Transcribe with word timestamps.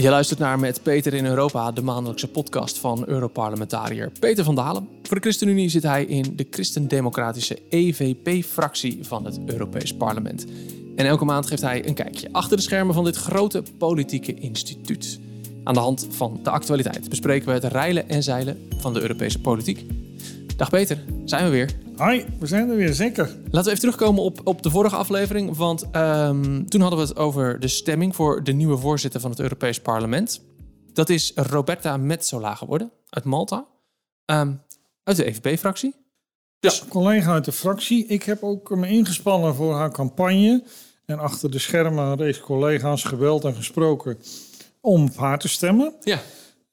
Je 0.00 0.08
luistert 0.08 0.38
naar 0.38 0.58
Met 0.58 0.82
Peter 0.82 1.14
in 1.14 1.26
Europa, 1.26 1.72
de 1.72 1.82
maandelijkse 1.82 2.28
podcast 2.28 2.78
van 2.78 3.04
Europarlementariër 3.06 4.10
Peter 4.20 4.44
van 4.44 4.54
Dalen. 4.54 4.88
Voor 5.02 5.16
de 5.16 5.22
ChristenUnie 5.22 5.68
zit 5.68 5.82
hij 5.82 6.04
in 6.04 6.32
de 6.36 6.46
Christendemocratische 6.50 7.58
EVP-fractie 7.68 8.98
van 9.02 9.24
het 9.24 9.40
Europees 9.46 9.94
Parlement. 9.94 10.46
En 10.96 11.06
elke 11.06 11.24
maand 11.24 11.46
geeft 11.46 11.62
hij 11.62 11.86
een 11.86 11.94
kijkje 11.94 12.28
achter 12.32 12.56
de 12.56 12.62
schermen 12.62 12.94
van 12.94 13.04
dit 13.04 13.16
grote 13.16 13.62
politieke 13.78 14.34
instituut. 14.34 15.18
Aan 15.64 15.74
de 15.74 15.80
hand 15.80 16.06
van 16.10 16.40
de 16.42 16.50
actualiteit 16.50 17.08
bespreken 17.08 17.46
we 17.48 17.52
het 17.52 17.64
reilen 17.64 18.08
en 18.08 18.22
zeilen 18.22 18.68
van 18.76 18.94
de 18.94 19.00
Europese 19.00 19.40
politiek. 19.40 19.84
Dag 20.58 20.70
Peter, 20.70 21.04
zijn 21.24 21.44
we 21.44 21.50
weer. 21.50 21.70
Hoi, 21.96 22.26
we 22.38 22.46
zijn 22.46 22.70
er 22.70 22.76
weer, 22.76 22.92
zeker. 22.92 23.26
Laten 23.26 23.50
we 23.50 23.58
even 23.60 23.78
terugkomen 23.78 24.22
op, 24.22 24.40
op 24.44 24.62
de 24.62 24.70
vorige 24.70 24.96
aflevering. 24.96 25.56
Want 25.56 25.82
um, 25.82 26.68
toen 26.68 26.80
hadden 26.80 26.98
we 26.98 27.04
het 27.04 27.16
over 27.16 27.60
de 27.60 27.68
stemming 27.68 28.14
voor 28.14 28.44
de 28.44 28.52
nieuwe 28.52 28.76
voorzitter 28.76 29.20
van 29.20 29.30
het 29.30 29.40
Europees 29.40 29.80
Parlement. 29.80 30.40
Dat 30.92 31.08
is 31.08 31.32
Roberta 31.34 31.96
Metsola 31.96 32.54
geworden, 32.54 32.90
uit 33.08 33.24
Malta. 33.24 33.66
Um, 34.26 34.62
uit 35.04 35.16
de 35.16 35.24
EVP-fractie. 35.24 35.94
Dus... 36.60 36.78
Ja, 36.78 36.84
collega 36.88 37.32
uit 37.32 37.44
de 37.44 37.52
fractie. 37.52 38.06
Ik 38.06 38.22
heb 38.22 38.42
ook 38.42 38.76
me 38.76 38.88
ingespannen 38.88 39.54
voor 39.54 39.74
haar 39.74 39.92
campagne. 39.92 40.62
En 41.04 41.18
achter 41.18 41.50
de 41.50 41.58
schermen 41.58 42.04
een 42.04 42.18
race 42.18 42.40
collega's 42.40 43.02
gebeld 43.02 43.44
en 43.44 43.54
gesproken 43.54 44.18
om 44.80 45.04
op 45.04 45.16
haar 45.16 45.38
te 45.38 45.48
stemmen. 45.48 45.94
Ja. 46.00 46.20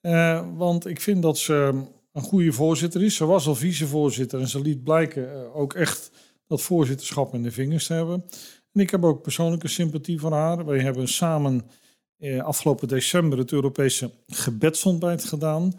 Uh, 0.02 0.41
want 0.55 0.88
ik 0.88 1.02
vind 1.02 1.21
dat 1.21 1.38
ze 1.38 1.84
een 2.16 2.22
goede 2.22 2.52
voorzitter 2.52 3.04
is. 3.04 3.16
Ze 3.16 3.26
was 3.26 3.48
al 3.48 3.55
vicevoorzitter 3.55 4.40
en 4.40 4.48
ze 4.48 4.62
liet 4.62 4.84
blijken 4.84 5.24
uh, 5.24 5.55
ook 5.55 5.74
echt 5.74 6.12
dat 6.48 6.62
voorzitterschap 6.62 7.34
in 7.34 7.44
de 7.44 7.52
vingers 7.52 7.88
te 7.88 7.94
hebben. 7.94 8.26
En 8.74 8.82
ik 8.82 8.90
heb 8.90 9.04
ook 9.04 9.22
persoonlijke 9.22 9.68
sympathie 9.68 10.20
voor 10.20 10.32
haar. 10.32 10.66
Wij 10.66 10.80
hebben 10.80 11.08
samen 11.08 11.70
eh, 12.18 12.44
afgelopen 12.44 12.88
december 12.88 13.38
het 13.38 13.52
Europese 13.52 14.12
gebedsontbijt 14.28 15.24
gedaan. 15.24 15.74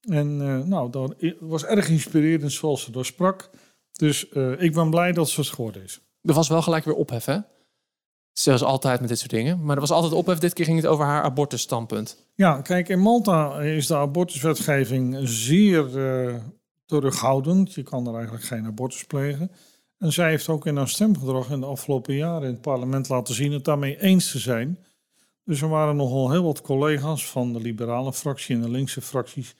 En 0.00 0.40
uh, 0.40 0.64
nou, 0.64 0.90
dat 0.90 1.14
was 1.40 1.64
erg 1.64 1.88
inspirerend 1.88 2.52
zoals 2.52 2.82
ze 2.82 2.90
daar 2.90 3.04
sprak. 3.04 3.50
Dus 3.92 4.26
uh, 4.32 4.62
ik 4.62 4.72
ben 4.72 4.90
blij 4.90 5.12
dat 5.12 5.28
ze 5.28 5.40
het 5.40 5.50
geworden 5.50 5.82
is. 5.82 6.00
Er 6.22 6.34
was 6.34 6.48
wel 6.48 6.62
gelijk 6.62 6.84
weer 6.84 6.94
ophef, 6.94 7.24
hè? 7.24 7.38
Zoals 8.32 8.62
altijd 8.62 9.00
met 9.00 9.08
dit 9.08 9.18
soort 9.18 9.30
dingen. 9.30 9.64
Maar 9.64 9.74
er 9.74 9.80
was 9.80 9.90
altijd 9.90 10.12
ophef. 10.12 10.38
Dit 10.38 10.52
keer 10.52 10.64
ging 10.64 10.76
het 10.76 10.86
over 10.86 11.04
haar 11.04 11.22
abortusstandpunt. 11.22 12.24
Ja, 12.34 12.60
kijk, 12.60 12.88
in 12.88 13.00
Malta 13.00 13.60
is 13.60 13.86
de 13.86 13.96
abortuswetgeving 13.96 15.16
zeer 15.22 15.96
uh, 15.96 16.34
terughoudend. 16.86 17.74
Je 17.74 17.82
kan 17.82 18.06
er 18.06 18.14
eigenlijk 18.14 18.44
geen 18.44 18.66
abortus 18.66 19.04
plegen. 19.04 19.50
En 19.98 20.12
zij 20.12 20.28
heeft 20.30 20.48
ook 20.48 20.66
in 20.66 20.76
haar 20.76 20.88
stemgedrag 20.88 21.50
in 21.50 21.60
de 21.60 21.66
afgelopen 21.66 22.14
jaren 22.14 22.42
in 22.46 22.52
het 22.52 22.60
parlement 22.60 23.08
laten 23.08 23.34
zien 23.34 23.52
het 23.52 23.64
daarmee 23.64 24.00
eens 24.00 24.30
te 24.30 24.38
zijn. 24.38 24.78
Dus 25.44 25.60
er 25.62 25.68
waren 25.68 25.96
nogal 25.96 26.30
heel 26.30 26.42
wat 26.42 26.60
collega's 26.60 27.26
van 27.30 27.52
de 27.52 27.60
liberale 27.60 28.12
fractie 28.12 28.54
en 28.56 28.62
de 28.62 28.70
linkse 28.70 29.00
fracties 29.00 29.54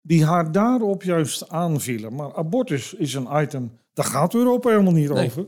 die 0.00 0.24
haar 0.24 0.52
daarop 0.52 1.02
juist 1.02 1.48
aanvielen. 1.48 2.14
Maar 2.14 2.34
abortus 2.34 2.94
is 2.94 3.14
een 3.14 3.28
item, 3.32 3.78
daar 3.92 4.04
gaat 4.06 4.34
Europa 4.34 4.68
helemaal 4.70 4.92
niet 4.92 5.12
Nee. 5.12 5.24
over. 5.26 5.46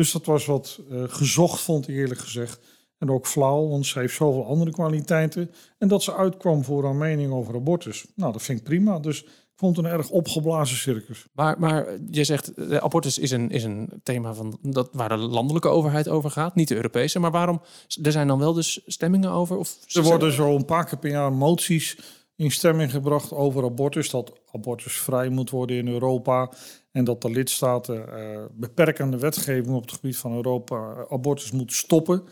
Dus 0.00 0.12
dat 0.12 0.26
was 0.26 0.46
wat 0.46 0.80
uh, 0.90 1.02
gezocht, 1.08 1.60
vond 1.60 1.88
ik 1.88 1.94
eerlijk 1.94 2.20
gezegd. 2.20 2.60
En 2.98 3.10
ook 3.10 3.26
flauw, 3.26 3.68
want 3.68 3.86
ze 3.86 3.98
heeft 3.98 4.14
zoveel 4.14 4.46
andere 4.46 4.70
kwaliteiten. 4.70 5.50
En 5.78 5.88
dat 5.88 6.02
ze 6.02 6.14
uitkwam 6.14 6.64
voor 6.64 6.84
haar 6.84 6.94
mening 6.94 7.32
over 7.32 7.54
abortus. 7.54 8.06
Nou, 8.14 8.32
dat 8.32 8.42
vind 8.42 8.58
ik 8.58 8.64
prima. 8.64 8.98
Dus 8.98 9.22
ik 9.22 9.56
vond 9.56 9.76
het 9.76 9.84
een 9.84 9.90
erg 9.92 10.10
opgeblazen 10.10 10.76
circus. 10.76 11.26
Maar, 11.32 11.58
maar 11.58 11.86
je 12.10 12.24
zegt, 12.24 12.54
de 12.56 12.80
abortus 12.80 13.18
is 13.18 13.30
een, 13.30 13.50
is 13.50 13.64
een 13.64 14.00
thema 14.02 14.34
van 14.34 14.58
dat, 14.62 14.88
waar 14.92 15.08
de 15.08 15.16
landelijke 15.16 15.68
overheid 15.68 16.08
over 16.08 16.30
gaat, 16.30 16.54
niet 16.54 16.68
de 16.68 16.76
Europese. 16.76 17.18
Maar 17.18 17.30
waarom? 17.30 17.60
Er 18.02 18.12
zijn 18.12 18.26
dan 18.26 18.38
wel 18.38 18.52
dus 18.52 18.80
stemmingen 18.86 19.30
over? 19.30 19.56
Of 19.56 19.78
er 19.86 20.02
worden 20.02 20.32
zo 20.32 20.56
een 20.56 20.64
paar 20.64 20.84
keer 20.84 20.98
per 20.98 21.10
jaar 21.10 21.32
moties 21.32 21.98
in 22.36 22.50
stemming 22.50 22.90
gebracht 22.90 23.32
over 23.32 23.64
abortus. 23.64 24.10
Dat 24.10 24.32
abortus 24.52 24.92
vrij 24.92 25.28
moet 25.28 25.50
worden 25.50 25.76
in 25.76 25.88
Europa. 25.88 26.50
En 26.92 27.04
dat 27.04 27.22
de 27.22 27.30
lidstaten 27.30 28.08
uh, 28.08 28.44
beperkende 28.52 29.18
wetgeving 29.18 29.74
op 29.74 29.82
het 29.82 29.92
gebied 29.92 30.16
van 30.16 30.34
Europa 30.34 30.76
uh, 30.76 31.12
abortus 31.12 31.50
moeten 31.50 31.76
stoppen. 31.76 32.22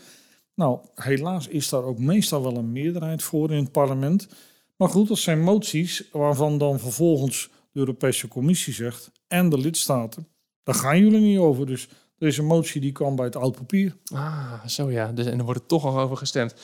Nou, 0.54 0.78
helaas 0.94 1.48
is 1.48 1.68
daar 1.68 1.82
ook 1.82 1.98
meestal 1.98 2.42
wel 2.42 2.56
een 2.56 2.72
meerderheid 2.72 3.22
voor 3.22 3.50
in 3.50 3.62
het 3.62 3.72
parlement. 3.72 4.28
Maar 4.76 4.88
goed, 4.88 5.08
dat 5.08 5.18
zijn 5.18 5.40
moties 5.40 6.08
waarvan 6.12 6.58
dan 6.58 6.78
vervolgens 6.78 7.50
de 7.72 7.78
Europese 7.78 8.28
Commissie 8.28 8.72
zegt 8.72 9.10
en 9.28 9.48
de 9.48 9.58
lidstaten, 9.58 10.28
daar 10.62 10.74
gaan 10.74 10.98
jullie 10.98 11.20
niet 11.20 11.38
over. 11.38 11.66
Dus 11.66 11.88
er 12.18 12.26
is 12.26 12.38
een 12.38 12.44
motie 12.44 12.80
die 12.80 12.92
kwam 12.92 13.16
bij 13.16 13.24
het 13.24 13.36
oud 13.36 13.56
papier. 13.56 13.96
Ah, 14.12 14.66
zo 14.66 14.90
ja. 14.90 15.12
Dus, 15.12 15.26
en 15.26 15.38
er 15.38 15.44
wordt 15.44 15.68
toch 15.68 15.84
al 15.84 15.98
over 15.98 16.16
gestemd. 16.16 16.54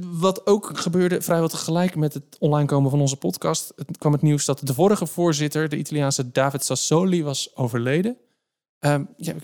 Wat 0.00 0.46
ook 0.46 0.78
gebeurde 0.78 1.20
vrijwel 1.20 1.48
tegelijk 1.48 1.96
met 1.96 2.14
het 2.14 2.36
online 2.38 2.66
komen 2.66 2.90
van 2.90 3.00
onze 3.00 3.16
podcast, 3.16 3.72
het 3.76 3.98
kwam 3.98 4.12
het 4.12 4.22
nieuws 4.22 4.44
dat 4.44 4.60
de 4.64 4.74
vorige 4.74 5.06
voorzitter, 5.06 5.68
de 5.68 5.76
Italiaanse 5.76 6.30
David 6.30 6.64
Sassoli, 6.64 7.22
was 7.22 7.56
overleden. 7.56 8.16
Um, 8.80 9.08
ja, 9.16 9.34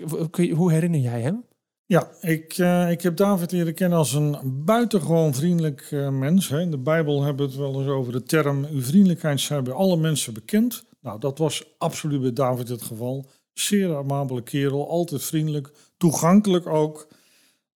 hoe 0.54 0.72
herinner 0.72 1.00
jij 1.00 1.20
hem? 1.20 1.44
Ja, 1.86 2.08
ik, 2.20 2.58
uh, 2.58 2.90
ik 2.90 3.00
heb 3.00 3.16
David 3.16 3.52
leren 3.52 3.74
kennen 3.74 3.98
als 3.98 4.12
een 4.12 4.36
buitengewoon 4.64 5.34
vriendelijk 5.34 5.90
uh, 5.90 6.08
mens. 6.08 6.48
Hè. 6.48 6.60
In 6.60 6.70
de 6.70 6.78
Bijbel 6.78 7.22
hebben 7.22 7.46
we 7.46 7.52
het 7.52 7.60
wel 7.60 7.80
eens 7.80 7.88
over 7.88 8.12
de 8.12 8.22
term... 8.22 8.64
uw 8.64 8.82
vriendelijkheid 8.82 9.40
zijn 9.40 9.64
bij 9.64 9.72
alle 9.72 9.96
mensen 9.96 10.34
bekend. 10.34 10.84
Nou, 11.00 11.20
dat 11.20 11.38
was 11.38 11.74
absoluut 11.78 12.20
bij 12.20 12.32
David 12.32 12.68
het 12.68 12.82
geval. 12.82 13.30
Zeer 13.60 13.96
amabele 13.96 14.42
kerel, 14.42 14.88
altijd 14.88 15.22
vriendelijk, 15.22 15.70
toegankelijk 15.96 16.66
ook. 16.66 17.08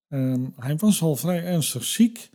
Um, 0.08 0.52
hij 0.56 0.76
was 0.76 1.02
al 1.02 1.16
vrij 1.16 1.44
ernstig 1.44 1.84
ziek, 1.84 2.30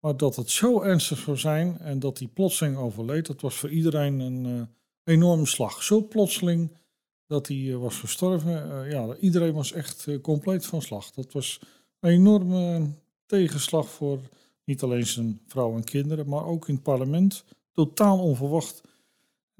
maar 0.00 0.16
dat 0.16 0.36
het 0.36 0.50
zo 0.50 0.82
ernstig 0.82 1.18
zou 1.18 1.36
zijn... 1.36 1.78
en 1.78 1.98
dat 1.98 2.18
hij 2.18 2.28
plotseling 2.28 2.76
overleed, 2.76 3.26
dat 3.26 3.40
was 3.40 3.54
voor 3.54 3.70
iedereen 3.70 4.20
een 4.20 4.44
uh, 4.44 4.62
enorme 5.04 5.46
slag. 5.46 5.82
Zo 5.82 6.02
plotseling 6.02 6.76
dat 7.26 7.46
hij 7.46 7.56
uh, 7.56 7.76
was 7.76 7.98
gestorven. 7.98 8.68
Uh, 8.68 8.90
ja, 8.90 9.16
iedereen 9.20 9.52
was 9.54 9.72
echt 9.72 10.20
compleet 10.20 10.66
van 10.66 10.82
slag. 10.82 11.10
Dat 11.10 11.32
was 11.32 11.60
een 12.00 12.10
enorme 12.10 12.90
tegenslag 13.26 13.90
voor 13.90 14.20
niet 14.64 14.82
alleen 14.82 15.06
zijn 15.06 15.40
vrouw 15.46 15.76
en 15.76 15.84
kinderen, 15.84 16.28
maar 16.28 16.46
ook 16.46 16.68
in 16.68 16.74
het 16.74 16.82
parlement. 16.82 17.44
Totaal 17.72 18.18
onverwacht. 18.18 18.80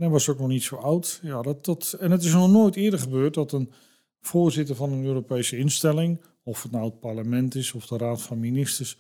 En 0.03 0.09
hij 0.09 0.17
was 0.17 0.29
ook 0.29 0.39
nog 0.39 0.49
niet 0.49 0.63
zo 0.63 0.77
oud. 0.77 1.19
Ja, 1.23 1.43
dat, 1.43 1.65
dat, 1.65 1.97
en 2.01 2.11
het 2.11 2.25
is 2.25 2.33
nog 2.33 2.51
nooit 2.51 2.77
eerder 2.77 2.99
gebeurd 2.99 3.35
dat 3.35 3.53
een 3.53 3.73
voorzitter 4.21 4.75
van 4.75 4.93
een 4.93 5.05
Europese 5.05 5.57
instelling, 5.57 6.21
of 6.43 6.63
het 6.63 6.73
nou 6.73 6.85
het 6.85 7.01
parlement 7.01 7.55
is, 7.55 7.73
of 7.73 7.87
de 7.87 7.97
Raad 7.97 8.23
van 8.23 8.39
Ministers, 8.41 8.99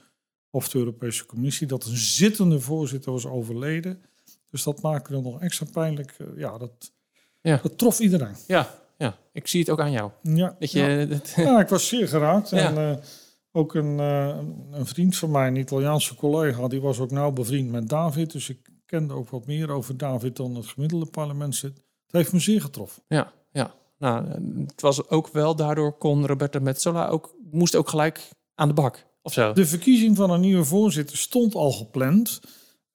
of 0.51 0.69
de 0.69 0.79
Europese 0.79 1.27
Commissie, 1.27 1.67
dat 1.67 1.85
een 1.85 1.97
zittende 1.97 2.61
voorzitter 2.61 3.13
was 3.13 3.27
overleden. 3.27 4.03
Dus 4.51 4.63
dat 4.63 4.83
maakte 4.83 5.15
het 5.15 5.23
nog 5.25 5.41
extra 5.41 5.67
pijnlijk. 5.73 6.17
Ja, 6.37 6.59
dat, 6.59 6.93
Ja. 7.41 7.61
dat 7.63 7.79
trof 7.79 7.99
iedereen. 8.01 8.35
Ja, 8.47 8.75
ja, 8.99 9.19
ik 9.33 9.47
zie 9.49 9.61
het 9.61 9.71
ook 9.71 9.81
aan 9.81 9.91
jou. 9.93 10.11
Ja, 10.23 10.57
Dat 10.59 10.71
je, 10.73 10.81
ja. 10.81 11.05
dat- 11.17 11.33
ja, 11.37 11.61
ik 11.61 11.69
was 11.69 11.89
zeer 11.89 12.09
geraakt. 12.09 12.51
Ja. 12.51 12.57
En 12.69 12.77
eh, 12.77 13.05
ook 13.53 13.75
een, 13.75 13.99
eh, 14.01 14.39
een 14.71 14.87
vriend 14.87 15.17
van 15.17 15.31
mij, 15.31 15.47
een 15.47 15.57
Italiaanse 15.57 16.15
collega, 16.15 16.69
die 16.69 16.81
was 16.81 16.99
ook 16.99 17.11
nauw 17.11 17.31
bevriend 17.31 17.71
met 17.71 17.89
David. 17.89 18.33
Dus 18.33 18.49
ik 18.49 18.71
kende 18.99 19.15
ook 19.15 19.29
wat 19.29 19.47
meer 19.47 19.71
over 19.71 19.97
David 19.97 20.37
dan 20.37 20.55
het 20.55 20.67
gemiddelde 20.67 21.07
parlementslid. 21.07 21.77
Het 21.77 22.13
heeft 22.13 22.33
me 22.33 22.39
zeer 22.39 22.61
getroffen. 22.61 23.03
ja, 23.09 23.33
ja. 23.53 23.75
Nou, 23.99 24.27
het 24.67 24.81
was 24.81 25.09
ook 25.09 25.29
wel, 25.29 25.57
daardoor 25.57 25.93
kon 25.99 26.27
Roberta 26.27 26.59
Metsola 26.59 27.09
ook, 27.09 27.35
moest 27.51 27.75
ook 27.77 27.89
gelijk 27.89 28.29
aan 28.55 28.69
de 28.69 28.75
bak, 28.75 29.07
of 29.23 29.33
zo. 29.33 29.53
De 29.53 29.67
verkiezing 29.67 30.17
van 30.17 30.31
een 30.31 30.41
nieuwe 30.41 30.65
voorzitter 30.65 31.17
stond 31.17 31.55
al 31.55 31.73
gepland. 31.73 32.41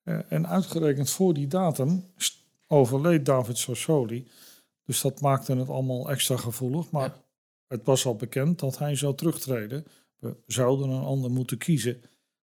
Eh, 0.04 0.20
en 0.30 0.48
uitgerekend 0.48 1.10
voor 1.10 1.34
die 1.34 1.48
datum 1.48 2.04
overleed 2.68 3.26
David 3.26 3.58
Sassoli. 3.58 4.28
Dus 4.86 5.02
dat 5.02 5.22
maakte 5.22 5.56
het 5.56 5.70
allemaal 5.70 6.10
extra 6.10 6.38
gevoelig. 6.38 6.92
Maar 6.92 7.08
Ja. 7.10 7.24
het 7.68 7.86
was 7.86 8.06
al 8.06 8.16
bekend 8.16 8.60
dat 8.60 8.78
hij 8.78 8.96
zou 8.96 9.16
terugtreden. 9.16 9.86
We 10.20 10.36
zouden 10.48 10.90
een 10.90 11.04
ander 11.04 11.32
moeten 11.32 11.58
kiezen. 11.58 12.02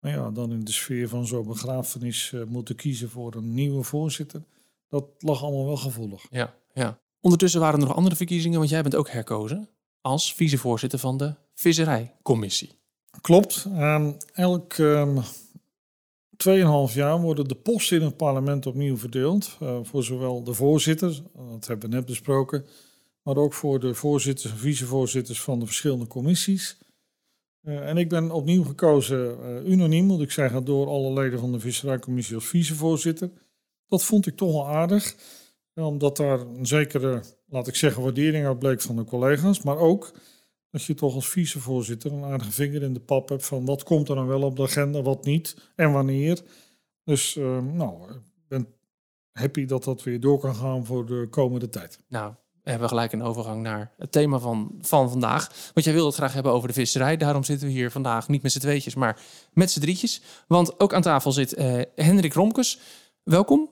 Maar 0.03 0.11
ja, 0.11 0.31
dan 0.31 0.51
in 0.51 0.63
de 0.63 0.71
sfeer 0.71 1.09
van 1.09 1.27
zo'n 1.27 1.47
begrafenis 1.47 2.31
eh, 2.33 2.43
moeten 2.43 2.75
kiezen 2.75 3.09
voor 3.09 3.35
een 3.35 3.53
nieuwe 3.53 3.83
voorzitter. 3.83 4.43
Dat 4.89 5.05
lag 5.19 5.43
allemaal 5.43 5.65
wel 5.65 5.77
gevoelig. 5.77 6.25
Ja, 6.29 6.55
ja. 6.73 6.99
Ondertussen 7.21 7.59
waren 7.59 7.79
er 7.79 7.87
nog 7.87 7.95
andere 7.95 8.15
verkiezingen, 8.15 8.57
want 8.57 8.69
jij 8.69 8.81
bent 8.81 8.95
ook 8.95 9.09
herkozen 9.09 9.69
als 10.01 10.33
vicevoorzitter 10.33 10.99
van 10.99 11.17
de 11.17 11.33
Visserijcommissie. 11.53 12.71
Klopt. 13.21 13.65
Ehm, 13.75 14.11
elk 14.33 14.73
ehm 14.73 15.17
2,5 16.37 16.93
jaar 16.93 17.21
worden 17.21 17.47
de 17.47 17.55
posten 17.55 17.97
in 17.97 18.05
het 18.05 18.17
parlement 18.17 18.65
opnieuw 18.65 18.97
verdeeld. 18.97 19.57
eh, 19.59 19.77
voor 19.83 20.03
zowel 20.03 20.43
de 20.43 20.53
voorzitter, 20.53 21.21
dat 21.51 21.67
hebben 21.67 21.89
we 21.89 21.95
net 21.95 22.05
besproken, 22.05 22.65
maar 23.21 23.37
ook 23.37 23.53
voor 23.53 23.79
de 23.79 23.93
voorzitters 23.93 24.51
en 24.51 24.57
vicevoorzitters 24.57 25.41
van 25.41 25.59
de 25.59 25.65
verschillende 25.65 26.07
commissies. 26.07 26.77
Eh, 27.63 27.89
en 27.89 27.97
ik 27.97 28.09
ben 28.09 28.31
opnieuw 28.31 28.63
gekozen, 28.63 29.43
eh, 29.43 29.71
unaniem 29.71 30.05
moet 30.05 30.21
ik 30.21 30.31
zeggen, 30.31 30.65
door 30.65 30.87
alle 30.87 31.13
leden 31.13 31.39
van 31.39 31.51
de 31.51 31.59
Visserijcommissie 31.59 32.35
als 32.35 32.47
vicevoorzitter. 32.47 33.29
Dat 33.87 34.03
vond 34.03 34.27
ik 34.27 34.35
toch 34.35 34.51
wel 34.51 34.67
aardig, 34.67 35.15
eh, 35.73 35.85
omdat 35.87 36.17
daar 36.17 36.39
een 36.39 36.65
zekere, 36.65 37.23
laat 37.47 37.67
ik 37.67 37.75
zeggen, 37.75 38.03
waardering 38.03 38.45
uit 38.45 38.59
bleek 38.59 38.81
van 38.81 38.95
de 38.95 39.03
collega's, 39.03 39.61
maar 39.61 39.77
ook 39.77 40.11
dat 40.69 40.83
je 40.83 40.93
toch 40.93 41.15
als 41.15 41.29
vicevoorzitter 41.29 42.11
een 42.11 42.23
aardige 42.23 42.51
vinger 42.51 42.83
in 42.83 42.93
de 42.93 42.99
pap 42.99 43.29
hebt 43.29 43.45
van 43.45 43.65
wat 43.65 43.83
komt 43.83 44.09
er 44.09 44.15
dan 44.15 44.27
wel 44.27 44.41
op 44.41 44.55
de 44.55 44.63
agenda, 44.63 45.01
wat 45.01 45.25
niet 45.25 45.71
en 45.75 45.91
wanneer. 45.91 46.41
Dus 47.03 47.35
uh, 47.35 47.61
nou, 47.61 48.11
ik 48.11 48.47
ben 48.47 48.67
happy 49.31 49.65
dat 49.65 49.83
dat 49.83 50.03
weer 50.03 50.19
door 50.19 50.39
kan 50.39 50.55
gaan 50.55 50.85
voor 50.85 51.05
de 51.05 51.27
komende 51.29 51.69
tijd. 51.69 51.99
Nou, 52.07 52.33
we 52.63 52.69
hebben 52.69 52.87
gelijk 52.87 53.11
een 53.11 53.23
overgang 53.23 53.61
naar 53.61 53.91
het 53.97 54.11
thema 54.11 54.39
van, 54.39 54.71
van 54.81 55.09
vandaag. 55.09 55.49
Want 55.73 55.85
jij 55.85 55.93
wilde 55.93 56.07
het 56.07 56.17
graag 56.17 56.33
hebben 56.33 56.51
over 56.51 56.67
de 56.67 56.73
visserij. 56.73 57.17
Daarom 57.17 57.43
zitten 57.43 57.67
we 57.67 57.73
hier 57.73 57.91
vandaag 57.91 58.27
niet 58.27 58.41
met 58.41 58.51
z'n 58.51 58.59
tweetjes, 58.59 58.95
maar 58.95 59.19
met 59.53 59.71
z'n 59.71 59.79
drietjes. 59.79 60.21
Want 60.47 60.79
ook 60.79 60.93
aan 60.93 61.01
tafel 61.01 61.31
zit 61.31 61.57
uh, 61.57 61.81
Hendrik 61.95 62.33
Romkes. 62.33 62.79
Welkom. 63.23 63.69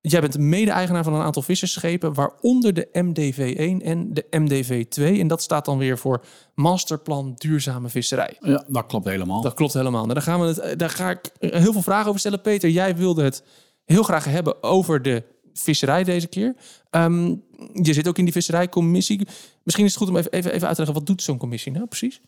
Jij 0.00 0.20
bent 0.20 0.38
mede-eigenaar 0.38 1.04
van 1.04 1.14
een 1.14 1.22
aantal 1.22 1.42
vissersschepen, 1.42 2.14
waaronder 2.14 2.74
de 2.74 2.88
MDV1 2.92 3.86
en 3.86 4.14
de 4.14 4.24
MDV2. 4.30 5.20
En 5.20 5.28
dat 5.28 5.42
staat 5.42 5.64
dan 5.64 5.78
weer 5.78 5.98
voor 5.98 6.24
Masterplan 6.54 7.34
Duurzame 7.34 7.88
Visserij. 7.88 8.36
Ja, 8.40 8.64
dat 8.68 8.86
klopt 8.86 9.08
helemaal. 9.08 9.42
Dat 9.42 9.54
klopt 9.54 9.72
helemaal. 9.72 10.02
Nou, 10.02 10.14
daar, 10.14 10.22
gaan 10.22 10.40
we 10.40 10.46
het, 10.46 10.78
daar 10.78 10.90
ga 10.90 11.10
ik 11.10 11.30
heel 11.38 11.72
veel 11.72 11.82
vragen 11.82 12.06
over 12.06 12.20
stellen. 12.20 12.40
Peter, 12.40 12.70
jij 12.70 12.96
wilde 12.96 13.22
het 13.22 13.42
heel 13.84 14.02
graag 14.02 14.24
hebben 14.24 14.62
over 14.62 15.02
de 15.02 15.33
visserij 15.54 16.04
deze 16.04 16.26
keer. 16.26 16.54
Um, 16.90 17.42
je 17.82 17.92
zit 17.92 18.08
ook 18.08 18.18
in 18.18 18.24
die 18.24 18.32
visserijcommissie. 18.32 19.26
Misschien 19.62 19.84
is 19.84 19.94
het 19.94 20.02
goed 20.02 20.10
om 20.10 20.16
even, 20.16 20.32
even, 20.32 20.52
even 20.52 20.66
uit 20.66 20.76
te 20.76 20.82
leggen, 20.82 20.98
wat 20.98 21.06
doet 21.06 21.22
zo'n 21.22 21.38
commissie 21.38 21.72
nou 21.72 21.86
precies? 21.86 22.20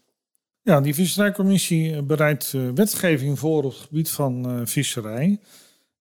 Ja, 0.62 0.80
die 0.80 0.94
visserijcommissie 0.94 2.02
bereidt 2.02 2.52
uh, 2.56 2.70
wetgeving 2.74 3.38
voor 3.38 3.64
op 3.64 3.70
het 3.70 3.80
gebied 3.80 4.10
van 4.10 4.50
uh, 4.50 4.66
visserij. 4.66 5.40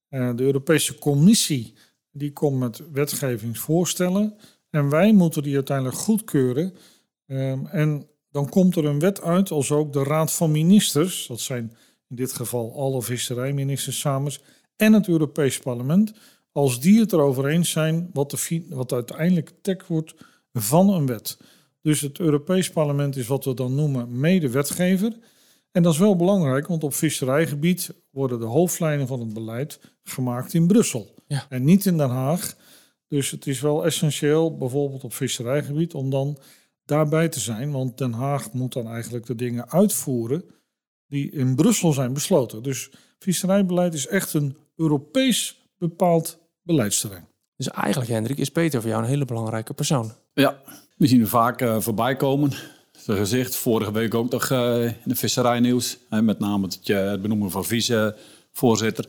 De 0.09 0.43
Europese 0.43 0.97
Commissie 0.97 1.73
die 2.11 2.33
komt 2.33 2.59
met 2.59 2.81
wetgevingsvoorstellen 2.91 4.35
en 4.69 4.89
wij 4.89 5.13
moeten 5.13 5.43
die 5.43 5.55
uiteindelijk 5.55 5.97
goedkeuren. 5.97 6.73
Um, 7.27 7.67
en 7.67 8.07
dan 8.31 8.49
komt 8.49 8.75
er 8.75 8.85
een 8.85 8.99
wet 8.99 9.21
uit 9.21 9.51
als 9.51 9.71
ook 9.71 9.93
de 9.93 10.03
Raad 10.03 10.33
van 10.33 10.51
Ministers, 10.51 11.27
dat 11.27 11.39
zijn 11.39 11.77
in 12.07 12.15
dit 12.15 12.33
geval 12.33 12.73
alle 12.75 13.01
visserijministers 13.01 13.99
samen, 13.99 14.33
en 14.75 14.93
het 14.93 15.07
Europees 15.07 15.59
Parlement, 15.59 16.13
als 16.55 16.79
die 16.79 16.99
het 16.99 17.13
erover 17.13 17.47
eens 17.47 17.69
zijn 17.69 18.09
wat, 18.13 18.31
de, 18.31 18.65
wat 18.69 18.93
uiteindelijk 18.93 19.51
tekst 19.61 19.87
wordt 19.87 20.15
van 20.53 20.89
een 20.89 21.05
wet. 21.05 21.37
Dus 21.81 22.01
het 22.01 22.19
Europees 22.19 22.69
Parlement 22.69 23.15
is 23.15 23.27
wat 23.27 23.45
we 23.45 23.53
dan 23.53 23.75
noemen 23.75 24.19
medewetgever. 24.19 25.17
En 25.71 25.83
dat 25.83 25.93
is 25.93 25.99
wel 25.99 26.15
belangrijk, 26.15 26.67
want 26.67 26.83
op 26.83 26.93
visserijgebied 26.93 27.93
worden 28.11 28.39
de 28.39 28.45
hoofdlijnen 28.45 29.07
van 29.07 29.19
het 29.19 29.33
beleid 29.33 29.79
gemaakt 30.03 30.53
in 30.53 30.67
Brussel 30.67 31.13
ja. 31.27 31.45
en 31.49 31.63
niet 31.63 31.85
in 31.85 31.97
Den 31.97 32.09
Haag. 32.09 32.55
Dus 33.07 33.31
het 33.31 33.47
is 33.47 33.61
wel 33.61 33.85
essentieel, 33.85 34.57
bijvoorbeeld 34.57 35.03
op 35.03 35.13
visserijgebied, 35.13 35.93
om 35.93 36.09
dan 36.09 36.37
daarbij 36.85 37.29
te 37.29 37.39
zijn. 37.39 37.71
Want 37.71 37.97
Den 37.97 38.13
Haag 38.13 38.53
moet 38.53 38.73
dan 38.73 38.87
eigenlijk 38.87 39.25
de 39.25 39.35
dingen 39.35 39.69
uitvoeren 39.69 40.43
die 41.07 41.31
in 41.31 41.55
Brussel 41.55 41.93
zijn 41.93 42.13
besloten. 42.13 42.63
Dus 42.63 42.91
visserijbeleid 43.19 43.93
is 43.93 44.07
echt 44.07 44.33
een 44.33 44.57
Europees 44.75 45.69
bepaald 45.77 46.43
beleidsterrein. 46.65 47.27
Dus 47.57 47.69
eigenlijk, 47.69 48.09
Hendrik, 48.11 48.37
is 48.37 48.49
Peter 48.49 48.81
voor 48.81 48.89
jou 48.89 49.03
een 49.03 49.09
hele 49.09 49.25
belangrijke 49.25 49.73
persoon. 49.73 50.11
Ja, 50.33 50.61
we 50.97 51.07
zien 51.07 51.19
hem 51.19 51.29
vaak 51.29 51.61
uh, 51.61 51.79
voorbij 51.79 52.15
komen. 52.15 52.51
Zijn 52.91 53.17
gezicht, 53.17 53.55
vorige 53.55 53.91
week 53.91 54.13
ook 54.13 54.31
nog 54.31 54.49
uh, 54.49 54.83
in 54.83 54.95
de 55.03 55.15
visserijnieuws. 55.15 55.97
Hè, 56.09 56.21
met 56.21 56.39
name 56.39 56.65
het, 56.65 56.87
uh, 56.87 57.09
het 57.09 57.21
benoemen 57.21 57.51
van 57.51 57.65
vicevoorzitter. 57.65 59.05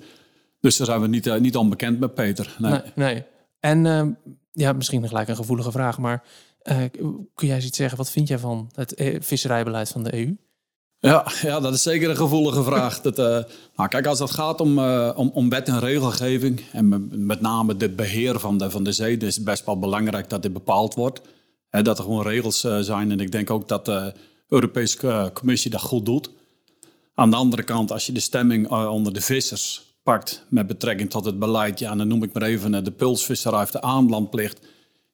Dus 0.61 0.77
daar 0.77 0.87
zijn 0.87 1.01
we 1.01 1.07
niet, 1.07 1.41
niet 1.41 1.57
onbekend 1.57 1.99
met 2.01 2.15
Peter. 2.15 2.57
Nee, 2.59 2.71
nee. 2.73 2.83
nee. 2.95 3.25
En 3.61 4.19
ja, 4.53 4.73
misschien 4.73 5.09
gelijk 5.09 5.29
een 5.29 5.37
gevoelige 5.37 5.71
vraag, 5.71 5.99
maar 5.99 6.25
kun 7.35 7.47
jij 7.47 7.55
eens 7.55 7.65
iets 7.65 7.77
zeggen? 7.77 7.99
Wat 7.99 8.11
vind 8.11 8.29
jij 8.29 8.39
van 8.39 8.71
het 8.75 8.95
visserijbeleid 9.21 9.89
van 9.89 10.03
de 10.03 10.15
EU? 10.15 10.37
Ja, 11.01 11.27
ja, 11.43 11.61
dat 11.61 11.75
is 11.75 11.83
zeker 11.83 12.11
een 12.11 12.17
gevoelige 12.17 12.63
vraag. 12.63 13.01
Dat, 13.01 13.19
uh, 13.19 13.25
nou, 13.77 13.89
kijk, 13.89 14.07
als 14.07 14.19
het 14.19 14.31
gaat 14.31 14.61
om, 14.61 14.79
uh, 14.79 15.13
om, 15.15 15.31
om 15.35 15.49
wet 15.49 15.69
en 15.69 15.79
regelgeving, 15.79 16.63
en 16.73 17.09
met 17.27 17.41
name 17.41 17.75
het 17.79 17.97
beheer 17.97 18.41
van 18.41 18.59
de, 18.59 18.71
van 18.71 18.85
de 18.85 18.93
zee, 18.93 19.17
is 19.17 19.35
het 19.35 19.45
best 19.45 19.65
wel 19.65 19.79
belangrijk 19.79 20.31
dat 20.31 20.43
dit 20.43 20.53
bepaald 20.53 20.95
wordt. 20.95 21.21
Hè, 21.71 21.83
dat 21.83 21.99
er 21.99 22.05
gewoon 22.05 22.23
regels 22.23 22.65
uh, 22.65 22.79
zijn. 22.79 23.11
En 23.11 23.21
ik 23.21 23.33
denk 23.33 23.51
ook 23.51 23.69
dat 23.69 23.85
de 23.85 24.13
Europese 24.49 25.31
Commissie 25.35 25.71
dat 25.71 25.81
goed 25.81 26.07
doet. 26.07 26.31
Aan 27.15 27.31
de 27.31 27.37
andere 27.37 27.63
kant, 27.63 27.93
als 27.93 28.07
je 28.07 28.13
de 28.13 28.21
stemming 28.21 28.71
onder 28.71 29.13
de 29.13 29.21
vissers 29.21 29.95
pakt 30.03 30.45
met 30.49 30.67
betrekking 30.67 31.11
tot 31.11 31.25
het 31.25 31.39
beleid, 31.39 31.79
ja, 31.79 31.95
dan 31.95 32.09
noem 32.09 32.23
ik 32.23 32.33
maar 32.33 32.43
even 32.43 32.85
de 32.85 32.91
pulsvisserij 32.91 33.63
of 33.63 33.71
de 33.71 33.83
aanlandplicht 33.83 34.67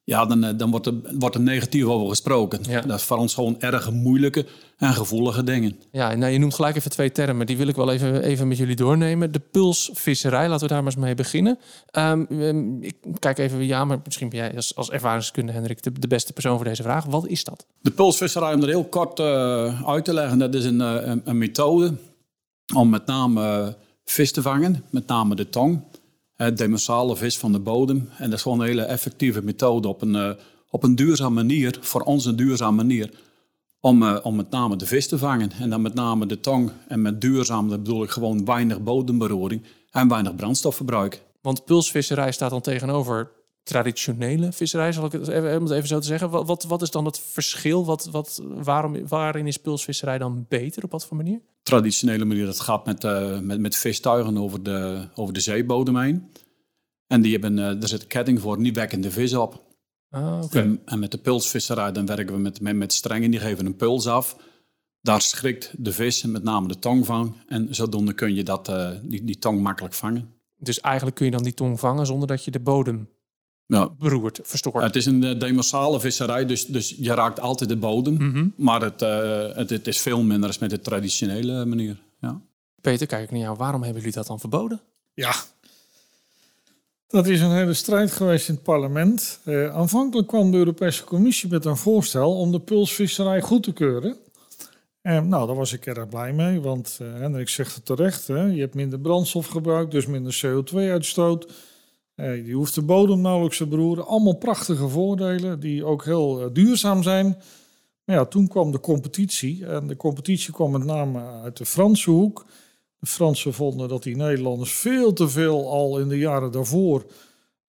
ja, 0.05 0.25
dan, 0.25 0.43
eh, 0.43 0.57
dan 0.57 0.71
wordt, 0.71 0.85
er, 0.85 0.93
wordt 1.19 1.35
er 1.35 1.41
negatief 1.41 1.83
over 1.85 2.09
gesproken. 2.09 2.59
Ja. 2.69 2.81
Dat 2.81 2.99
is 2.99 3.05
voor 3.05 3.17
ons 3.17 3.33
gewoon 3.33 3.55
erg 3.59 3.91
moeilijke 3.91 4.45
en 4.77 4.93
gevoelige 4.93 5.43
dingen. 5.43 5.79
Ja, 5.91 6.15
nou, 6.15 6.31
je 6.31 6.39
noemt 6.39 6.53
gelijk 6.53 6.75
even 6.75 6.91
twee 6.91 7.11
termen. 7.11 7.45
Die 7.45 7.57
wil 7.57 7.67
ik 7.67 7.75
wel 7.75 7.91
even, 7.91 8.23
even 8.23 8.47
met 8.47 8.57
jullie 8.57 8.75
doornemen. 8.75 9.31
De 9.31 9.39
pulsvisserij, 9.39 10.49
laten 10.49 10.67
we 10.67 10.73
daar 10.73 10.83
maar 10.83 10.93
eens 10.93 11.03
mee 11.03 11.15
beginnen. 11.15 11.59
Um, 11.97 12.83
ik 12.83 12.95
kijk 13.19 13.37
even, 13.37 13.65
ja, 13.65 13.85
maar 13.85 13.99
misschien 14.03 14.29
ben 14.29 14.39
jij 14.39 14.55
als, 14.55 14.75
als 14.75 14.89
ervaringskunde, 14.89 15.51
Hendrik, 15.51 15.83
de, 15.83 15.91
de, 15.91 16.07
beste 16.07 16.33
persoon 16.33 16.55
voor 16.55 16.65
deze 16.65 16.83
vraag. 16.83 17.05
Wat 17.05 17.27
is 17.27 17.43
dat? 17.43 17.65
De 17.81 17.91
pulsvisserij, 17.91 18.53
om 18.53 18.61
er 18.61 18.67
heel 18.67 18.85
kort 18.85 19.19
uh, 19.19 19.89
uit 19.89 20.05
te 20.05 20.13
leggen, 20.13 20.39
dat 20.39 20.53
is 20.53 20.65
een, 20.65 20.79
een, 20.79 21.21
een 21.25 21.37
methode 21.37 21.93
om 22.75 22.89
met 22.89 23.05
name 23.05 23.75
vis 24.05 24.31
te 24.31 24.41
vangen, 24.41 24.83
met 24.89 25.07
name 25.07 25.35
de 25.35 25.49
tong 25.49 25.81
demersale 26.35 27.15
vis 27.15 27.37
van 27.37 27.51
de 27.51 27.59
bodem. 27.59 28.09
En 28.17 28.25
dat 28.29 28.33
is 28.33 28.41
gewoon 28.41 28.59
een 28.59 28.67
hele 28.67 28.81
effectieve 28.81 29.41
methode 29.41 29.87
op 29.87 30.01
een, 30.01 30.15
uh, 30.15 30.29
op 30.69 30.83
een 30.83 30.95
duurzame 30.95 31.35
manier, 31.35 31.77
voor 31.81 32.01
ons 32.01 32.25
een 32.25 32.35
duurzame 32.35 32.75
manier, 32.75 33.09
om, 33.79 34.03
uh, 34.03 34.19
om 34.23 34.35
met 34.35 34.49
name 34.49 34.75
de 34.75 34.85
vis 34.85 35.07
te 35.07 35.17
vangen. 35.17 35.51
En 35.59 35.69
dan 35.69 35.81
met 35.81 35.93
name 35.93 36.25
de 36.25 36.39
tong. 36.39 36.71
En 36.87 37.01
met 37.01 37.21
duurzaam 37.21 37.67
bedoel 37.67 38.03
ik 38.03 38.09
gewoon 38.09 38.45
weinig 38.45 38.81
bodemberoering 38.81 39.63
en 39.91 40.07
weinig 40.07 40.35
brandstofverbruik. 40.35 41.23
Want 41.41 41.65
pulsvisserij 41.65 42.31
staat 42.31 42.49
dan 42.49 42.61
tegenover 42.61 43.31
traditionele 43.63 44.51
visserij, 44.51 44.91
zal 44.91 45.05
ik 45.05 45.11
het 45.11 45.27
even, 45.27 45.71
even 45.71 45.87
zo 45.87 45.99
te 45.99 46.05
zeggen. 46.05 46.29
Wat, 46.29 46.47
wat, 46.47 46.63
wat 46.63 46.81
is 46.81 46.91
dan 46.91 47.05
het 47.05 47.19
verschil? 47.19 47.85
Wat, 47.85 48.09
wat, 48.11 48.41
waarom, 48.43 49.07
waarin 49.07 49.47
is 49.47 49.57
pulsvisserij 49.57 50.17
dan 50.17 50.45
beter? 50.49 50.83
Op 50.83 50.91
wat 50.91 51.05
voor 51.05 51.17
manier? 51.17 51.41
Traditionele 51.63 52.25
manier, 52.25 52.45
dat 52.45 52.59
gaat 52.59 52.85
met, 52.85 53.03
uh, 53.03 53.39
met, 53.39 53.59
met 53.59 53.75
vistuigen 53.75 54.37
over 54.37 54.63
de, 54.63 55.07
over 55.15 55.33
de 55.33 55.39
zeebodem 55.39 55.97
heen. 55.97 56.31
En 57.07 57.21
die 57.21 57.31
hebben, 57.31 57.57
uh, 57.57 57.81
er 57.81 57.87
zit 57.87 58.01
een 58.01 58.07
ketting 58.07 58.41
voor 58.41 58.59
niet 58.59 58.75
wekkende 58.75 59.11
vis 59.11 59.33
op. 59.33 59.71
Ah, 60.09 60.43
okay. 60.43 60.61
en, 60.61 60.81
en, 60.85 60.99
met 60.99 61.11
de 61.11 61.17
pulsvisserij 61.17 61.91
dan 61.91 62.05
werken 62.05 62.35
we 62.35 62.41
met, 62.41 62.61
met, 62.61 62.75
met 62.75 62.93
strengen, 62.93 63.31
die 63.31 63.39
geven 63.39 63.65
een 63.65 63.75
puls 63.75 64.07
af. 64.07 64.37
Daar 65.01 65.21
schrikt 65.21 65.73
de 65.77 65.93
vis, 65.93 66.23
met 66.23 66.43
name 66.43 66.67
de 66.67 66.79
tong 66.79 67.05
van. 67.05 67.35
En 67.47 67.75
zodoende 67.75 68.13
kun 68.13 68.35
je 68.35 68.43
dat, 68.43 68.69
uh, 68.69 68.89
die, 69.03 69.23
die 69.23 69.37
tong 69.37 69.61
makkelijk 69.61 69.93
vangen. 69.93 70.33
Dus 70.57 70.79
eigenlijk 70.79 71.15
kun 71.15 71.25
je 71.25 71.31
dan 71.31 71.43
die 71.43 71.53
tong 71.53 71.79
vangen 71.79 72.05
zonder 72.05 72.27
dat 72.27 72.43
je 72.43 72.51
de 72.51 72.59
bodem 72.59 73.09
ja. 73.65 73.89
beroerd, 73.99 74.39
verstoord. 74.43 74.83
Het 74.83 74.95
is 74.95 75.05
een 75.05 75.23
uh, 75.23 75.39
demersale 75.39 75.99
visserij, 75.99 76.45
dus, 76.45 76.65
dus 76.65 76.95
je 76.99 77.13
raakt 77.13 77.39
altijd 77.39 77.69
de 77.69 77.77
bodem. 77.77 78.13
Mm 78.13 78.33
-hmm. 78.33 78.53
Maar 78.57 78.81
het, 78.81 79.01
uh, 79.01 79.55
het, 79.55 79.69
het, 79.69 79.87
is 79.87 80.01
veel 80.01 80.23
minder 80.23 80.47
als 80.47 80.59
met 80.59 80.69
de 80.69 80.79
traditionele 80.79 81.65
manier. 81.65 81.97
Ja. 82.21 82.41
Peter, 82.81 83.07
kijk 83.07 83.23
ik 83.23 83.31
naar 83.31 83.39
jou. 83.39 83.57
Waarom 83.57 83.83
hebben 83.83 84.01
jullie 84.01 84.15
dat 84.15 84.27
dan 84.27 84.39
verboden? 84.39 84.81
Ja, 85.13 85.33
dat 87.13 87.27
is 87.27 87.41
een 87.41 87.51
hele 87.51 87.73
strijd 87.73 88.11
geweest 88.11 88.47
in 88.47 88.53
het 88.53 88.63
parlement. 88.63 89.39
Uh, 89.45 89.75
aanvankelijk 89.75 90.27
kwam 90.27 90.51
de 90.51 90.57
Europese 90.57 91.03
Commissie 91.03 91.49
met 91.49 91.65
een 91.65 91.77
voorstel 91.77 92.37
om 92.37 92.51
de 92.51 92.59
pulsvisserij 92.59 93.41
goed 93.41 93.63
te 93.63 93.73
keuren. 93.73 94.17
En 95.01 95.27
nou, 95.27 95.47
daar 95.47 95.55
was 95.55 95.73
ik 95.73 95.85
erg 95.85 96.09
blij 96.09 96.33
mee, 96.33 96.61
want 96.61 96.99
uh, 97.01 97.13
Hendrik 97.13 97.49
zegt 97.49 97.75
het 97.75 97.85
terecht. 97.85 98.27
Hè, 98.27 98.43
je 98.43 98.59
hebt 98.59 98.73
minder 98.73 98.99
brandstof 98.99 99.47
gebruikt, 99.47 99.91
dus 99.91 100.05
minder 100.05 100.41
CO2-uitstoot. 100.45 101.51
Uh, 102.15 102.47
je 102.47 102.53
hoeft 102.53 102.75
de 102.75 102.81
bodem 102.81 103.21
nauwelijks 103.21 103.57
te 103.57 103.67
beroeren. 103.67 104.05
Allemaal 104.05 104.37
prachtige 104.37 104.87
voordelen 104.87 105.59
die 105.59 105.85
ook 105.85 106.05
heel 106.05 106.41
uh, 106.41 106.47
duurzaam 106.53 107.03
zijn. 107.03 107.37
Maar 108.03 108.15
ja, 108.15 108.25
toen 108.25 108.47
kwam 108.47 108.71
de 108.71 108.79
competitie. 108.79 109.65
En 109.65 109.87
de 109.87 109.95
competitie 109.95 110.53
kwam 110.53 110.71
met 110.71 110.83
name 110.83 111.21
uit 111.21 111.57
de 111.57 111.65
Franse 111.65 112.09
hoek. 112.09 112.45
De 112.99 113.05
Fransen 113.05 113.53
vonden 113.53 113.87
dat 113.89 114.03
die 114.03 114.15
Nederlanders 114.15 114.73
veel 114.73 115.13
te 115.13 115.29
veel 115.29 115.69
al 115.69 115.99
in 115.99 116.07
de 116.07 116.17
jaren 116.17 116.51
daarvoor 116.51 117.05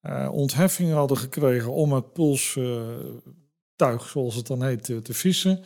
uh, 0.03 0.29
ontheffingen 0.33 0.97
hadden 0.97 1.17
gekregen 1.17 1.73
om 1.73 1.93
het 1.93 2.13
pulstuig, 2.13 4.09
zoals 4.09 4.35
het 4.35 4.47
dan 4.47 4.63
heet, 4.63 4.85
te, 4.85 5.03
te 5.03 5.15
vissen. 5.15 5.65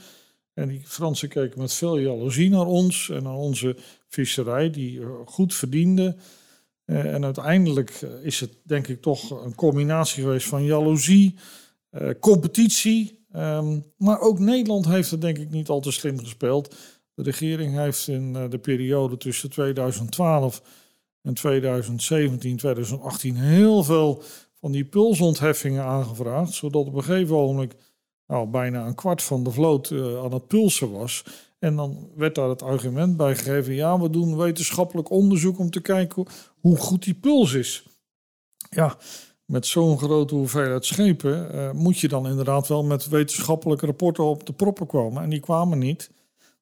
En 0.55 0.69
die 0.69 0.83
Fransen 0.85 1.29
keken 1.29 1.61
met 1.61 1.73
veel 1.73 1.99
jaloezie 1.99 2.51
naar 2.51 2.67
ons 2.67 3.11
en 3.11 3.23
naar 3.23 3.37
onze 3.37 3.77
visserij, 4.09 4.71
die 4.71 5.01
goed 5.25 5.55
verdiende. 5.55 6.17
Uh, 6.91 7.15
en 7.15 7.25
uiteindelijk 7.25 8.01
is 8.23 8.41
het 8.41 8.57
denk 8.63 8.89
ik 8.89 9.03
toch 9.03 9.45
een 9.45 9.55
combinatie 9.55 10.23
geweest 10.23 10.47
van 10.47 10.65
jaloezie, 10.65 11.35
uh, 11.91 12.11
competitie. 12.21 13.27
Um, 13.37 13.85
maar 13.97 14.21
ook 14.21 14.39
Nederland 14.39 14.87
heeft 14.87 15.11
het 15.11 15.21
denk 15.21 15.39
ik 15.39 15.51
niet 15.51 15.69
al 15.69 15.81
te 15.81 15.93
slim 15.93 16.19
gespeeld. 16.19 16.75
De 17.15 17.23
regering 17.23 17.77
heeft 17.77 18.09
in 18.09 18.33
de 18.33 18.59
periode 18.59 19.17
tussen 19.17 19.51
2012 19.51 20.63
en 21.23 21.35
2017, 21.35 22.57
2018 22.57 23.37
heel 23.37 23.85
veel 23.85 24.23
van 24.61 24.73
die 24.73 24.85
pulsontheffingen 24.85 25.85
aangevraagd. 25.85 26.53
Zodat 26.53 26.87
op 26.87 26.95
een 26.95 27.05
gegeven 27.05 27.37
moment 27.37 27.75
nou, 28.27 28.49
bijna 28.49 28.87
een 28.87 28.95
kwart 28.95 29.23
van 29.23 29.45
de 29.45 29.51
vloot 29.51 29.93
aan 29.93 30.33
het 30.33 30.47
pulsen 30.47 30.91
was. 30.91 31.25
En 31.59 31.77
dan 31.77 32.11
werd 32.17 32.35
daar 32.35 32.49
het 32.49 32.63
argument 32.63 33.17
bij 33.17 33.37
gegeven: 33.37 33.75
ja, 33.75 34.01
we 34.01 34.11
doen 34.11 34.37
wetenschappelijk 34.37 35.11
onderzoek 35.11 35.59
om 35.59 35.71
te 35.71 35.81
kijken 35.81 36.27
hoe 36.61 36.77
goed 36.77 37.05
die 37.05 37.15
puls 37.15 37.53
is. 37.53 37.87
Ja, 38.71 38.97
met 39.45 39.67
zo'n 39.67 39.99
grote 39.99 40.35
hoeveelheid 40.35 40.85
schepen 40.85 41.55
uh, 41.55 41.73
moet 41.73 41.99
je 41.99 42.09
dan 42.09 42.29
inderdaad 42.29 42.69
wel 42.69 42.85
met 42.85 43.09
wetenschappelijke 43.09 43.87
rapporten 43.87 44.25
op 44.25 44.47
de 44.47 44.53
proppen 44.53 44.87
komen. 44.87 45.23
En 45.23 45.31
die 45.31 45.41
kwamen 45.41 45.79
niet. 45.79 46.11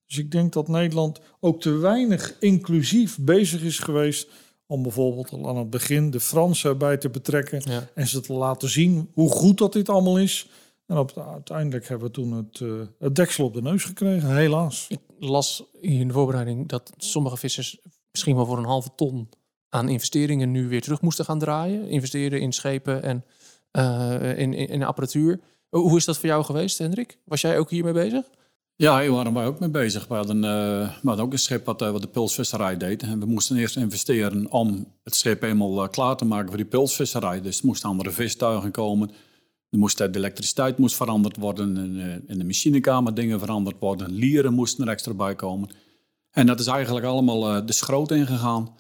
Dus 0.06 0.18
ik 0.18 0.30
denk 0.30 0.52
dat 0.52 0.68
Nederland 0.68 1.20
ook 1.40 1.60
te 1.60 1.70
weinig 1.70 2.36
inclusief 2.40 3.18
bezig 3.20 3.62
is 3.62 3.78
geweest 3.78 4.28
om 4.66 4.82
bijvoorbeeld 4.82 5.32
al 5.32 5.48
aan 5.48 5.56
het 5.56 5.70
begin 5.70 6.10
de 6.10 6.20
Fransen 6.20 6.78
bij 6.78 6.96
te 6.96 7.10
betrekken 7.10 7.62
en 7.94 8.06
ze 8.06 8.20
te 8.20 8.32
laten 8.32 8.68
zien 8.68 9.10
hoe 9.12 9.30
goed 9.30 9.58
dat 9.58 9.72
dit 9.72 9.88
allemaal 9.88 10.18
is. 10.18 10.48
En 10.86 10.96
op, 10.96 11.12
uiteindelijk 11.32 11.88
hebben 11.88 12.06
we 12.06 12.12
toen 12.12 12.32
het, 12.32 12.60
uh, 12.60 12.82
het 12.98 13.14
deksel 13.14 13.44
op 13.44 13.54
de 13.54 13.62
neus 13.62 13.84
gekregen, 13.84 14.36
helaas. 14.36 14.86
Ik 14.88 15.00
las 15.18 15.64
in 15.80 16.06
de 16.06 16.12
voorbereiding 16.12 16.68
dat 16.68 16.92
sommige 16.96 17.36
vissers 17.36 17.78
misschien 18.10 18.36
wel 18.36 18.46
voor 18.46 18.58
een 18.58 18.64
halve 18.64 18.90
ton 18.96 19.28
aan 19.68 19.88
investeringen 19.88 20.50
nu 20.50 20.68
weer 20.68 20.82
terug 20.82 21.00
moesten 21.00 21.24
gaan 21.24 21.38
draaien. 21.38 21.88
Investeren 21.88 22.40
in 22.40 22.52
schepen 22.52 23.02
en 23.02 23.24
uh, 23.72 24.38
in, 24.38 24.54
in, 24.54 24.68
in, 24.68 24.82
apparatuur. 24.82 25.40
Hoe 25.68 25.96
is 25.96 26.04
dat 26.04 26.18
voor 26.18 26.28
jou 26.28 26.44
geweest, 26.44 26.78
Hendrik? 26.78 27.18
Was 27.24 27.40
jij 27.40 27.58
ook 27.58 27.70
hiermee 27.70 27.92
bezig? 27.92 28.24
Ja, 28.76 29.00
hier 29.00 29.12
waren 29.12 29.34
wij 29.34 29.46
ook 29.46 29.60
mee 29.60 29.68
bezig. 29.68 30.06
We 30.06 30.14
hadden, 30.14 30.36
uh, 30.36 30.42
we 31.02 31.08
hadden 31.08 31.24
ook 31.24 31.32
een 31.32 31.38
schip 31.38 31.64
wat, 31.64 31.82
uh, 31.82 31.90
wat 31.90 32.02
de 32.02 32.08
pulsvisserij 32.08 32.76
deed. 32.76 33.02
En 33.02 33.20
we 33.20 33.26
moesten 33.26 33.56
eerst 33.56 33.76
investeren 33.76 34.50
om 34.50 34.92
het 35.02 35.14
schip 35.14 35.40
helemaal 35.40 35.88
klaar 35.88 36.16
te 36.16 36.24
maken 36.24 36.48
voor 36.48 36.56
die 36.56 36.66
pulsvisserij. 36.66 37.40
Dus 37.40 37.58
er 37.58 37.66
moesten 37.66 37.88
andere 37.88 38.10
vistuigen 38.10 38.70
komen. 38.70 39.10
Er 39.70 39.78
moest, 39.78 39.98
de 39.98 40.10
elektriciteit 40.12 40.78
moest 40.78 40.96
veranderd 40.96 41.36
worden. 41.36 41.76
In 42.26 42.38
de 42.38 42.44
machinekamer 42.44 43.14
dingen 43.14 43.38
veranderd 43.38 43.76
worden. 43.78 44.12
Lieren 44.12 44.52
moesten 44.52 44.84
er 44.84 44.92
extra 44.92 45.14
bij 45.14 45.34
komen. 45.34 45.68
En 46.30 46.46
dat 46.46 46.60
is 46.60 46.66
eigenlijk 46.66 47.06
allemaal 47.06 47.66
de 47.66 47.72
schroot 47.72 48.10
ingegaan. 48.10 48.74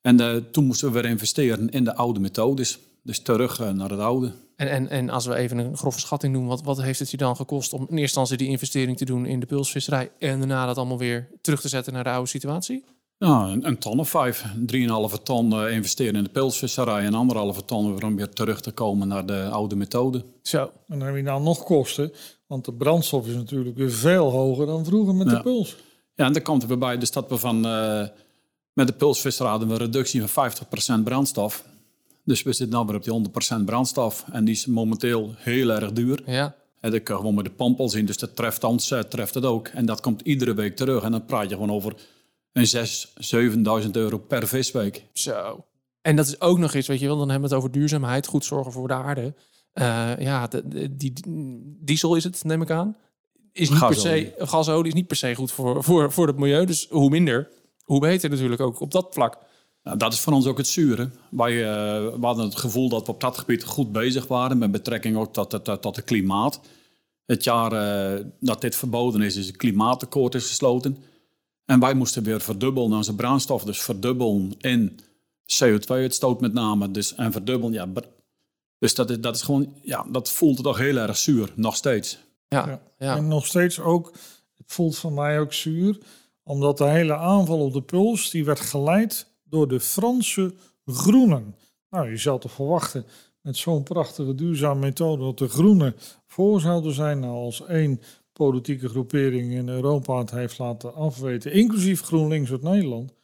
En 0.00 0.20
uh, 0.20 0.36
toen 0.36 0.64
moesten 0.64 0.92
we 0.92 1.00
weer 1.00 1.10
investeren 1.10 1.68
in 1.68 1.84
de 1.84 1.94
oude 1.94 2.20
methodes. 2.20 2.78
Dus 3.02 3.22
terug 3.22 3.58
naar 3.58 3.90
het 3.90 4.00
oude. 4.00 4.32
En, 4.56 4.70
en, 4.70 4.88
en 4.88 5.10
als 5.10 5.26
we 5.26 5.34
even 5.34 5.58
een 5.58 5.76
grove 5.76 6.00
schatting 6.00 6.34
doen, 6.34 6.46
wat, 6.46 6.62
wat 6.62 6.82
heeft 6.82 6.98
het 6.98 7.10
je 7.10 7.16
dan 7.16 7.36
gekost 7.36 7.72
om 7.72 7.80
in 7.80 7.86
eerste 7.86 8.02
instantie 8.02 8.36
die 8.36 8.48
investering 8.48 8.96
te 8.96 9.04
doen 9.04 9.26
in 9.26 9.40
de 9.40 9.46
pulsvisserij 9.46 10.10
en 10.18 10.38
daarna 10.38 10.66
dat 10.66 10.76
allemaal 10.76 10.98
weer 10.98 11.28
terug 11.40 11.60
te 11.60 11.68
zetten 11.68 11.92
naar 11.92 12.04
de 12.04 12.10
oude 12.10 12.28
situatie? 12.28 12.84
Ja, 13.18 13.48
een, 13.48 13.66
een 13.66 13.78
ton 13.78 13.98
of 13.98 14.08
vijf. 14.08 14.44
Drieënhalve 14.66 15.22
ton 15.22 15.52
uh, 15.52 15.72
investeren 15.72 16.14
in 16.14 16.24
de 16.24 16.30
pulsvisserij 16.30 17.04
en 17.04 17.14
anderhalve 17.14 17.64
ton 17.64 18.04
om 18.04 18.16
weer 18.16 18.28
terug 18.28 18.60
te 18.60 18.70
komen 18.70 19.08
naar 19.08 19.26
de 19.26 19.48
oude 19.48 19.76
methode. 19.76 20.24
Zo. 20.42 20.62
En 20.62 20.98
dan 20.98 21.00
heb 21.00 21.16
je 21.16 21.22
nou 21.22 21.42
nog 21.42 21.64
kosten, 21.64 22.12
want 22.46 22.64
de 22.64 22.72
brandstof 22.72 23.26
is 23.26 23.34
natuurlijk 23.34 23.76
weer 23.76 23.90
veel 23.90 24.30
hoger 24.30 24.66
dan 24.66 24.84
vroeger 24.84 25.14
met 25.14 25.28
de 25.28 25.42
puls. 25.42 25.76
Ja, 26.14 26.26
en 26.26 26.32
dan 26.32 26.42
komt 26.42 26.62
er 26.62 26.68
weer 26.68 26.78
bij 26.78 26.98
dus 26.98 27.10
dat 27.10 27.28
we 27.28 27.38
van... 27.38 27.66
Uh, 27.66 28.06
met 28.72 28.86
de 28.86 28.92
pulsvisser 28.92 29.46
hadden 29.46 29.68
we 29.68 29.74
een 29.74 29.80
reductie 29.80 30.26
van 30.26 30.52
50% 31.00 31.02
brandstof. 31.04 31.64
Dus 32.24 32.42
we 32.42 32.52
zitten 32.52 32.78
nu 32.78 32.84
weer 32.86 32.96
op 32.96 33.32
die 33.42 33.60
100% 33.60 33.64
brandstof. 33.64 34.24
En 34.32 34.44
die 34.44 34.54
is 34.54 34.66
momenteel 34.66 35.34
heel 35.36 35.70
erg 35.70 35.92
duur. 35.92 36.22
Ja. 36.26 36.54
En 36.80 36.90
dat 36.90 37.08
je 37.08 37.14
gewoon 37.14 37.34
met 37.34 37.44
de 37.44 37.50
pomp 37.50 37.80
al 37.80 37.88
zien. 37.88 38.06
Dus 38.06 38.16
dat 38.16 38.36
treft 38.36 38.64
ons, 38.64 38.90
uh, 38.90 38.98
treft 38.98 39.34
het 39.34 39.44
ook. 39.44 39.68
En 39.68 39.86
dat 39.86 40.00
komt 40.00 40.20
iedere 40.20 40.54
week 40.54 40.76
terug. 40.76 41.02
En 41.02 41.10
dan 41.10 41.24
praat 41.24 41.48
je 41.48 41.54
gewoon 41.54 41.72
over 41.72 41.94
een 42.58 43.52
6.000, 43.80 43.84
7.000 43.84 43.90
euro 43.90 44.18
per 44.18 44.48
visweek. 44.48 45.04
Zo. 45.12 45.64
En 46.00 46.16
dat 46.16 46.26
is 46.26 46.40
ook 46.40 46.58
nog 46.58 46.74
iets, 46.74 46.86
weet 46.86 47.00
je 47.00 47.06
wel, 47.06 47.18
dan 47.18 47.30
hebben 47.30 47.48
we 47.48 47.54
het 47.54 47.64
over 47.64 47.78
duurzaamheid, 47.78 48.26
goed 48.26 48.44
zorgen 48.44 48.72
voor 48.72 48.88
de 48.88 48.94
aarde. 48.94 49.34
Uh, 49.74 50.18
ja, 50.18 50.46
de, 50.46 50.96
die, 50.96 51.12
diesel 51.80 52.14
is 52.14 52.24
het, 52.24 52.44
neem 52.44 52.62
ik 52.62 52.70
aan. 52.70 52.96
Is 53.52 53.70
niet 53.70 53.78
gasolie. 53.78 54.24
per 54.24 54.34
se, 54.38 54.46
gasolie 54.46 54.88
is 54.88 54.94
niet 54.94 55.06
per 55.06 55.16
se 55.16 55.34
goed 55.34 55.52
voor, 55.52 55.84
voor, 55.84 56.12
voor 56.12 56.26
het 56.26 56.38
milieu. 56.38 56.64
Dus 56.64 56.86
hoe 56.90 57.10
minder, 57.10 57.48
hoe 57.84 58.00
beter 58.00 58.30
natuurlijk 58.30 58.60
ook 58.60 58.80
op 58.80 58.90
dat 58.90 59.06
vlak. 59.10 59.38
Nou, 59.82 59.96
dat 59.96 60.12
is 60.12 60.20
voor 60.20 60.32
ons 60.32 60.46
ook 60.46 60.58
het 60.58 60.66
zure. 60.66 61.10
Wij 61.30 61.52
uh, 61.52 61.66
we 62.14 62.26
hadden 62.26 62.44
het 62.44 62.56
gevoel 62.56 62.88
dat 62.88 63.06
we 63.06 63.12
op 63.12 63.20
dat 63.20 63.38
gebied 63.38 63.64
goed 63.64 63.92
bezig 63.92 64.26
waren 64.26 64.58
met 64.58 64.70
betrekking 64.70 65.16
ook 65.16 65.32
tot, 65.32 65.64
tot, 65.64 65.82
tot 65.82 65.96
het 65.96 66.04
klimaat. 66.04 66.60
Het 67.26 67.44
jaar 67.44 67.72
uh, 67.72 68.24
dat 68.40 68.60
dit 68.60 68.76
verboden 68.76 69.20
is, 69.22 69.36
is 69.36 69.46
het 69.46 69.56
klimaatakkoord 69.56 70.34
is 70.34 70.46
gesloten. 70.46 70.96
En 71.70 71.80
wij 71.80 71.94
moesten 71.94 72.22
weer 72.22 72.40
verdubbelen 72.40 72.92
onze 72.92 73.14
brandstof, 73.14 73.64
dus 73.64 73.82
verdubbelen 73.82 74.54
in 74.58 75.00
CO2-uitstoot 75.46 76.40
met 76.40 76.52
name. 76.52 76.90
Dus, 76.90 77.14
en 77.14 77.32
verdubbelen, 77.32 77.72
ja. 77.72 77.88
Dus 78.78 78.94
dat 78.94 79.10
is, 79.10 79.20
dat 79.20 79.34
is 79.34 79.42
gewoon, 79.42 79.74
ja, 79.82 80.06
dat 80.10 80.30
voelt 80.30 80.62
toch 80.62 80.78
heel 80.78 80.96
erg 80.96 81.16
zuur, 81.16 81.52
nog 81.54 81.76
steeds. 81.76 82.18
Ja, 82.48 82.66
ja. 82.66 82.80
ja. 82.98 83.16
En 83.16 83.28
nog 83.28 83.46
steeds 83.46 83.80
ook, 83.80 84.12
het 84.54 84.72
voelt 84.72 84.98
voor 84.98 85.12
mij 85.12 85.40
ook 85.40 85.52
zuur 85.52 85.98
omdat 86.42 86.78
de 86.78 86.88
hele 86.88 87.16
aanval 87.16 87.60
op 87.60 87.72
de 87.72 87.82
puls 87.82 88.30
die 88.30 88.44
werd 88.44 88.60
geleid 88.60 89.26
door 89.44 89.68
de 89.68 89.80
Franse 89.80 90.54
groenen. 90.84 91.56
Nou, 91.90 92.10
je 92.10 92.16
zou 92.16 92.40
toch 92.40 92.52
verwachten 92.52 93.06
met 93.40 93.56
zo'n 93.56 93.82
prachtige 93.82 94.34
duurzame 94.34 94.80
methode 94.80 95.24
dat 95.24 95.38
de 95.38 95.48
groenen 95.48 95.94
voor 96.26 96.60
zouden 96.60 96.92
zijn 96.92 97.20
nou, 97.20 97.32
als 97.32 97.66
één 97.66 98.00
politieke 98.38 98.88
groepering 98.88 99.52
in 99.52 99.68
Europa 99.68 100.18
het 100.18 100.30
heeft 100.30 100.58
laten 100.58 100.94
afweten, 100.94 101.52
inclusief 101.52 102.00
GroenLinks 102.00 102.50
uit 102.50 102.62
Nederland. 102.62 103.14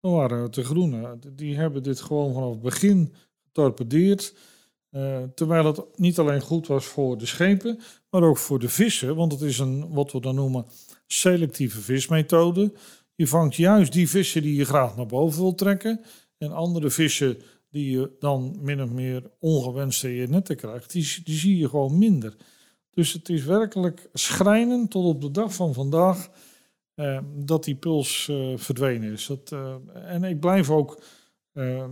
Dan 0.00 0.12
waren 0.12 0.42
het 0.42 0.54
de 0.54 0.64
groenen. 0.64 1.20
Die 1.32 1.56
hebben 1.56 1.82
dit 1.82 2.00
gewoon 2.00 2.32
vanaf 2.32 2.50
het 2.50 2.60
begin 2.60 3.12
getorpedeerd. 3.44 4.34
Uh, 4.90 5.22
terwijl 5.34 5.64
het 5.64 5.80
niet 5.94 6.18
alleen 6.18 6.40
goed 6.40 6.66
was 6.66 6.84
voor 6.84 7.18
de 7.18 7.26
schepen, 7.26 7.78
maar 8.10 8.22
ook 8.22 8.38
voor 8.38 8.58
de 8.58 8.68
vissen. 8.68 9.16
Want 9.16 9.32
het 9.32 9.40
is 9.40 9.58
een, 9.58 9.92
wat 9.92 10.12
we 10.12 10.20
dan 10.20 10.34
noemen, 10.34 10.66
selectieve 11.06 11.80
vismethode. 11.80 12.72
Je 13.14 13.26
vangt 13.26 13.54
juist 13.54 13.92
die 13.92 14.08
vissen 14.08 14.42
die 14.42 14.54
je 14.54 14.64
graag 14.64 14.96
naar 14.96 15.06
boven 15.06 15.40
wil 15.40 15.54
trekken. 15.54 16.00
En 16.38 16.52
andere 16.52 16.90
vissen 16.90 17.36
die 17.70 17.90
je 17.90 18.10
dan 18.18 18.58
min 18.60 18.82
of 18.82 18.90
meer 18.90 19.30
ongewenst 19.38 20.04
in 20.04 20.10
je 20.10 20.28
netten 20.28 20.56
krijgt, 20.56 20.92
die, 20.92 21.20
die 21.24 21.36
zie 21.36 21.56
je 21.56 21.68
gewoon 21.68 21.98
minder. 21.98 22.36
Dus 22.94 23.12
het 23.12 23.28
is 23.28 23.44
werkelijk 23.44 24.08
schrijnend 24.12 24.90
tot 24.90 25.04
op 25.04 25.20
de 25.20 25.30
dag 25.30 25.54
van 25.54 25.74
vandaag 25.74 26.30
eh, 26.94 27.18
dat 27.34 27.64
die 27.64 27.74
puls 27.74 28.28
eh, 28.28 28.52
verdwenen 28.56 29.12
is. 29.12 29.26
Dat, 29.26 29.52
eh, 29.52 29.74
en 30.04 30.24
ik 30.24 30.40
blijf 30.40 30.70
ook 30.70 31.02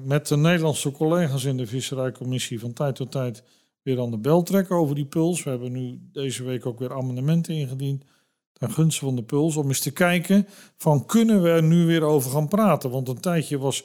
met 0.04 0.28
de 0.28 0.36
Nederlandse 0.36 0.90
collega's 0.90 1.44
in 1.44 1.56
de 1.56 1.66
Visserijcommissie 1.66 2.60
van 2.60 2.72
tijd 2.72 2.94
tot 2.94 3.10
tijd 3.10 3.42
weer 3.82 4.00
aan 4.00 4.10
de 4.10 4.18
bel 4.18 4.42
trekken 4.42 4.76
over 4.76 4.94
die 4.94 5.06
puls. 5.06 5.42
We 5.42 5.50
hebben 5.50 5.72
nu 5.72 5.98
deze 6.12 6.44
week 6.44 6.66
ook 6.66 6.78
weer 6.78 6.94
amendementen 6.94 7.54
ingediend 7.54 8.04
ten 8.52 8.70
gunste 8.70 9.04
van 9.04 9.16
de 9.16 9.22
puls. 9.22 9.56
Om 9.56 9.68
eens 9.68 9.80
te 9.80 9.92
kijken 9.92 10.46
van 10.76 11.06
kunnen 11.06 11.42
we 11.42 11.48
er 11.48 11.62
nu 11.62 11.86
weer 11.86 12.02
over 12.02 12.30
gaan 12.30 12.48
praten. 12.48 12.90
Want 12.90 13.08
een 13.08 13.20
tijdje 13.20 13.58
was, 13.58 13.84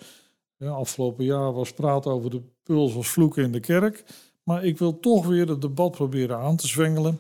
afgelopen 0.60 1.26
jaar 1.26 1.54
was 1.54 1.74
praten 1.74 2.12
over 2.12 2.30
de 2.30 2.42
puls 2.64 2.96
als 2.96 3.08
vloeken 3.08 3.44
in 3.44 3.52
de 3.52 3.60
kerk. 3.60 4.04
Maar 4.48 4.66
ik 4.66 4.78
wil 4.78 5.00
toch 5.00 5.26
weer 5.26 5.48
het 5.48 5.62
debat 5.62 5.92
proberen 5.92 6.38
aan 6.38 6.56
te 6.56 6.68
zwengelen. 6.68 7.20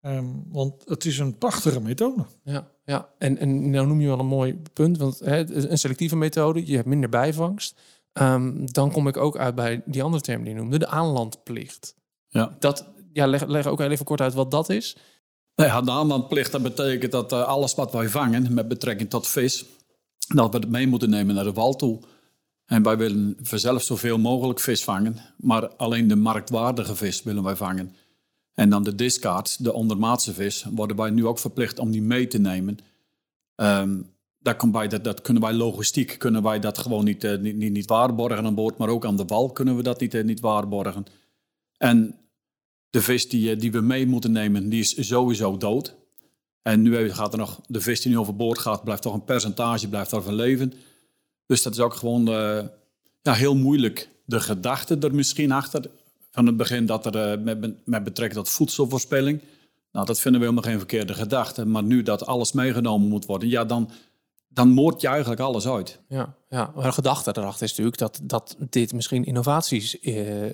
Um, 0.00 0.44
want 0.48 0.82
het 0.84 1.04
is 1.04 1.18
een 1.18 1.38
prachtige 1.38 1.80
methode. 1.80 2.24
Ja, 2.44 2.68
ja. 2.84 3.08
En, 3.18 3.38
en 3.38 3.70
nou 3.70 3.86
noem 3.86 4.00
je 4.00 4.06
wel 4.06 4.18
een 4.18 4.26
mooi 4.26 4.62
punt. 4.72 4.98
Want 4.98 5.18
hè, 5.18 5.54
een 5.68 5.78
selectieve 5.78 6.16
methode, 6.16 6.66
je 6.66 6.76
hebt 6.76 6.88
minder 6.88 7.08
bijvangst. 7.08 7.80
Um, 8.12 8.72
dan 8.72 8.90
kom 8.90 9.08
ik 9.08 9.16
ook 9.16 9.36
uit 9.36 9.54
bij 9.54 9.82
die 9.84 10.02
andere 10.02 10.22
term 10.22 10.42
die 10.42 10.52
je 10.52 10.58
noemde, 10.58 10.78
de 10.78 10.86
aanlandplicht. 10.86 11.94
Ja. 12.28 12.56
Dat, 12.58 12.88
ja, 13.12 13.26
leg, 13.26 13.46
leg 13.46 13.66
ook 13.66 13.80
even 13.80 14.04
kort 14.04 14.20
uit 14.20 14.34
wat 14.34 14.50
dat 14.50 14.68
is. 14.68 14.96
Nou 15.54 15.68
ja, 15.68 15.80
de 15.80 15.90
aanlandplicht 15.90 16.52
dat 16.52 16.62
betekent 16.62 17.12
dat 17.12 17.32
uh, 17.32 17.42
alles 17.42 17.74
wat 17.74 17.92
wij 17.92 18.08
vangen 18.08 18.54
met 18.54 18.68
betrekking 18.68 19.10
tot 19.10 19.28
vis, 19.28 19.64
dat 20.34 20.52
we 20.52 20.58
het 20.58 20.68
mee 20.68 20.86
moeten 20.86 21.10
nemen 21.10 21.34
naar 21.34 21.44
de 21.44 21.52
wal 21.52 21.76
toe. 21.76 22.00
En 22.72 22.82
wij 22.82 22.96
willen 22.96 23.36
vanzelf 23.42 23.82
zoveel 23.82 24.18
mogelijk 24.18 24.60
vis 24.60 24.84
vangen, 24.84 25.16
maar 25.36 25.68
alleen 25.68 26.08
de 26.08 26.16
marktwaardige 26.16 26.96
vis 26.96 27.22
willen 27.22 27.42
wij 27.42 27.56
vangen. 27.56 27.94
En 28.54 28.70
dan 28.70 28.82
de 28.82 28.94
discards, 28.94 29.56
de 29.56 29.72
ondermaatse 29.72 30.32
vis, 30.32 30.66
worden 30.74 30.96
wij 30.96 31.10
nu 31.10 31.26
ook 31.26 31.38
verplicht 31.38 31.78
om 31.78 31.90
die 31.90 32.02
mee 32.02 32.26
te 32.26 32.38
nemen. 32.38 32.78
Um, 33.56 34.10
daar 34.38 34.56
komt 34.56 34.72
bij, 34.72 34.88
dat, 34.88 35.04
dat 35.04 35.20
kunnen 35.20 35.42
wij 35.42 35.52
logistiek, 35.52 36.18
kunnen 36.18 36.42
wij 36.42 36.60
dat 36.60 36.78
gewoon 36.78 37.04
niet, 37.04 37.24
uh, 37.24 37.38
niet, 37.38 37.56
niet, 37.56 37.72
niet, 37.72 37.88
waarborgen 37.88 38.44
aan 38.44 38.54
boord, 38.54 38.76
maar 38.76 38.88
ook 38.88 39.04
aan 39.04 39.16
de 39.16 39.24
wal 39.24 39.50
kunnen 39.50 39.76
we 39.76 39.82
dat 39.82 40.00
niet, 40.00 40.14
uh, 40.14 40.24
niet 40.24 40.40
waarborgen. 40.40 41.04
En 41.76 42.18
de 42.90 43.02
vis 43.02 43.28
die, 43.28 43.50
eh, 43.50 43.60
die 43.60 43.72
we 43.72 43.80
mee 43.80 44.06
moeten 44.06 44.32
nemen, 44.32 44.68
die 44.68 44.80
is 44.80 45.06
sowieso 45.08 45.56
dood. 45.56 45.96
En 46.62 46.82
nu 46.82 47.10
gaat 47.10 47.32
er 47.32 47.38
nog, 47.38 47.60
de 47.66 47.80
vis 47.80 48.00
die 48.00 48.12
nu 48.12 48.18
overboord 48.18 48.58
gaat, 48.58 48.84
blijft 48.84 49.02
toch 49.02 49.14
een 49.14 49.24
percentage, 49.24 49.88
blijft 49.88 50.10
daarvan 50.10 50.34
leven. 50.34 50.72
Dus 51.52 51.62
dat 51.62 51.72
is 51.72 51.80
ook 51.80 51.94
gewoon 51.94 52.24
ja, 53.22 53.32
heel 53.32 53.56
moeilijk. 53.56 54.08
De 54.24 54.40
gedachte 54.40 54.98
er 54.98 55.14
misschien 55.14 55.52
achter, 55.52 55.90
van 56.30 56.46
het 56.46 56.56
begin, 56.56 56.86
dat 56.86 57.14
er 57.14 57.40
met, 57.40 57.86
met 57.86 58.04
betrekking 58.04 58.44
tot 58.44 58.54
voedselvoorspelling, 58.54 59.40
nou, 59.92 60.06
dat 60.06 60.20
vinden 60.20 60.40
we 60.40 60.46
helemaal 60.46 60.70
geen 60.70 60.78
verkeerde 60.78 61.14
gedachte. 61.14 61.66
Maar 61.66 61.82
nu 61.82 62.02
dat 62.02 62.26
alles 62.26 62.52
meegenomen 62.52 63.08
moet 63.08 63.26
worden, 63.26 63.48
ja, 63.48 63.64
dan 63.64 63.90
dan 64.54 64.68
moord 64.68 65.00
je 65.00 65.08
eigenlijk 65.08 65.40
alles 65.40 65.68
uit. 65.68 66.00
Ja, 66.08 66.34
ja. 66.48 66.72
maar 66.74 66.84
de 66.84 66.92
gedachte 66.92 67.32
erachter 67.36 67.62
is 67.62 67.70
natuurlijk 67.70 67.98
dat, 67.98 68.20
dat 68.22 68.56
dit 68.58 68.92
misschien 68.92 69.24
innovaties 69.24 70.00
eh, 70.00 70.44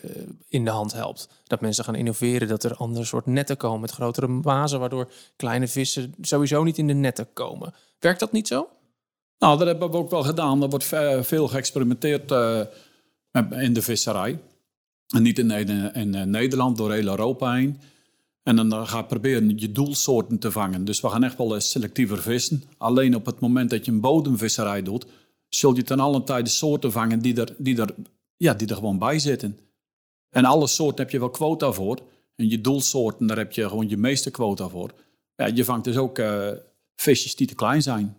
in 0.49 0.64
de 0.64 0.71
hand 0.71 0.93
helpt. 0.93 1.28
Dat 1.45 1.61
mensen 1.61 1.85
gaan 1.85 1.95
innoveren, 1.95 2.49
dat 2.49 2.64
er 2.64 2.75
andere 2.75 3.05
soort 3.05 3.26
netten 3.26 3.57
komen 3.57 3.81
met 3.81 3.90
grotere 3.90 4.26
mazen, 4.26 4.81
waardoor 4.81 5.11
kleine 5.37 5.69
vissen 5.69 6.14
sowieso 6.21 6.64
niet 6.64 6.78
in 6.78 6.87
de 6.87 6.95
netten 6.95 7.33
komen. 7.33 7.75
Werkt 7.99 8.21
dat 8.21 8.33
niet 8.33 8.49
zo? 8.49 8.69
Nou, 9.38 9.59
dat 9.59 9.66
hebben 9.66 9.90
we 9.90 9.97
ook 9.97 10.11
wel 10.11 10.23
gedaan. 10.23 10.62
Er 10.62 10.68
wordt 10.68 10.85
veel 11.26 11.49
geëxperimenteerd 11.49 12.30
uh, 12.30 12.61
in 13.50 13.73
de 13.73 13.83
visserij. 13.83 14.40
En 15.14 15.23
niet 15.23 15.38
in, 15.38 15.50
in, 15.95 16.30
Nederland, 16.30 16.76
door 16.76 16.92
heel 16.92 17.07
Europa 17.07 17.54
heen. 17.54 17.80
En 18.42 18.57
dan 18.57 18.87
ga 18.87 18.99
je 18.99 19.04
proberen 19.04 19.59
je 19.59 19.73
doelsoorten 19.73 20.38
te 20.38 20.50
vangen. 20.50 20.85
Dus 20.85 21.00
we 21.00 21.09
gaan 21.09 21.25
echt 21.25 21.38
wel 21.38 21.61
selectiever 21.61 22.23
vissen. 22.23 22.62
Alleen 22.78 23.14
op 23.14 23.26
het 23.26 23.40
moment 23.40 23.71
dat 23.71 23.85
je 23.85 23.90
een 23.90 24.00
bodemvisserij 24.00 24.83
doet, 24.83 25.07
zul 25.49 25.75
je 25.75 25.83
ten 25.83 26.00
alle 26.00 26.25
tijde 26.25 26.49
soorten 26.49 26.92
vangen 26.92 27.18
die 27.18 27.40
er, 27.40 27.54
die, 27.59 27.80
er, 27.80 27.95
ja, 28.37 28.54
die 28.54 28.68
er 28.68 28.75
gewoon 28.75 28.99
bij 28.99 29.18
zitten. 29.18 29.59
En 30.30 30.45
alle 30.45 30.66
soorten 30.66 31.04
heb 31.04 31.11
je 31.11 31.18
wel 31.18 31.30
quota 31.30 31.73
voor. 31.73 31.99
En 32.35 32.50
je 32.50 32.61
doelsoorten, 32.61 33.26
daar 33.26 33.37
heb 33.37 33.52
je 33.52 33.68
gewoon 33.68 33.88
je 33.88 33.97
meeste 33.97 34.30
quota 34.30 34.68
voor. 34.68 34.90
Ja, 35.37 35.47
je 35.47 35.64
vangt 35.64 35.85
dus 35.85 35.97
ook 35.97 36.23
visjes 36.95 37.37
die 37.37 37.47
te 37.47 37.54
klein 37.54 37.83
zijn. 37.83 38.16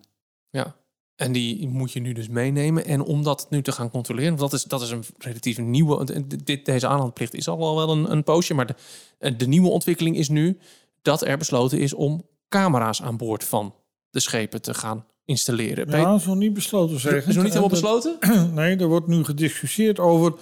Ja, 0.49 0.78
en 1.19 1.31
die 1.31 1.67
moet 1.67 1.91
je 1.91 1.99
nu 1.99 2.13
dus 2.13 2.27
meenemen. 2.27 2.85
En 2.85 3.01
om 3.01 3.23
dat 3.23 3.47
nu 3.49 3.61
te 3.61 3.71
gaan 3.71 3.89
controleren, 3.89 4.37
want 4.37 4.51
dat 4.51 4.59
is, 4.59 4.63
dat 4.63 4.81
is 4.81 4.89
een 4.89 5.03
relatief 5.17 5.57
nieuwe. 5.57 6.23
Dit, 6.43 6.65
deze 6.65 6.87
aanlandplicht 6.87 7.33
is 7.33 7.47
al 7.47 7.75
wel 7.75 7.89
een, 7.89 8.11
een 8.11 8.23
poosje. 8.23 8.53
Maar 8.53 8.75
de, 9.17 9.35
de 9.35 9.47
nieuwe 9.47 9.69
ontwikkeling 9.69 10.15
is 10.17 10.29
nu 10.29 10.57
dat 11.01 11.25
er 11.25 11.37
besloten 11.37 11.79
is 11.79 11.93
om 11.93 12.25
camera's 12.49 13.01
aan 13.01 13.17
boord 13.17 13.43
van 13.43 13.75
de 14.09 14.19
schepen 14.19 14.61
te 14.61 14.73
gaan 14.73 15.05
installeren. 15.25 15.89
Ja, 15.89 16.03
dat 16.11 16.19
is 16.19 16.25
nog 16.25 16.35
niet 16.35 16.53
besloten 16.53 16.99
zeggen. 16.99 17.29
Is 17.29 17.35
nog 17.35 17.43
niet 17.43 17.53
helemaal 17.53 17.79
besloten? 17.79 18.17
Nee, 18.53 18.77
er 18.77 18.87
wordt 18.87 19.07
nu 19.07 19.23
gediscussieerd 19.23 19.99
over 19.99 20.33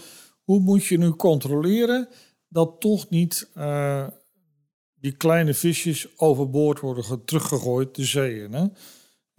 hoe 0.44 0.60
moet 0.60 0.86
je 0.86 0.98
nu 0.98 1.10
controleren 1.10 2.08
dat 2.48 2.76
toch 2.80 3.10
niet 3.10 3.50
uh, 3.56 4.08
die 4.96 5.12
kleine 5.12 5.54
visjes 5.54 6.08
overboord 6.18 6.80
worden 6.80 7.26
teruggegooid 7.26 7.96
de 7.96 8.06
zeeën. 8.06 8.54
Hè? 8.54 8.66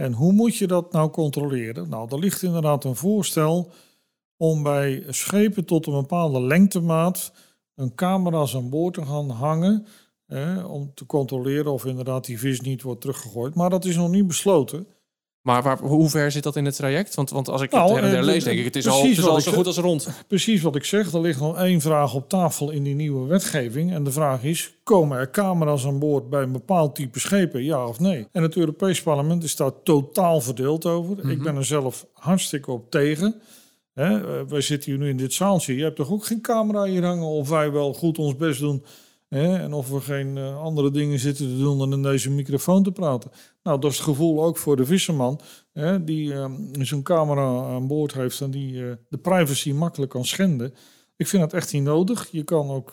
En 0.01 0.13
hoe 0.13 0.33
moet 0.33 0.57
je 0.57 0.67
dat 0.67 0.93
nou 0.93 1.11
controleren? 1.11 1.89
Nou, 1.89 2.09
er 2.11 2.19
ligt 2.19 2.43
inderdaad 2.43 2.85
een 2.85 2.97
voorstel 2.97 3.71
om 4.37 4.63
bij 4.63 5.05
schepen 5.09 5.65
tot 5.65 5.87
een 5.87 5.93
bepaalde 5.93 6.41
lengtemaat 6.41 7.33
een 7.75 7.95
camera's 7.95 8.57
aan 8.57 8.71
boord 8.71 8.95
te 8.95 9.07
gaan 9.07 9.31
hangen. 9.31 9.87
om 10.67 10.95
te 10.95 11.07
controleren 11.07 11.73
of 11.73 11.85
inderdaad 11.85 12.25
die 12.25 12.39
vis 12.39 12.61
niet 12.61 12.83
wordt 12.83 13.01
teruggegooid. 13.01 13.55
Maar 13.55 13.71
dat 13.71 13.85
is 13.85 13.97
nog 13.97 14.11
niet 14.11 14.27
besloten. 14.27 14.87
Maar 15.49 15.63
waar, 15.63 15.79
hoe 15.79 16.09
ver 16.09 16.31
zit 16.31 16.43
dat 16.43 16.57
in 16.57 16.65
het 16.65 16.77
traject? 16.77 17.15
Want, 17.15 17.31
want 17.31 17.49
als 17.49 17.63
ik 17.63 17.71
het 17.71 17.81
nou, 17.81 18.01
her 18.01 18.23
lees, 18.23 18.45
denk 18.45 18.59
ik, 18.59 18.65
het 18.65 18.77
is 18.77 18.89
al, 18.89 19.03
het 19.03 19.11
is 19.11 19.27
al 19.27 19.41
zo 19.41 19.53
goed 19.53 19.67
als 19.67 19.77
rond. 19.77 20.09
Precies 20.27 20.63
wat 20.63 20.77
ik 20.77 20.85
zeg. 20.85 21.13
Er 21.13 21.21
ligt 21.21 21.41
nog 21.41 21.59
één 21.59 21.81
vraag 21.81 22.15
op 22.15 22.29
tafel 22.29 22.71
in 22.71 22.83
die 22.83 22.95
nieuwe 22.95 23.27
wetgeving. 23.27 23.93
En 23.93 24.05
de 24.05 24.11
vraag 24.11 24.45
is, 24.45 24.75
komen 24.83 25.19
er 25.19 25.31
camera's 25.31 25.87
aan 25.87 25.99
boord 25.99 26.31
bij 26.31 26.43
een 26.43 26.53
bepaald 26.53 26.95
type 26.95 27.21
schepen, 27.21 27.65
ja 27.65 27.87
of 27.87 28.01
nee? 28.01 28.27
En 28.33 28.43
het 28.43 28.57
Europees 28.57 29.03
Parlement 29.03 29.45
is 29.45 29.57
daar 29.57 29.83
totaal 29.83 30.41
verdeeld 30.41 30.87
over. 30.87 31.19
Ik 31.19 31.25
mhm. 31.25 31.43
ben 31.43 31.57
er 31.57 31.65
zelf 31.65 32.07
hartstikke 32.13 32.71
op 32.71 32.91
tegen. 32.91 33.41
Hè, 33.95 34.39
eh, 34.39 34.47
wij 34.49 34.61
zitten 34.61 34.91
hier 34.91 35.01
nu 35.01 35.09
in 35.09 35.17
dit 35.17 35.33
zaaltje. 35.33 35.77
Je 35.77 35.83
hebt 35.83 35.97
toch 35.97 36.11
ook 36.11 36.27
geen 36.27 36.41
camera 36.41 36.85
hier 36.85 37.05
hangen 37.05 37.27
of 37.27 37.49
wij 37.49 37.73
wel 37.73 37.95
goed 37.95 38.19
ons 38.19 38.37
best 38.37 38.61
doen 38.61 38.85
Hè, 39.29 39.59
en 39.59 39.73
of 39.73 39.91
we 39.91 40.01
geen 40.01 40.37
uh, 40.37 40.61
andere 40.61 40.91
dingen 40.91 41.19
zitten 41.19 41.49
te 41.49 41.59
doen 41.59 41.79
dan 41.79 41.93
in 41.93 42.03
deze 42.03 42.31
microfoon 42.31 42.83
te 42.83 42.93
praten. 42.93 43.31
Nou, 43.63 43.81
dat 43.81 43.91
is 43.91 43.97
het 43.97 44.07
gevoel 44.07 44.45
ook 44.45 44.57
voor 44.57 44.77
de 44.77 44.87
visserman, 44.87 45.41
hè, 45.73 46.05
die 46.05 46.33
uh, 46.33 46.51
zo'n 46.73 47.03
camera 47.03 47.75
aan 47.75 47.87
boord 47.87 48.15
heeft 48.15 48.41
en 48.41 48.51
die 48.51 48.73
uh, 48.73 48.93
de 49.09 49.19
privacy 49.19 49.73
makkelijk 49.73 50.11
kan 50.11 50.25
schenden. 50.25 50.75
Ik 51.17 51.27
vind 51.27 51.43
dat 51.43 51.53
echt 51.53 51.73
niet 51.73 51.83
nodig. 51.83 52.29
Je 52.31 52.43
kan 52.43 52.71
ook 52.71 52.93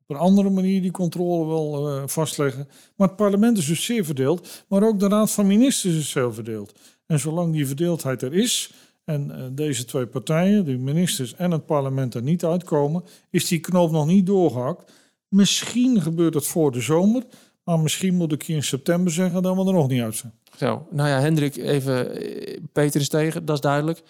op 0.00 0.10
een 0.10 0.16
andere 0.16 0.50
manier 0.50 0.82
die 0.82 0.90
controle 0.90 1.46
wel 1.46 2.08
vastleggen. 2.08 2.68
Maar 2.96 3.08
het 3.08 3.16
parlement 3.16 3.58
is 3.58 3.66
dus 3.66 3.84
zeer 3.84 4.04
verdeeld, 4.04 4.64
maar 4.68 4.82
ook 4.82 5.00
de 5.00 5.08
raad 5.08 5.30
van 5.30 5.46
ministers 5.46 5.94
is 5.94 6.10
zeer 6.10 6.34
verdeeld. 6.34 6.72
En 7.06 7.20
zolang 7.20 7.52
die 7.52 7.66
verdeeldheid 7.66 8.22
er 8.22 8.34
is, 8.34 8.72
en 9.04 9.52
deze 9.54 9.84
twee 9.84 10.06
partijen, 10.06 10.64
de 10.64 10.78
ministers 10.78 11.34
en 11.34 11.50
het 11.50 11.66
parlement, 11.66 12.14
er 12.14 12.22
niet 12.22 12.44
uitkomen, 12.44 13.04
is 13.30 13.48
die 13.48 13.60
knoop 13.60 13.90
nog 13.90 14.06
niet 14.06 14.26
doorgehakt. 14.26 14.92
Misschien 15.34 16.02
gebeurt 16.02 16.34
het 16.34 16.46
voor 16.46 16.72
de 16.72 16.80
zomer. 16.80 17.22
Maar 17.64 17.78
misschien 17.78 18.14
moet 18.14 18.32
ik 18.32 18.42
je 18.42 18.54
in 18.54 18.62
september 18.62 19.12
zeggen 19.12 19.42
dat 19.42 19.56
we 19.56 19.66
er 19.66 19.72
nog 19.72 19.88
niet 19.88 20.02
uit 20.02 20.16
zijn. 20.16 20.32
Zo, 20.56 20.86
nou 20.90 21.08
ja, 21.08 21.20
Hendrik, 21.20 21.56
even. 21.56 22.16
Eh, 22.16 22.60
Peter 22.72 23.00
is 23.00 23.08
tegen, 23.08 23.44
dat 23.44 23.54
is 23.54 23.60
duidelijk. 23.60 24.02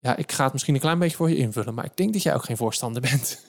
Ja, 0.00 0.16
ik 0.16 0.32
ga 0.32 0.44
het 0.44 0.52
misschien 0.52 0.74
een 0.74 0.80
klein 0.80 0.98
beetje 0.98 1.16
voor 1.16 1.28
je 1.30 1.36
invullen. 1.36 1.74
Maar 1.74 1.84
ik 1.84 1.96
denk 1.96 2.12
dat 2.12 2.22
jij 2.22 2.34
ook 2.34 2.44
geen 2.44 2.56
voorstander 2.56 3.02
bent. 3.02 3.38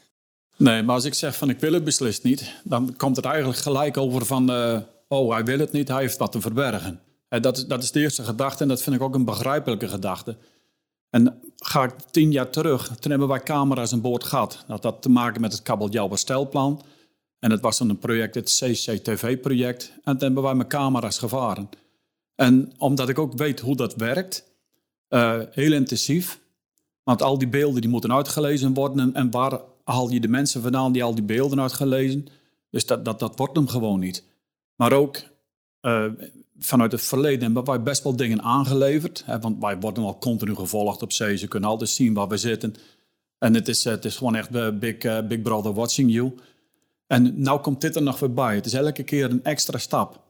Nee, 0.58 0.84
maar 0.84 0.96
als 0.96 1.06
ik 1.06 1.14
zeg 1.14 1.36
van 1.36 1.50
ik 1.50 1.60
wil 1.60 1.74
het 1.74 1.84
beslist 1.84 2.24
niet. 2.24 2.54
Dan 2.64 2.96
komt 2.98 3.16
het 3.16 3.26
eigenlijk 3.26 3.60
gelijk 3.60 3.98
over 3.98 4.26
van. 4.26 4.52
Uh, 4.52 4.78
oh, 5.08 5.34
hij 5.34 5.44
wil 5.44 5.60
het 5.60 5.72
niet, 5.72 5.88
hij 5.88 6.02
heeft 6.02 6.18
wat 6.18 6.32
te 6.32 6.42
verbergen. 6.42 7.00
Uh, 7.30 7.42
dat, 7.42 7.66
dat 7.68 7.84
is 7.84 7.92
de 7.92 8.00
eerste 8.00 8.24
gedachte 8.24 8.64
en 8.64 8.70
dat 8.70 8.82
vind 8.82 8.96
ik 8.96 9.02
ook 9.02 9.16
een 9.16 9.26
begrijpelijke 9.26 9.88
gedachte. 9.88 10.38
En 11.10 11.42
ga 11.56 11.84
ik 11.84 11.94
tien 12.12 12.32
jaar 12.32 12.50
terug, 12.50 12.88
toen 12.88 13.12
hebben 13.12 13.30
wij 13.30 13.40
camera's 13.40 13.94
aan 13.94 14.02
boord 14.02 14.24
gehad. 14.24 14.64
Dat 14.68 14.84
had 14.84 15.02
te 15.02 15.10
maken 15.10 15.42
met 15.42 15.52
het 15.52 15.62
kabeljauwerstelplan. 15.62 16.82
En 17.42 17.52
het 17.52 17.62
was 17.62 17.78
dan 17.78 17.90
een 17.90 18.00
project, 18.00 18.36
het 18.36 18.60
CCTV-project. 18.60 19.92
En 20.04 20.14
toen 20.14 20.24
hebben 20.24 20.44
wij 20.44 20.56
met 20.56 20.68
camera's 20.68 21.18
gevaren. 21.18 21.70
En 22.36 22.72
omdat 22.78 23.10
ik 23.10 23.20
ook 23.20 23.34
weet 23.34 23.60
hoe 23.60 23.76
dat 23.76 23.96
werkt, 23.96 24.44
uh, 25.10 25.40
heel 25.52 25.74
intensief. 25.74 26.40
Want 27.04 27.22
al 27.22 27.38
die 27.38 27.48
beelden 27.48 27.82
die 27.82 27.90
moeten 27.90 28.14
uitgelezen 28.14 28.74
worden. 28.74 29.00
En, 29.00 29.14
en, 29.14 29.32
waar 29.32 29.60
haal 29.84 30.10
je 30.10 30.20
de 30.20 30.28
mensen 30.28 30.62
vandaan 30.62 30.92
die 30.92 31.04
al 31.04 31.16
die 31.16 31.24
beelden 31.24 31.62
uitgelezen? 31.62 32.28
Dus 32.70 32.86
dat, 32.86 33.06
dat, 33.06 33.20
dat 33.20 33.38
wordt 33.38 33.56
hem 33.56 33.68
gewoon 33.68 34.00
niet. 34.00 34.24
Maar 34.76 34.94
ook 34.94 35.18
uh, 35.82 36.06
vanuit 36.60 36.92
het 36.92 37.02
verleden 37.02 37.44
hebben 37.44 37.66
wij 37.66 37.84
best 37.84 38.04
wel 38.04 38.16
dingen 38.16 38.42
aangeleverd. 38.42 39.24
Hè, 39.26 39.40
want 39.40 39.62
wij 39.62 39.80
worden 39.80 40.04
al 40.04 40.18
continu 40.18 40.56
gevolgd 40.56 41.02
op 41.02 41.12
zee. 41.12 41.38
Ze 41.38 41.48
kunnen 41.48 41.70
altijd 41.70 41.90
zien 41.90 42.14
waar 42.14 42.28
we 42.28 42.38
zitten. 42.38 42.76
En 43.38 43.54
het 43.54 43.68
is, 43.68 43.84
het 43.84 44.06
is 44.06 44.18
gewoon 44.18 44.36
echt 44.36 44.56
uh, 44.56 44.70
big, 44.70 45.28
big 45.28 45.42
brother 45.42 45.74
watching 45.74 46.12
you. 46.12 46.34
En 47.12 47.42
nou 47.42 47.62
komt 47.62 47.82
dit 47.82 47.96
er 47.96 48.02
nog 48.02 48.20
weer 48.20 48.34
bij. 48.34 48.56
Het 48.56 48.66
is 48.66 48.74
elke 48.74 49.04
keer 49.04 49.30
een 49.30 49.44
extra 49.44 49.78
stap. 49.78 50.24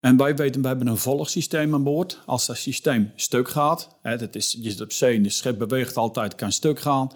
En 0.00 0.16
wij 0.16 0.36
weten, 0.36 0.62
we 0.62 0.66
hebben 0.66 0.86
een 0.86 0.96
volgsysteem 0.96 1.74
aan 1.74 1.82
boord. 1.82 2.20
Als 2.26 2.46
dat 2.46 2.56
systeem 2.56 3.12
stuk 3.16 3.48
gaat, 3.48 3.96
hè, 4.02 4.16
dat 4.16 4.34
is, 4.34 4.56
je 4.60 4.70
zit 4.70 4.80
op 4.80 4.92
zee 4.92 5.16
en 5.16 5.22
de 5.22 5.28
schip 5.28 5.58
beweegt 5.58 5.96
altijd, 5.96 6.34
kan 6.34 6.52
stuk 6.52 6.80
gaan. 6.80 7.10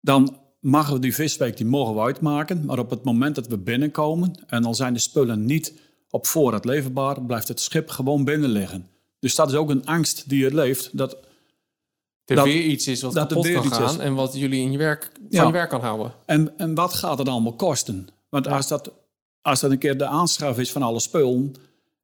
Dan 0.00 0.36
mogen 0.60 0.94
we 0.94 1.00
die 1.00 1.14
visweek 1.14 1.56
die 1.56 1.66
mogen 1.66 1.94
we 1.94 2.00
uitmaken. 2.00 2.64
Maar 2.64 2.78
op 2.78 2.90
het 2.90 3.04
moment 3.04 3.34
dat 3.34 3.46
we 3.46 3.58
binnenkomen 3.58 4.44
en 4.46 4.64
al 4.64 4.74
zijn 4.74 4.92
de 4.92 5.00
spullen 5.00 5.44
niet 5.44 5.74
op 6.10 6.26
voorraad 6.26 6.64
leverbaar, 6.64 7.22
blijft 7.22 7.48
het 7.48 7.60
schip 7.60 7.88
gewoon 7.88 8.24
binnen 8.24 8.50
liggen. 8.50 8.86
Dus 9.18 9.34
dat 9.34 9.48
is 9.48 9.54
ook 9.54 9.70
een 9.70 9.86
angst 9.86 10.28
die 10.28 10.44
er 10.44 10.54
leeft. 10.54 10.96
Dat 10.96 11.18
er 12.32 12.44
dat, 12.44 12.52
weer 12.52 12.62
iets 12.62 12.86
is 12.86 13.02
wat 13.02 13.12
dat 13.12 13.28
kapot 13.28 13.52
kan 13.52 13.72
gaan 13.72 14.00
en 14.00 14.14
wat 14.14 14.34
jullie 14.34 14.60
in 14.60 14.72
je 14.72 14.78
werk, 14.78 15.12
van 15.30 15.46
je 15.46 15.52
werk 15.52 15.68
kan 15.68 15.80
houden. 15.80 16.12
En, 16.26 16.58
en 16.58 16.74
wat 16.74 16.92
gaat 16.92 17.18
het 17.18 17.28
allemaal 17.28 17.54
kosten? 17.54 18.08
Want 18.28 18.48
als, 18.48 18.68
dat, 18.68 18.92
als 19.42 19.60
dat 19.60 19.70
een 19.70 19.78
keer 19.78 19.98
de 19.98 20.06
aanschaf 20.06 20.58
is 20.58 20.72
van 20.72 20.82
alle 20.82 21.00
spullen 21.00 21.54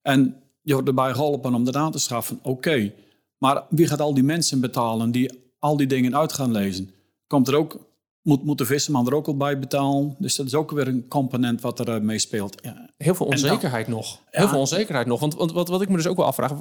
en 0.02 0.36
je 0.62 0.72
wordt 0.72 0.88
erbij 0.88 1.12
geholpen 1.12 1.54
om 1.54 1.64
dat 1.64 1.76
aan 1.76 1.92
te 1.92 1.98
schaffen, 1.98 2.38
oké. 2.42 2.92
Maar 3.38 3.62
wie 3.68 3.86
gaat 3.86 4.00
al 4.00 4.14
die 4.14 4.22
mensen 4.22 4.60
betalen 4.60 5.10
die 5.10 5.30
al 5.58 5.76
die 5.76 5.86
dingen 5.86 6.16
uit 6.16 6.32
gaan 6.32 6.52
lezen? 6.52 6.90
Komt 7.26 7.48
er 7.48 7.54
ook 7.54 7.87
moet, 8.28 8.44
moet 8.44 8.58
de 8.58 8.64
visserman 8.64 9.06
er 9.06 9.14
ook 9.14 9.26
al 9.26 9.36
bij 9.36 9.58
betalen. 9.58 10.14
Dus 10.18 10.36
dat 10.36 10.46
is 10.46 10.54
ook 10.54 10.70
weer 10.70 10.88
een 10.88 11.08
component 11.08 11.60
wat 11.60 11.78
er 11.78 11.88
uh, 11.88 12.00
meespeelt. 12.00 12.60
Ja. 12.62 12.88
Heel 12.96 13.14
veel 13.14 13.26
onzekerheid 13.26 13.88
nog. 13.88 14.20
Heel 14.30 14.48
veel 14.48 14.58
onzekerheid 14.58 15.06
nog. 15.06 15.20
Want, 15.20 15.34
want 15.34 15.52
wat, 15.52 15.68
wat 15.68 15.82
ik 15.82 15.88
me 15.88 15.96
dus 15.96 16.06
ook 16.06 16.16
wel 16.16 16.26
afvraag, 16.26 16.52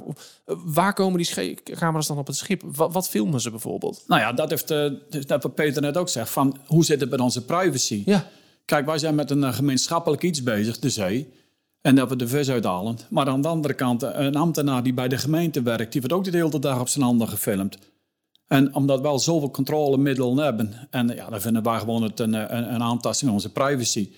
waar 0.44 0.92
komen 0.92 1.22
die 1.22 1.54
camera's 1.64 2.06
dan 2.06 2.18
op 2.18 2.26
het 2.26 2.36
schip? 2.36 2.62
Wat, 2.74 2.92
wat 2.92 3.08
filmen 3.08 3.40
ze 3.40 3.50
bijvoorbeeld? 3.50 4.04
Nou 4.06 4.20
ja, 4.20 4.32
dat 4.32 4.50
heeft 4.50 4.70
uh, 4.70 4.92
dat 5.26 5.42
wat 5.42 5.54
Peter 5.54 5.82
net 5.82 5.96
ook 5.96 6.08
zegt. 6.08 6.30
Van, 6.30 6.56
hoe 6.66 6.84
zit 6.84 7.00
het 7.00 7.10
met 7.10 7.20
onze 7.20 7.44
privacy? 7.44 8.02
Ja. 8.06 8.26
Kijk, 8.64 8.86
wij 8.86 8.98
zijn 8.98 9.14
met 9.14 9.30
een 9.30 9.42
uh, 9.42 9.52
gemeenschappelijk 9.52 10.22
iets 10.22 10.42
bezig, 10.42 10.78
de 10.78 10.90
zee. 10.90 11.32
En 11.80 11.94
dat 11.94 12.08
we 12.08 12.16
de 12.16 12.28
vis 12.28 12.50
uithalen. 12.50 12.98
Maar 13.10 13.28
aan 13.28 13.42
de 13.42 13.48
andere 13.48 13.74
kant, 13.74 14.02
een 14.02 14.36
ambtenaar 14.36 14.82
die 14.82 14.94
bij 14.94 15.08
de 15.08 15.18
gemeente 15.18 15.62
werkt... 15.62 15.92
die 15.92 16.00
wordt 16.00 16.16
ook 16.16 16.24
de 16.24 16.38
hele 16.38 16.58
dag 16.58 16.80
op 16.80 16.88
zijn 16.88 17.04
handen 17.04 17.28
gefilmd. 17.28 17.78
En 18.48 18.74
omdat 18.74 19.00
we 19.00 19.06
al 19.06 19.18
zoveel 19.18 19.50
controlemiddelen 19.50 20.36
hebben, 20.36 20.88
en 20.90 21.08
ja, 21.08 21.30
dan 21.30 21.40
vinden 21.40 21.62
wij 21.62 21.78
gewoon 21.78 22.02
het 22.02 22.20
een, 22.20 22.32
een, 22.32 22.74
een 22.74 22.82
aantasting 22.82 23.30
aan 23.30 23.36
onze 23.36 23.52
privacy. 23.52 24.10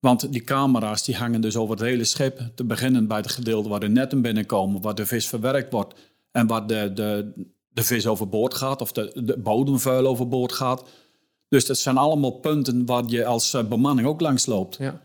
Want 0.00 0.32
die 0.32 0.44
camera's 0.44 1.04
die 1.04 1.16
hangen 1.16 1.40
dus 1.40 1.56
over 1.56 1.76
het 1.76 1.84
hele 1.84 2.04
schip. 2.04 2.50
Te 2.54 2.64
beginnen 2.64 3.06
bij 3.06 3.16
het 3.16 3.30
gedeelte 3.30 3.68
waar 3.68 3.80
de 3.80 3.88
netten 3.88 4.22
binnenkomen, 4.22 4.80
waar 4.80 4.94
de 4.94 5.06
vis 5.06 5.28
verwerkt 5.28 5.72
wordt 5.72 5.94
en 6.30 6.46
waar 6.46 6.66
de, 6.66 6.92
de, 6.94 7.32
de 7.68 7.82
vis 7.82 8.06
overboord 8.06 8.54
gaat 8.54 8.80
of 8.80 8.92
de, 8.92 9.12
de 9.24 9.38
bodemvuil 9.38 10.06
overboord 10.06 10.52
gaat. 10.52 10.84
Dus 11.48 11.66
dat 11.66 11.78
zijn 11.78 11.96
allemaal 11.96 12.30
punten 12.30 12.86
waar 12.86 13.04
je 13.06 13.24
als 13.24 13.54
eh, 13.54 13.64
bemanning 13.64 14.08
ook 14.08 14.20
langs 14.20 14.46
loopt. 14.46 14.76
Ja. 14.76 15.00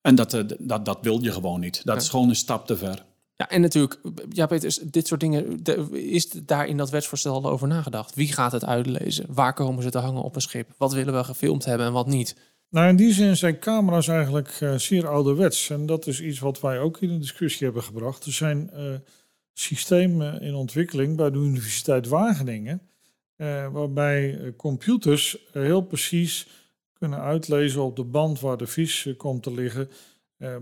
En 0.00 0.14
dat, 0.14 0.34
eh, 0.34 0.42
dat, 0.58 0.84
dat 0.84 0.98
wil 1.02 1.22
je 1.22 1.32
gewoon 1.32 1.60
niet. 1.60 1.84
Dat 1.84 2.02
is 2.02 2.08
gewoon 2.08 2.28
een 2.28 2.36
stap 2.36 2.66
te 2.66 2.76
ver. 2.76 3.04
Ja, 3.42 3.48
en 3.48 3.60
natuurlijk, 3.60 4.00
ja, 4.28 4.46
Peter, 4.46 4.78
dit 4.82 5.06
soort 5.06 5.20
dingen, 5.20 5.62
is 5.92 6.30
daar 6.30 6.66
in 6.66 6.76
dat 6.76 6.90
wetsvoorstel 6.90 7.34
al 7.34 7.50
over 7.50 7.68
nagedacht? 7.68 8.14
Wie 8.14 8.32
gaat 8.32 8.52
het 8.52 8.64
uitlezen? 8.64 9.26
Waar 9.28 9.54
komen 9.54 9.82
ze 9.82 9.90
te 9.90 9.98
hangen 9.98 10.22
op 10.22 10.34
een 10.34 10.40
schip? 10.40 10.68
Wat 10.76 10.92
willen 10.92 11.14
we 11.14 11.24
gefilmd 11.24 11.64
hebben 11.64 11.86
en 11.86 11.92
wat 11.92 12.06
niet? 12.06 12.36
Nou, 12.68 12.88
in 12.88 12.96
die 12.96 13.12
zin 13.12 13.36
zijn 13.36 13.58
camera's 13.58 14.08
eigenlijk 14.08 14.60
uh, 14.60 14.74
zeer 14.74 15.08
ouderwets. 15.08 15.70
En 15.70 15.86
dat 15.86 16.06
is 16.06 16.20
iets 16.20 16.38
wat 16.38 16.60
wij 16.60 16.80
ook 16.80 17.00
in 17.00 17.08
de 17.08 17.18
discussie 17.18 17.64
hebben 17.64 17.82
gebracht. 17.82 18.24
Er 18.24 18.32
zijn 18.32 18.70
uh, 18.74 18.94
systemen 19.52 20.40
in 20.40 20.54
ontwikkeling 20.54 21.16
bij 21.16 21.30
de 21.30 21.38
Universiteit 21.38 22.08
Wageningen. 22.08 22.80
Uh, 23.36 23.68
waarbij 23.72 24.52
computers 24.56 25.36
heel 25.52 25.80
precies 25.80 26.46
kunnen 26.98 27.20
uitlezen 27.20 27.82
op 27.82 27.96
de 27.96 28.04
band 28.04 28.40
waar 28.40 28.56
de 28.56 28.66
vis 28.66 29.08
komt 29.16 29.42
te 29.42 29.52
liggen. 29.52 29.90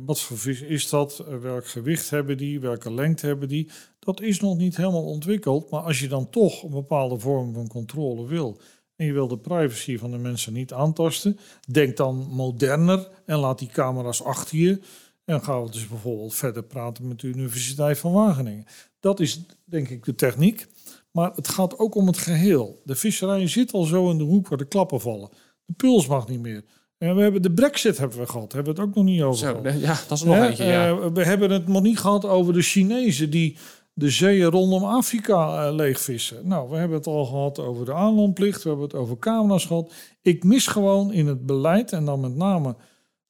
Wat 0.05 0.21
voor 0.21 0.39
vis 0.39 0.61
is 0.61 0.89
dat? 0.89 1.25
welk 1.41 1.67
gewicht 1.67 2.11
hebben 2.11 2.37
die? 2.37 2.61
Welke 2.61 2.93
lengte 2.93 3.27
hebben 3.27 3.49
die? 3.49 3.71
Dat 3.99 4.21
is 4.21 4.41
nog 4.41 4.57
niet 4.57 4.77
helemaal 4.77 5.05
ontwikkeld. 5.05 5.71
Maar 5.71 5.81
als 5.81 6.01
je 6.01 6.09
dan 6.09 6.31
toch 6.31 6.63
een 6.63 6.71
bepaalde 6.71 7.19
vorm 7.19 7.55
van 7.55 7.69
controle 7.69 8.27
wil 8.27 8.61
en 8.97 9.07
je 9.07 9.13
wil 9.13 9.29
de 9.29 9.39
privacy 9.39 9.99
van 9.99 10.11
de 10.11 10.19
mensen 10.19 10.53
niet 10.53 10.73
aantasten, 10.73 11.39
denk 11.69 11.97
dan 11.97 12.17
moderner 12.17 13.09
en 13.27 13.39
laat 13.39 13.59
die 13.59 13.69
camera's 13.69 14.23
achter 14.23 14.59
je. 14.59 14.81
En 15.25 15.43
gaan 15.43 15.63
we 15.63 15.71
dus 15.71 15.89
bijvoorbeeld 15.89 16.35
verder 16.35 16.63
praten 16.63 17.09
met 17.09 17.21
de 17.21 17.27
Universiteit 17.27 17.99
van 17.99 18.13
Wageningen. 18.13 18.65
Dat 19.01 19.21
is 19.21 19.47
denk 19.65 19.89
ik 19.89 20.05
de 20.05 20.15
techniek. 20.15 20.67
Maar 21.11 21.33
het 21.35 21.49
gaat 21.49 21.79
ook 21.79 21.95
om 21.95 22.07
het 22.07 22.19
geheel. 22.19 22.81
De 22.85 22.97
visserij 22.97 23.49
zit 23.49 23.73
al 23.73 23.85
zo 23.85 24.11
in 24.11 24.19
de 24.19 24.25
hoek 24.25 24.49
waar 24.49 24.59
de 24.59 24.69
klappen 24.69 25.01
vallen. 25.01 25.31
De 25.65 25.73
puls 25.73 26.07
mag 26.07 26.29
niet 26.29 26.41
meer. 26.41 26.65
En 27.03 27.17
we 27.17 27.23
hebben 27.23 27.43
de 27.43 27.53
brexit 27.53 27.99
hebben 27.99 28.19
we 28.19 28.27
gehad. 28.27 28.53
Hebben 28.53 28.75
we 28.75 28.81
het 28.81 28.89
ook 28.89 28.95
nog 28.95 29.05
niet 29.05 29.23
over 29.23 29.39
zo, 29.39 29.61
Ja, 29.79 29.99
dat 30.09 30.19
is 30.19 30.25
nog 30.25 30.37
eentje. 30.37 30.65
Ja. 30.65 30.91
Uh, 30.91 31.07
we 31.07 31.25
hebben 31.25 31.51
het 31.51 31.69
nog 31.69 31.83
niet 31.83 31.99
gehad 31.99 32.25
over 32.25 32.53
de 32.53 32.63
Chinezen 32.63 33.31
die 33.31 33.57
de 33.93 34.11
zeeën 34.11 34.51
rondom 34.51 34.85
Afrika 34.85 35.67
uh, 35.67 35.75
leegvissen. 35.75 36.49
Nou, 36.49 36.71
we 36.71 36.77
hebben 36.77 36.97
het 36.97 37.07
al 37.07 37.25
gehad 37.25 37.59
over 37.59 37.85
de 37.85 37.95
aanlandplicht, 37.95 38.63
we 38.63 38.69
hebben 38.69 38.87
het 38.87 38.97
over 38.97 39.19
camera's 39.19 39.65
gehad. 39.65 39.93
Ik 40.23 40.45
mis 40.45 40.67
gewoon 40.67 41.13
in 41.13 41.27
het 41.27 41.47
beleid, 41.47 41.93
en 41.93 42.05
dan 42.05 42.21
met 42.21 42.37
name 42.37 42.77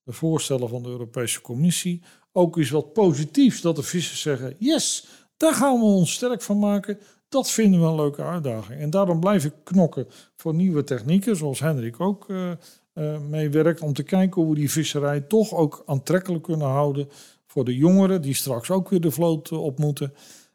de 0.03 0.13
voorstellen 0.13 0.69
van 0.69 0.83
de 0.83 0.89
Europese 0.89 1.41
Commissie, 1.41 2.03
ook 2.33 2.57
eens 2.57 2.71
wat 2.71 2.93
positiefs. 2.93 3.61
Dat 3.61 3.77
de 3.77 3.83
vissers 3.83 4.21
zeggen, 4.21 4.55
yes, 4.59 5.07
daar 5.37 5.55
gaan 5.55 5.79
we 5.79 5.85
ons 5.85 6.13
sterk 6.13 6.43
van 6.43 6.59
maken. 6.59 6.99
Dat 7.29 7.51
vinden 7.51 7.81
we 7.81 7.87
een 7.87 7.95
leuke 7.95 8.23
uitdaging. 8.23 8.81
En 8.81 8.91
daarom 8.91 9.21
blijf 9.21 9.45
ik 9.45 9.55
knokken 9.65 10.07
voor 10.37 10.55
nieuwe 10.55 10.85
technieken, 10.85 11.37
zoals 11.37 11.61
Hendrik 11.61 12.01
ook 12.01 12.29
uh, 12.29 12.51
uh, 12.95 13.19
meewerkt, 13.19 13.81
om 13.81 13.93
te 13.93 14.03
kijken 14.03 14.43
hoe 14.43 14.51
we 14.51 14.59
die 14.59 14.71
visserij 14.71 15.21
toch 15.21 15.55
ook 15.55 15.83
aantrekkelijk 15.87 16.43
kunnen 16.43 16.67
houden 16.67 17.09
voor 17.47 17.65
de 17.65 17.77
jongeren 17.77 18.23
die 18.23 18.35
straks 18.35 18.71
ook 18.71 18.89
weer 18.89 19.01
de 19.01 19.11
vloot 19.11 19.53
op 19.53 19.79
moeten. 19.79 20.15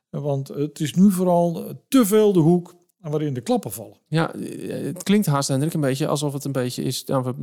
Want 0.10 0.48
het 0.48 0.80
is 0.80 0.94
nu 0.94 1.12
vooral 1.12 1.74
te 1.88 2.06
veel 2.06 2.34
de 2.34 2.40
hoek 2.40 2.76
waarin 3.10 3.34
de 3.34 3.42
klappen 3.42 3.72
vallen. 3.72 3.98
Ja, 4.08 4.32
het 4.70 5.04
klinkt 5.04 5.26
haast 5.26 5.48
Hendrik 5.48 5.74
een 5.74 5.82
beetje 5.82 6.08
alsof 6.08 6.34
het 6.34 6.46
een 6.46 6.52
beetje 6.52 6.84
is 6.84 7.04
nou, 7.04 7.34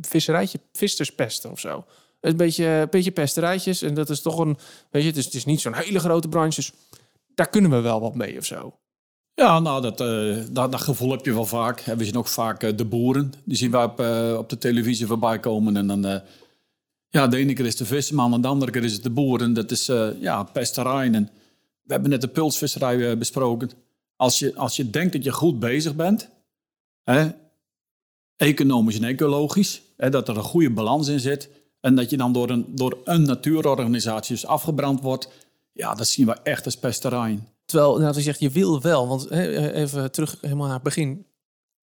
visserijtje, 0.00 0.60
visserspesten 0.72 1.50
of 1.50 1.60
zo. 1.60 1.84
Een 2.20 2.36
beetje, 2.36 2.66
een 2.66 2.88
beetje 2.90 3.10
pesterijtjes 3.10 3.82
en 3.82 3.94
dat 3.94 4.10
is 4.10 4.22
toch 4.22 4.38
een, 4.38 4.56
weet 4.90 5.02
je, 5.02 5.08
het 5.08 5.16
is, 5.16 5.24
het 5.24 5.34
is 5.34 5.44
niet 5.44 5.60
zo'n 5.60 5.74
hele 5.74 5.98
grote 5.98 6.28
branche, 6.28 6.54
dus 6.54 6.72
daar 7.34 7.48
kunnen 7.48 7.70
we 7.70 7.80
wel 7.80 8.00
wat 8.00 8.14
mee 8.14 8.38
of 8.38 8.44
zo. 8.44 8.78
Ja, 9.38 9.58
nou, 9.60 9.82
dat, 9.82 10.00
uh, 10.00 10.36
dat, 10.50 10.72
dat, 10.72 10.80
gevoel 10.80 11.10
heb 11.10 11.24
je 11.24 11.34
wel 11.34 11.46
vaak. 11.46 11.80
We 11.80 12.04
zien 12.04 12.16
ook 12.16 12.26
vaak 12.26 12.62
uh, 12.62 12.76
de 12.76 12.84
boeren. 12.84 13.32
Die 13.44 13.56
zien 13.56 13.70
we 13.70 13.82
op, 13.82 14.00
uh, 14.00 14.34
op 14.38 14.48
de 14.48 14.58
televisie 14.58 15.06
voorbij 15.06 15.38
komen. 15.38 15.76
En 15.76 15.86
dan, 15.86 16.22
ja, 17.08 17.26
de 17.26 17.36
ene 17.36 17.52
keer 17.52 17.66
is 17.66 17.76
de 17.76 17.84
visserman 17.84 18.34
en 18.34 18.40
de 18.40 18.48
andere 18.48 18.70
keer 18.70 18.84
is 18.84 18.92
het 18.92 19.02
de 19.02 19.10
boeren. 19.10 19.52
Dat 19.52 19.70
is, 19.70 19.86
ja, 20.20 20.42
pesterij. 20.42 21.12
En 21.12 21.30
we 21.88 21.94
hebben 21.94 22.10
net 22.10 22.20
de 22.20 22.28
pulsvisserij 22.28 23.10
eh, 23.10 23.18
besproken. 23.18 23.70
Als 24.16 24.38
je, 24.38 24.54
als 24.56 24.76
je 24.76 24.90
denkt 24.90 25.12
dat 25.12 25.24
je 25.24 25.32
goed 25.32 25.58
bezig 25.58 25.94
bent, 25.96 26.30
hè, 27.02 27.30
economisch 28.36 28.96
en 28.96 29.04
ecologisch, 29.04 29.82
hè, 29.96 30.10
dat 30.10 30.28
er 30.28 30.36
een 30.36 30.42
goede 30.42 30.70
balans 30.70 31.08
in 31.08 31.20
zit, 31.20 31.48
en 31.80 31.94
dat 31.94 32.10
je 32.10 32.16
dan 32.16 32.32
door 32.32 32.50
een, 32.50 32.66
door 32.68 32.98
een 33.04 33.22
natuurorganisatie 33.22 34.34
dus 34.34 34.46
afgebrand 34.46 35.00
wordt, 35.00 35.28
ja, 35.72 35.94
dat 35.94 36.06
zien 36.08 36.26
we 36.26 36.36
echt 36.42 36.64
als 36.64 36.76
pesterij. 36.76 37.38
Terwijl, 37.68 37.98
nou, 37.98 38.14
je 38.14 38.22
zegt, 38.22 38.40
je 38.40 38.50
wil 38.50 38.80
wel, 38.80 39.08
want 39.08 39.26
eh, 39.26 39.74
even 39.74 40.12
terug 40.12 40.38
helemaal 40.40 40.64
naar 40.64 40.74
het 40.74 40.82
begin. 40.82 41.26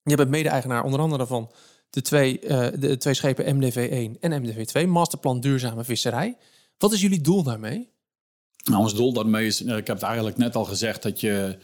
Je 0.04 0.16
bent 0.16 0.30
mede-eigenaar 0.30 0.84
onder 0.84 1.00
andere 1.00 1.28
van 1.28 1.52
de 1.90 2.02
twee, 2.02 2.42
uh, 2.42 2.68
de 2.80 2.98
twee 2.98 3.14
schepen 3.14 3.56
MDV1 3.56 4.20
en 4.20 4.44
MDV2, 4.44 4.88
Masterplan 4.88 5.40
Duurzame 5.40 5.84
Visserij. 5.84 6.38
Wat 6.78 6.92
is 6.92 7.02
jullie 7.02 7.22
doel 7.22 7.44
daarmee? 7.44 7.90
Nou, 8.64 8.82
ons 8.82 8.96
doel 8.96 9.14
daarmee 9.14 9.46
is, 9.46 9.62
ik 9.62 9.88
heb 9.88 9.96
het 9.96 10.02
eigenlijk 10.02 10.38
net 10.38 10.56
al 10.56 10.66
gezegd, 10.66 11.04
dat 11.04 11.20
je, 11.20 11.58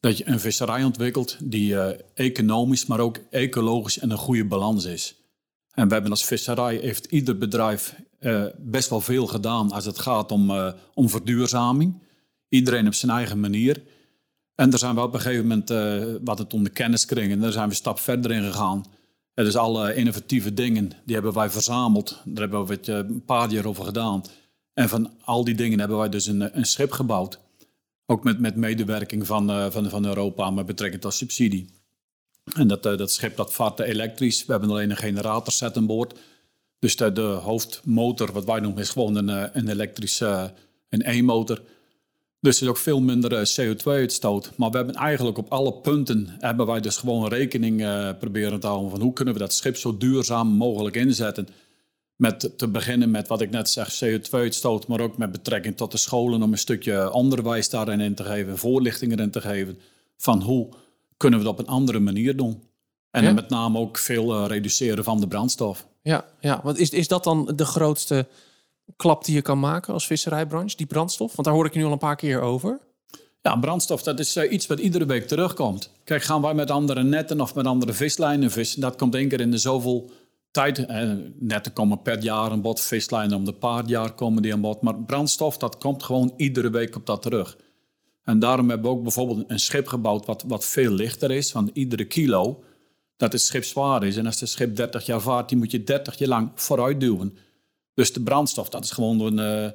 dat 0.00 0.18
je 0.18 0.28
een 0.28 0.40
visserij 0.40 0.84
ontwikkelt 0.84 1.36
die 1.42 1.76
economisch, 2.14 2.86
maar 2.86 3.00
ook 3.00 3.18
ecologisch 3.30 3.98
en 3.98 4.10
een 4.10 4.18
goede 4.18 4.44
balans 4.44 4.84
is. 4.84 5.14
En 5.70 5.86
we 5.86 5.92
hebben 5.92 6.10
als 6.10 6.24
visserij, 6.24 6.76
heeft 6.76 7.04
ieder 7.04 7.38
bedrijf 7.38 7.94
best 8.58 8.90
wel 8.90 9.00
veel 9.00 9.26
gedaan 9.26 9.72
als 9.72 9.84
het 9.84 9.98
gaat 9.98 10.32
om, 10.32 10.74
om 10.94 11.08
verduurzaming. 11.08 12.08
Iedereen 12.50 12.86
op 12.86 12.94
zijn 12.94 13.12
eigen 13.12 13.40
manier. 13.40 13.82
En 14.54 14.70
daar 14.70 14.78
zijn 14.78 14.94
we 14.94 15.00
op 15.00 15.14
een 15.14 15.20
gegeven 15.20 15.46
moment, 15.46 15.68
wat 16.24 16.38
het 16.38 16.54
om 16.54 16.64
de 16.64 16.70
kenniskring, 16.70 17.32
en 17.32 17.40
daar 17.40 17.52
zijn 17.52 17.64
we 17.64 17.70
een 17.70 17.76
stap 17.76 17.98
verder 17.98 18.30
in 18.30 18.42
gegaan. 18.42 18.84
En 19.34 19.44
dus 19.44 19.56
alle 19.56 19.94
innovatieve 19.94 20.54
dingen, 20.54 20.92
die 21.04 21.14
hebben 21.14 21.32
wij 21.32 21.50
verzameld. 21.50 22.20
Daar 22.24 22.48
hebben 22.48 22.66
we 22.66 22.72
het, 22.72 22.86
een 22.88 23.24
paar 23.24 23.50
jaar 23.50 23.64
over 23.64 23.84
gedaan. 23.84 24.22
En 24.74 24.88
van 24.88 25.10
al 25.24 25.44
die 25.44 25.54
dingen 25.54 25.78
hebben 25.78 25.98
wij 25.98 26.08
dus 26.08 26.26
een, 26.26 26.58
een 26.58 26.66
schip 26.66 26.92
gebouwd. 26.92 27.38
Ook 28.06 28.24
met, 28.24 28.38
met 28.38 28.56
medewerking 28.56 29.26
van, 29.26 29.50
uh, 29.50 29.70
van, 29.70 29.90
van 29.90 30.06
Europa 30.06 30.50
met 30.50 30.66
betrekking 30.66 31.02
tot 31.02 31.14
subsidie. 31.14 31.70
En 32.54 32.68
dat, 32.68 32.82
dat 32.82 33.12
schip 33.12 33.36
dat 33.36 33.52
vaart 33.52 33.80
elektrisch. 33.80 34.44
We 34.44 34.52
hebben 34.52 34.70
alleen 34.70 34.90
een 34.90 34.96
generatorset 34.96 35.76
aan 35.76 35.86
boord. 35.86 36.18
Dus 36.78 36.96
de, 36.96 37.12
de 37.12 37.20
hoofdmotor, 37.20 38.32
wat 38.32 38.44
wij 38.44 38.60
noemen, 38.60 38.82
is 38.82 38.90
gewoon 38.90 39.16
een, 39.16 39.28
eh, 39.28 39.44
een 39.52 39.68
elektrische 39.68 40.52
een 40.88 41.02
E-motor. 41.02 41.62
Dus 42.40 42.56
er 42.56 42.62
is 42.62 42.68
ook 42.68 42.76
veel 42.76 43.00
minder 43.00 43.52
CO2-uitstoot. 43.60 44.52
Maar 44.56 44.70
we 44.70 44.76
hebben 44.76 44.94
eigenlijk 44.94 45.38
op 45.38 45.52
alle 45.52 45.72
punten 45.72 46.36
hebben 46.38 46.66
wij 46.66 46.80
dus 46.80 46.96
gewoon 46.96 47.28
rekening 47.28 47.80
uh, 47.80 48.10
proberen 48.18 48.60
te 48.60 48.66
houden 48.66 48.90
van 48.90 49.00
hoe 49.00 49.12
kunnen 49.12 49.34
we 49.34 49.40
dat 49.40 49.54
schip 49.54 49.76
zo 49.76 49.96
duurzaam 49.96 50.48
mogelijk 50.48 50.96
inzetten. 50.96 51.48
Met 52.16 52.52
te 52.56 52.68
beginnen 52.68 53.10
met 53.10 53.28
wat 53.28 53.40
ik 53.40 53.50
net 53.50 53.68
zeg, 53.68 54.04
CO2-uitstoot, 54.04 54.86
maar 54.86 55.00
ook 55.00 55.16
met 55.16 55.32
betrekking 55.32 55.76
tot 55.76 55.92
de 55.92 55.98
scholen 55.98 56.42
om 56.42 56.52
een 56.52 56.58
stukje 56.58 57.12
onderwijs 57.12 57.70
daarin 57.70 58.00
in 58.00 58.14
te 58.14 58.24
geven, 58.24 58.58
voorlichting 58.58 59.12
erin 59.12 59.30
te 59.30 59.40
geven 59.40 59.78
van 60.16 60.42
hoe 60.42 60.68
kunnen 61.16 61.38
we 61.38 61.44
dat 61.44 61.54
op 61.54 61.58
een 61.58 61.74
andere 61.74 62.00
manier 62.00 62.36
doen. 62.36 62.62
En 63.10 63.34
met 63.34 63.48
name 63.48 63.78
ook 63.78 63.98
veel 63.98 64.42
uh, 64.42 64.46
reduceren 64.46 65.04
van 65.04 65.20
de 65.20 65.28
brandstof. 65.28 65.86
Ja, 66.02 66.24
ja, 66.40 66.60
want 66.62 66.78
is, 66.78 66.90
is 66.90 67.08
dat 67.08 67.24
dan 67.24 67.52
de 67.56 67.64
grootste 67.64 68.26
klap 69.00 69.24
die 69.24 69.34
je 69.34 69.42
kan 69.42 69.58
maken 69.60 69.92
als 69.92 70.06
visserijbranche, 70.06 70.76
die 70.76 70.86
brandstof? 70.86 71.36
Want 71.36 71.46
daar 71.46 71.56
hoor 71.56 71.66
ik 71.66 71.74
nu 71.74 71.84
al 71.84 71.92
een 71.92 71.98
paar 71.98 72.16
keer 72.16 72.40
over. 72.40 72.78
Ja, 73.42 73.56
brandstof, 73.56 74.02
dat 74.02 74.18
is 74.18 74.36
uh, 74.36 74.52
iets 74.52 74.66
wat 74.66 74.78
iedere 74.78 75.06
week 75.06 75.28
terugkomt. 75.28 75.90
Kijk, 76.04 76.22
gaan 76.22 76.42
wij 76.42 76.54
met 76.54 76.70
andere 76.70 77.02
netten 77.02 77.40
of 77.40 77.54
met 77.54 77.66
andere 77.66 77.92
vislijnen 77.92 78.50
vissen, 78.50 78.80
dat 78.80 78.96
komt 78.96 79.14
één 79.14 79.28
keer 79.28 79.40
in 79.40 79.50
de 79.50 79.58
zoveel 79.58 80.10
tijd. 80.50 80.86
Eh, 80.86 81.10
netten 81.38 81.72
komen 81.72 82.02
per 82.02 82.22
jaar 82.22 82.52
een 82.52 82.60
bod, 82.60 82.80
vislijnen 82.80 83.36
om 83.36 83.44
de 83.44 83.52
paar 83.52 83.86
jaar 83.86 84.12
komen 84.12 84.42
die 84.42 84.52
aan 84.52 84.60
bod. 84.60 84.82
Maar 84.82 84.94
brandstof, 84.94 85.56
dat 85.56 85.78
komt 85.78 86.02
gewoon 86.02 86.34
iedere 86.36 86.70
week 86.70 86.96
op 86.96 87.06
dat 87.06 87.22
terug. 87.22 87.56
En 88.24 88.38
daarom 88.38 88.68
hebben 88.68 88.90
we 88.90 88.96
ook 88.96 89.02
bijvoorbeeld 89.02 89.44
een 89.46 89.58
schip 89.58 89.86
gebouwd 89.86 90.26
wat, 90.26 90.44
wat 90.46 90.64
veel 90.64 90.92
lichter 90.92 91.30
is. 91.30 91.52
Want 91.52 91.70
iedere 91.72 92.04
kilo 92.04 92.62
dat 93.16 93.32
het 93.32 93.40
schip 93.40 93.64
zwaar 93.64 94.04
is. 94.04 94.16
En 94.16 94.26
als 94.26 94.40
het 94.40 94.48
schip 94.48 94.76
30 94.76 95.06
jaar 95.06 95.20
vaart, 95.20 95.48
die 95.48 95.58
moet 95.58 95.70
je 95.70 95.84
30 95.84 96.18
jaar 96.18 96.28
lang 96.28 96.50
vooruit 96.54 97.00
duwen. 97.00 97.36
Dus 98.00 98.12
de 98.12 98.20
brandstof, 98.20 98.68
dat 98.68 98.84
is 98.84 98.90
gewoon 98.90 99.20
een... 99.20 99.64
Uh, 99.64 99.70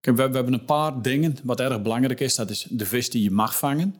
kijk, 0.00 0.16
we, 0.16 0.28
we, 0.28 0.34
hebben 0.34 0.52
een 0.52 0.64
paar 0.64 1.02
dingen 1.02 1.36
wat 1.42 1.60
erg 1.60 1.82
belangrijk 1.82 2.20
is. 2.20 2.34
Dat 2.34 2.50
is 2.50 2.66
de 2.70 2.86
vis 2.86 3.10
die 3.10 3.22
je 3.22 3.30
mag 3.30 3.58
vangen. 3.58 3.94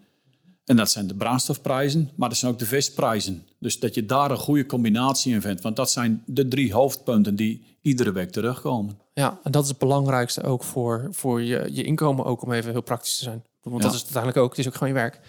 En 0.64 0.76
dat 0.76 0.90
zijn 0.90 1.06
de 1.06 1.14
brandstofprijzen, 1.14 2.10
maar 2.16 2.28
dat 2.28 2.38
zijn 2.38 2.52
ook 2.52 2.58
de 2.58 2.66
visprijzen. 2.66 3.46
Dus 3.58 3.78
dat 3.78 3.94
je 3.94 4.06
daar 4.06 4.30
een 4.30 4.36
goede 4.36 4.66
combinatie 4.66 5.34
in 5.34 5.40
vindt. 5.40 5.62
Want 5.62 5.76
dat 5.76 5.90
zijn 5.90 6.22
de 6.26 6.48
drie 6.48 6.72
hoofdpunten 6.72 7.36
die 7.36 7.78
iedere 7.82 8.12
week 8.12 8.30
terugkomen. 8.30 8.98
Ja, 9.14 9.38
en 9.42 9.52
dat 9.52 9.62
is 9.62 9.68
het 9.68 9.78
belangrijkste 9.78 10.42
ook 10.42 10.64
voor, 10.64 11.08
voor 11.10 11.42
je, 11.42 11.68
je 11.72 11.82
inkomen, 11.82 12.24
ook 12.24 12.42
om 12.42 12.52
even 12.52 12.70
heel 12.70 12.82
praktisch 12.82 13.18
te 13.18 13.24
zijn. 13.24 13.44
Want 13.62 13.82
dat 13.82 13.94
is 13.94 14.02
uiteindelijk 14.02 14.36
ook, 14.36 14.50
het 14.50 14.58
is 14.58 14.66
ook 14.66 14.74
gewoon 14.74 14.88
je 14.88 14.94
werk. 14.94 15.20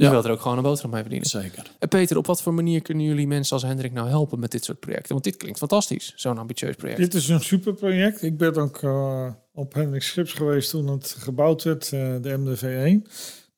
Je 0.00 0.06
ja. 0.06 0.12
wilt 0.12 0.24
er 0.24 0.30
ook 0.30 0.40
gewoon 0.40 0.56
een 0.56 0.62
boterham 0.62 0.90
mee 0.90 1.00
verdienen. 1.00 1.28
Zeker. 1.28 1.70
En 1.78 1.88
Peter, 1.88 2.16
op 2.16 2.26
wat 2.26 2.42
voor 2.42 2.54
manier 2.54 2.82
kunnen 2.82 3.04
jullie 3.04 3.26
mensen 3.26 3.52
als 3.52 3.62
Hendrik 3.62 3.92
nou 3.92 4.08
helpen 4.08 4.38
met 4.38 4.50
dit 4.50 4.64
soort 4.64 4.80
projecten? 4.80 5.12
Want 5.12 5.24
dit 5.24 5.36
klinkt 5.36 5.58
fantastisch, 5.58 6.12
zo'n 6.16 6.38
ambitieus 6.38 6.76
project. 6.76 6.98
Dit 6.98 7.14
is 7.14 7.28
een 7.28 7.40
super 7.40 7.74
project. 7.74 8.22
Ik 8.22 8.36
ben 8.36 8.54
ook 8.54 8.82
uh, 8.82 9.30
op 9.52 9.74
Hendrik 9.74 10.02
Schips 10.02 10.32
geweest 10.32 10.70
toen 10.70 10.86
het 10.86 11.16
gebouwd 11.18 11.62
werd, 11.62 11.90
uh, 11.92 12.14
de 12.20 12.38
MDV1. 12.38 13.08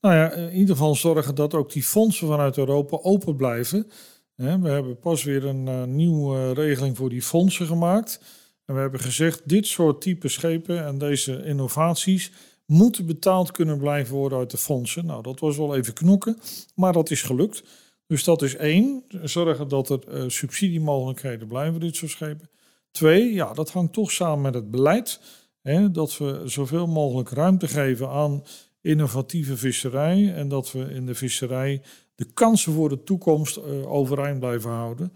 Nou 0.01 0.15
ja, 0.15 0.33
in 0.33 0.53
ieder 0.53 0.77
geval 0.77 0.95
zorgen 0.95 1.35
dat 1.35 1.55
ook 1.55 1.73
die 1.73 1.83
fondsen 1.83 2.27
vanuit 2.27 2.59
Europa 2.59 2.99
open 3.03 3.37
blijven. 3.37 3.91
We 4.35 4.69
hebben 4.69 4.99
pas 4.99 5.25
weer 5.25 5.45
een 5.45 5.67
uh, 5.67 5.85
nieuwe 5.85 6.53
regeling 6.53 6.97
voor 6.97 7.09
die 7.09 7.23
fondsen 7.23 7.67
gemaakt. 7.67 8.21
En 8.65 8.75
we 8.75 8.81
hebben 8.81 9.01
gezegd, 9.01 9.49
dit 9.49 9.67
soort 9.67 10.01
type 10.01 10.29
schepen 10.29 10.85
en 10.85 10.99
deze 10.99 11.45
innovaties 11.45 12.33
moeten 12.73 13.07
betaald 13.07 13.51
kunnen 13.51 13.79
blijven 13.79 14.15
worden 14.15 14.39
uit 14.39 14.51
de 14.51 14.57
fondsen. 14.57 15.07
Nou, 15.07 15.23
dat 15.23 15.41
was 15.41 15.57
wel 15.57 15.77
even 15.77 15.93
knokken, 15.93 16.39
maar 16.75 16.93
dat 16.93 17.11
is 17.11 17.23
gelukt. 17.23 17.63
Dus 18.07 18.25
dat 18.25 18.43
is 18.43 18.57
één, 18.57 19.05
zorgen 19.23 19.69
dat 19.69 19.89
er 19.91 20.01
uh, 20.09 20.25
subsidiemogelijkheden 20.27 21.49
blijven 21.49 21.81
dit 21.81 21.97
soort 21.97 22.11
schepen. 22.11 22.51
Twee, 22.91 23.33
ja, 23.33 23.53
dat 23.53 23.71
hangt 23.71 23.93
toch 23.93 24.11
samen 24.11 24.41
met 24.41 24.55
het 24.55 24.71
beleid. 24.71 25.21
Hè, 25.63 25.91
dat 25.91 26.19
we 26.19 26.43
zoveel 26.45 26.87
mogelijk 26.87 27.31
ruimte 27.31 27.69
geven 27.69 28.09
aan 28.09 28.43
innovatieve 28.81 29.57
visserij. 29.57 30.35
En 30.35 30.49
dat 30.49 30.73
we 30.73 30.79
in 30.79 31.07
de 31.07 31.15
visserij 31.15 31.83
de 32.15 32.25
kansen 32.35 32.73
voor 32.73 32.89
de 32.89 33.03
toekomst 33.03 33.57
uh, 33.57 33.93
overeind 33.93 34.39
blijven 34.39 34.71
houden. 34.71 35.13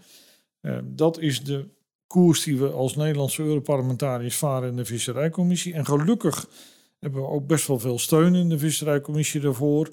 Uh, 0.61 0.77
dat 0.83 1.19
is 1.19 1.43
de 1.43 1.67
koers 2.07 2.43
die 2.43 2.57
we 2.57 2.69
als 2.69 2.95
Nederlandse 2.95 3.43
Europarlementariërs 3.43 4.37
varen 4.37 4.69
in 4.69 4.75
de 4.75 4.85
Visserijcommissie. 4.85 5.73
En 5.73 5.85
gelukkig 5.85 6.47
hebben 6.99 7.21
we 7.21 7.27
ook 7.27 7.47
best 7.47 7.67
wel 7.67 7.79
veel 7.79 7.99
steun 7.99 8.35
in 8.35 8.49
de 8.49 8.59
Visserijcommissie 8.59 9.41
daarvoor. 9.41 9.89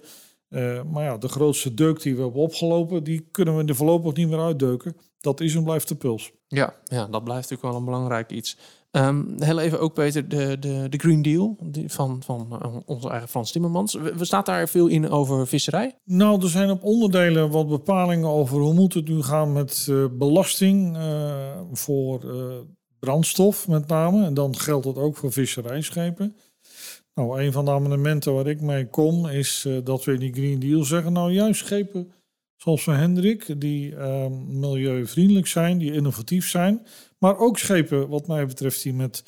Uh, 0.49 0.83
maar 0.83 1.05
ja, 1.05 1.19
de 1.19 1.29
grootste 1.29 1.75
deuk 1.75 2.03
die 2.03 2.17
we 2.17 2.23
hebben 2.23 2.41
opgelopen, 2.41 3.05
die 3.05 3.29
kunnen 3.31 3.55
we 3.55 3.61
in 3.61 3.67
de 3.67 3.75
voorlopig 3.75 4.15
niet 4.15 4.29
meer 4.29 4.41
uitdeuken. 4.41 4.97
Dat 5.21 5.41
is 5.41 5.55
en 5.55 5.65
blijft 5.65 5.89
de 5.89 5.95
puls. 5.95 6.33
Ja, 6.47 6.75
ja 6.85 7.07
dat 7.07 7.25
blijft 7.25 7.51
natuurlijk 7.51 7.63
wel 7.63 7.77
een 7.77 7.85
belangrijk 7.85 8.31
iets. 8.31 8.59
Um, 8.91 9.35
heel 9.39 9.59
even 9.59 9.81
ook, 9.81 9.95
Peter, 9.95 10.29
de, 10.29 10.59
de, 10.59 10.87
de 10.89 10.99
Green 10.99 11.23
Deal 11.23 11.57
die 11.63 11.91
van, 11.91 12.23
van 12.23 12.61
uh, 12.63 12.77
onze 12.87 13.09
eigen 13.09 13.29
Frans 13.29 13.53
Timmermans. 13.53 13.95
We, 13.95 14.17
we, 14.17 14.25
staat 14.25 14.47
daar 14.47 14.69
veel 14.69 14.87
in 14.87 15.11
over 15.11 15.47
visserij? 15.47 15.99
Nou, 16.05 16.43
er 16.43 16.49
zijn 16.49 16.71
op 16.71 16.83
onderdelen 16.83 17.51
wat 17.51 17.69
bepalingen 17.69 18.29
over 18.29 18.59
hoe 18.59 18.75
moet 18.75 18.95
het 18.95 19.09
nu 19.09 19.23
gaan 19.23 19.53
met 19.53 19.87
uh, 19.91 20.07
belasting 20.13 20.97
uh, 20.97 21.61
voor 21.73 22.25
brandstof 22.99 23.69
met 23.69 23.87
name. 23.87 24.25
En 24.25 24.35
dan 24.35 24.57
geldt 24.57 24.85
dat 24.85 24.97
ook 24.97 25.17
voor 25.17 25.33
visserijschepen. 25.33 26.37
Nou, 27.15 27.43
een 27.43 27.53
van 27.53 27.65
de 27.65 27.71
amendementen 27.71 28.35
waar 28.35 28.47
ik 28.47 28.61
mee 28.61 28.87
kom 28.87 29.27
is 29.27 29.69
dat 29.85 30.05
we 30.05 30.13
in 30.13 30.21
die 30.21 30.33
Green 30.33 30.59
Deal 30.59 30.85
zeggen, 30.85 31.13
nou 31.13 31.33
juist 31.33 31.61
schepen 31.61 32.13
zoals 32.65 32.83
van 32.83 32.95
Hendrik, 32.95 33.61
die 33.61 33.97
ehm, 33.97 34.59
milieuvriendelijk 34.59 35.47
zijn, 35.47 35.79
die 35.79 35.93
innovatief 35.93 36.49
zijn. 36.49 36.87
Maar 37.19 37.39
ook 37.39 37.59
schepen, 37.59 38.09
wat 38.09 38.27
mij 38.27 38.47
betreft, 38.47 38.83
die 38.83 38.95
met 38.95 39.25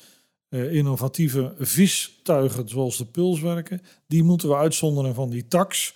uh, 0.49 0.73
innovatieve 0.73 1.53
vistuigen, 1.57 2.69
zoals 2.69 2.97
de 2.97 3.05
puls 3.05 3.41
werken, 3.41 3.81
die 4.07 4.23
moeten 4.23 4.49
we 4.49 4.55
uitzonderen 4.55 5.15
van 5.15 5.29
die 5.29 5.47
tax, 5.47 5.93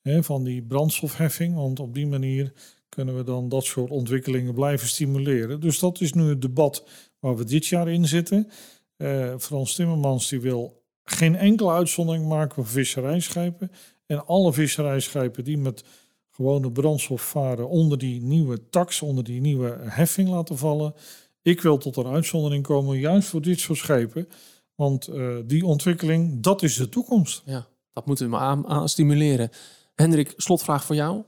hè, 0.00 0.22
van 0.22 0.44
die 0.44 0.62
brandstofheffing. 0.62 1.54
Want 1.54 1.80
op 1.80 1.94
die 1.94 2.06
manier 2.06 2.52
kunnen 2.88 3.16
we 3.16 3.24
dan 3.24 3.48
dat 3.48 3.64
soort 3.64 3.90
ontwikkelingen 3.90 4.54
blijven 4.54 4.88
stimuleren. 4.88 5.60
Dus 5.60 5.78
dat 5.78 6.00
is 6.00 6.12
nu 6.12 6.28
het 6.28 6.42
debat 6.42 6.84
waar 7.18 7.36
we 7.36 7.44
dit 7.44 7.66
jaar 7.66 7.88
in 7.88 8.08
zitten. 8.08 8.48
Uh, 8.96 9.34
Frans 9.38 9.74
Timmermans 9.74 10.28
die 10.28 10.40
wil 10.40 10.81
geen 11.04 11.36
enkele 11.36 11.70
uitzondering 11.70 12.28
maken 12.28 12.54
voor 12.54 12.66
visserijschepen. 12.66 13.70
En 14.06 14.26
alle 14.26 14.52
visserijschepen 14.52 15.44
die 15.44 15.58
met 15.58 15.84
gewone 16.30 16.72
brandstof 16.72 17.22
varen 17.22 17.68
onder 17.68 17.98
die 17.98 18.22
nieuwe 18.22 18.68
tax, 18.68 19.02
onder 19.02 19.24
die 19.24 19.40
nieuwe 19.40 19.78
heffing 19.80 20.28
laten 20.28 20.58
vallen. 20.58 20.94
Ik 21.42 21.60
wil 21.60 21.78
tot 21.78 21.96
een 21.96 22.06
uitzondering 22.06 22.64
komen, 22.64 22.98
juist 22.98 23.28
voor 23.28 23.42
dit 23.42 23.60
soort 23.60 23.78
schepen. 23.78 24.28
Want 24.74 25.08
uh, 25.08 25.36
die 25.44 25.66
ontwikkeling, 25.66 26.42
dat 26.42 26.62
is 26.62 26.76
de 26.76 26.88
toekomst. 26.88 27.42
Ja, 27.44 27.66
dat 27.92 28.06
moeten 28.06 28.30
we 28.30 28.36
aan, 28.36 28.66
aan 28.66 28.88
stimuleren. 28.88 29.50
Hendrik, 29.94 30.34
slotvraag 30.36 30.84
voor 30.84 30.94
jou. 30.94 31.22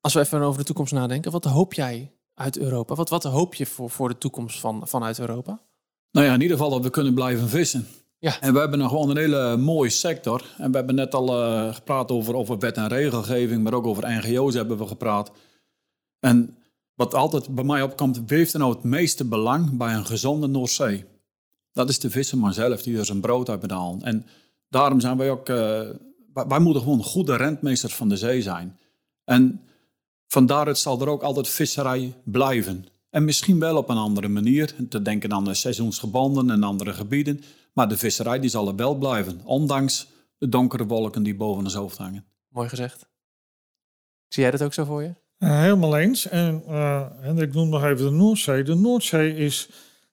Als 0.00 0.14
we 0.14 0.20
even 0.20 0.40
over 0.40 0.58
de 0.58 0.66
toekomst 0.66 0.92
nadenken, 0.92 1.32
wat 1.32 1.44
hoop 1.44 1.74
jij 1.74 2.12
uit 2.34 2.58
Europa? 2.58 2.94
Wat, 2.94 3.08
wat 3.08 3.24
hoop 3.24 3.54
je 3.54 3.66
voor, 3.66 3.90
voor 3.90 4.08
de 4.08 4.18
toekomst 4.18 4.60
van, 4.60 4.88
vanuit 4.88 5.18
Europa? 5.18 5.60
Nou 6.12 6.26
ja, 6.26 6.34
in 6.34 6.40
ieder 6.40 6.56
geval 6.56 6.72
dat 6.72 6.82
we 6.82 6.90
kunnen 6.90 7.14
blijven 7.14 7.48
vissen. 7.48 7.86
Ja. 8.20 8.40
En 8.40 8.52
we 8.52 8.58
hebben 8.58 8.78
nog 8.78 8.88
gewoon 8.88 9.10
een 9.10 9.16
hele 9.16 9.56
mooie 9.56 9.90
sector. 9.90 10.44
En 10.58 10.70
we 10.70 10.76
hebben 10.76 10.94
net 10.94 11.14
al 11.14 11.42
uh, 11.42 11.74
gepraat 11.74 12.10
over, 12.10 12.34
over 12.34 12.58
wet 12.58 12.76
en 12.76 12.88
regelgeving, 12.88 13.62
maar 13.62 13.74
ook 13.74 13.86
over 13.86 14.10
NGO's 14.10 14.54
hebben 14.54 14.78
we 14.78 14.86
gepraat. 14.86 15.30
En 16.18 16.56
wat 16.94 17.14
altijd 17.14 17.54
bij 17.54 17.64
mij 17.64 17.82
opkomt, 17.82 18.22
wie 18.26 18.38
heeft 18.38 18.52
er 18.52 18.58
nou 18.58 18.74
het 18.74 18.82
meeste 18.82 19.24
belang 19.24 19.76
bij 19.76 19.94
een 19.94 20.06
gezonde 20.06 20.46
Noordzee? 20.46 21.04
Dat 21.72 21.88
is 21.88 21.98
de 21.98 22.10
visserman 22.10 22.52
zelf 22.52 22.82
die 22.82 22.98
er 22.98 23.04
zijn 23.04 23.20
brood 23.20 23.48
uit 23.48 23.60
betaalt. 23.60 24.02
En 24.02 24.26
daarom 24.68 25.00
zijn 25.00 25.16
wij 25.16 25.30
ook, 25.30 25.48
uh, 25.48 25.88
wij 26.32 26.58
moeten 26.58 26.82
gewoon 26.82 27.02
goede 27.02 27.36
rentmeesters 27.36 27.94
van 27.94 28.08
de 28.08 28.16
zee 28.16 28.42
zijn. 28.42 28.78
En 29.24 29.60
vandaar 30.26 30.76
zal 30.76 31.00
er 31.00 31.08
ook 31.08 31.22
altijd 31.22 31.48
visserij 31.48 32.14
blijven. 32.24 32.86
En 33.10 33.24
misschien 33.24 33.58
wel 33.58 33.76
op 33.76 33.88
een 33.88 33.96
andere 33.96 34.28
manier, 34.28 34.74
te 34.88 35.02
denken 35.02 35.32
aan 35.32 35.44
de 35.44 35.54
seizoensgebonden 35.54 36.50
en 36.50 36.62
andere 36.62 36.92
gebieden. 36.92 37.40
Maar 37.72 37.88
de 37.88 37.96
visserij 37.96 38.40
die 38.40 38.50
zal 38.50 38.68
er 38.68 38.76
wel 38.76 38.94
blijven, 38.94 39.40
ondanks 39.44 40.08
de 40.38 40.48
donkere 40.48 40.86
wolken 40.86 41.22
die 41.22 41.34
boven 41.34 41.64
ons 41.64 41.74
hoofd 41.74 41.98
hangen. 41.98 42.24
Mooi 42.48 42.68
gezegd. 42.68 43.08
Zie 44.28 44.42
jij 44.42 44.50
dat 44.50 44.62
ook 44.62 44.74
zo 44.74 44.84
voor 44.84 45.02
je? 45.02 45.14
Uh, 45.38 45.60
helemaal 45.60 45.96
eens. 45.96 46.28
En 46.28 46.62
uh, 46.68 47.06
Hendrik 47.20 47.54
noemt 47.54 47.70
nog 47.70 47.84
even 47.84 48.04
de 48.04 48.10
Noordzee. 48.10 48.62
De 48.62 48.74
Noordzee 48.74 49.36
is 49.36 49.68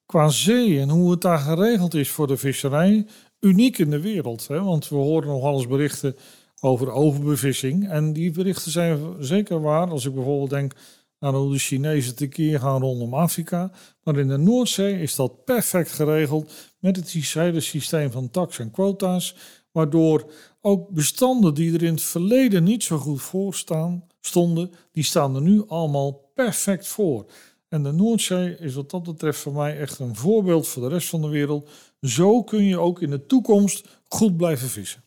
qua 0.06 0.30
zee 0.30 0.80
en 0.80 0.90
hoe 0.90 1.12
het 1.12 1.22
daar 1.22 1.40
geregeld 1.40 1.94
is 1.94 2.10
voor 2.10 2.28
de 2.28 2.38
visserij 2.38 3.08
uniek 3.40 3.78
in 3.78 3.90
de 3.90 4.02
wereld. 4.02 4.48
Hè? 4.48 4.64
Want 4.64 4.88
we 4.88 4.96
horen 4.96 5.28
nog 5.28 5.44
alles 5.44 5.68
berichten 5.68 6.16
over 6.60 6.92
overbevissing. 6.92 7.90
En 7.90 8.14
die 8.14 8.32
berichten 8.32 8.72
zijn 8.72 9.16
zeker 9.20 9.62
waar. 9.62 9.90
Als 9.90 10.06
ik 10.06 10.14
bijvoorbeeld 10.14 10.50
denk 10.50 10.74
aan 11.19 11.36
hoe 11.36 11.51
de 11.51 11.60
Chinezen 11.60 12.15
tekeer 12.15 12.60
gaan 12.60 12.82
rondom 12.82 13.13
Afrika. 13.13 13.71
Maar 14.03 14.17
in 14.17 14.27
de 14.27 14.38
Noordzee 14.38 15.01
is 15.01 15.15
dat 15.15 15.45
perfect 15.45 15.91
geregeld 15.91 16.51
met 16.80 16.95
het 16.95 17.12
hele 17.12 17.60
systeem 17.60 18.12
van 18.12 18.30
tax 18.30 18.60
en 18.60 18.71
quota's. 18.71 19.36
Waardoor 19.71 20.32
ook 20.62 20.89
bestanden 20.89 21.53
die 21.53 21.73
er 21.73 21.84
in 21.84 21.93
het 21.93 22.03
verleden 22.03 22.63
niet 22.63 22.84
zo 22.84 22.97
goed 22.97 23.21
voor 23.21 23.53
staan, 23.53 24.08
stonden, 24.21 24.71
die 24.91 25.03
staan 25.03 25.36
er 25.36 25.41
nu 25.41 25.63
allemaal 25.67 26.32
perfect 26.34 26.88
voor. 26.88 27.25
En 27.69 27.84
de 27.84 27.91
Noordzee 27.91 28.58
is 28.58 28.73
wat 28.73 28.89
dat 28.89 29.03
betreft 29.03 29.39
voor 29.39 29.53
mij 29.53 29.80
echt 29.80 29.99
een 29.99 30.15
voorbeeld 30.15 30.67
voor 30.67 30.84
de 30.84 30.89
rest 30.89 31.10
van 31.10 31.21
de 31.21 31.27
wereld. 31.27 31.69
Zo 32.01 32.43
kun 32.43 32.63
je 32.63 32.80
ook 32.80 33.01
in 33.01 33.10
de 33.10 33.25
toekomst 33.25 34.01
goed 34.08 34.38
blijven 34.38 34.67
vissen. 34.67 35.03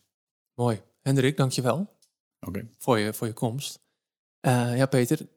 Mooi. 0.55 0.81
Hendrik, 1.01 1.37
dankjewel 1.37 1.95
okay. 2.39 2.69
voor, 2.77 2.99
je, 2.99 3.13
voor 3.13 3.27
je 3.27 3.33
komst. 3.33 3.79
Uh, 4.41 4.77
ja, 4.77 4.85
Peter, 4.85 5.27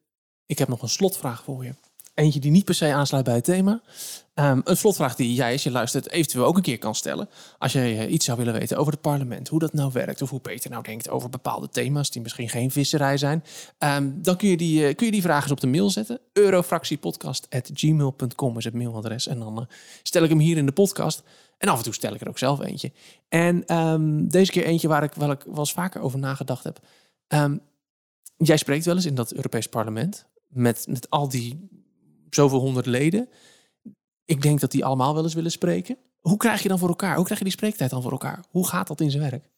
ik 0.46 0.58
heb 0.58 0.68
nog 0.68 0.82
een 0.82 0.88
slotvraag 0.88 1.42
voor 1.42 1.64
je. 1.64 1.74
Eentje 2.14 2.40
die 2.40 2.50
niet 2.50 2.64
per 2.64 2.74
se 2.74 2.92
aansluit 2.92 3.24
bij 3.24 3.34
het 3.34 3.44
thema. 3.44 3.82
Um, 4.34 4.60
een 4.64 4.76
slotvraag 4.76 5.14
die 5.14 5.34
jij, 5.34 5.52
als 5.52 5.62
je 5.62 5.70
luistert, 5.70 6.10
eventueel 6.10 6.44
ook 6.44 6.56
een 6.56 6.62
keer 6.62 6.78
kan 6.78 6.94
stellen. 6.94 7.28
Als 7.58 7.72
je 7.72 7.78
uh, 7.78 8.12
iets 8.12 8.24
zou 8.24 8.38
willen 8.38 8.52
weten 8.52 8.76
over 8.76 8.92
het 8.92 9.00
parlement, 9.00 9.48
hoe 9.48 9.58
dat 9.58 9.72
nou 9.72 9.90
werkt, 9.92 10.22
of 10.22 10.30
hoe 10.30 10.40
Peter 10.40 10.70
nou 10.70 10.82
denkt 10.82 11.08
over 11.08 11.28
bepaalde 11.28 11.68
thema's 11.68 12.10
die 12.10 12.22
misschien 12.22 12.48
geen 12.48 12.70
visserij 12.70 13.16
zijn, 13.16 13.44
um, 13.78 14.22
dan 14.22 14.36
kun 14.36 14.48
je, 14.48 14.56
die, 14.56 14.88
uh, 14.88 14.94
kun 14.94 15.06
je 15.06 15.12
die 15.12 15.22
vragen 15.22 15.42
eens 15.42 15.52
op 15.52 15.60
de 15.60 15.66
mail 15.66 15.90
zetten. 15.90 16.20
eurofractiepodcast.gmail.com 16.32 18.58
is 18.58 18.64
het 18.64 18.74
mailadres. 18.74 19.26
En 19.26 19.38
dan 19.38 19.58
uh, 19.58 19.64
stel 20.02 20.22
ik 20.22 20.28
hem 20.28 20.38
hier 20.38 20.56
in 20.56 20.66
de 20.66 20.72
podcast. 20.72 21.22
En 21.58 21.68
af 21.68 21.78
en 21.78 21.84
toe 21.84 21.94
stel 21.94 22.14
ik 22.14 22.20
er 22.20 22.28
ook 22.28 22.38
zelf 22.38 22.60
eentje. 22.60 22.92
En 23.28 23.76
um, 23.76 24.28
deze 24.28 24.52
keer 24.52 24.64
eentje 24.64 24.88
waar 24.88 25.02
ik 25.02 25.14
wel, 25.14 25.30
ik 25.30 25.42
wel 25.44 25.58
eens 25.58 25.72
vaker 25.72 26.00
over 26.00 26.18
nagedacht 26.18 26.64
heb. 26.64 26.78
jij 28.36 28.56
spreekt 28.56 28.84
wel 28.84 28.94
eens 28.94 29.06
in 29.06 29.14
dat 29.14 29.32
Europees 29.32 29.66
parlement 29.66 30.26
met, 30.54 30.86
met 30.88 31.10
al 31.10 31.28
die 31.28 31.68
zoveel 32.30 32.60
honderd 32.60 32.86
leden. 32.86 33.28
Ik 34.24 34.42
denk 34.42 34.60
dat 34.60 34.70
die 34.70 34.84
allemaal 34.84 35.14
wel 35.14 35.22
eens 35.22 35.34
willen 35.34 35.50
spreken. 35.50 35.96
Hoe 36.20 36.36
krijg 36.36 36.62
je 36.62 36.68
dan 36.68 36.78
voor 36.78 36.88
elkaar? 36.88 37.14
Hoe 37.14 37.24
krijg 37.24 37.38
je 37.38 37.44
die 37.44 37.54
spreektijd 37.54 37.90
dan 37.90 38.02
voor 38.02 38.10
elkaar? 38.10 38.44
Hoe 38.50 38.68
gaat 38.68 38.86
dat 38.86 39.00
in 39.00 39.10
zijn 39.10 39.30
werk? 39.30 39.48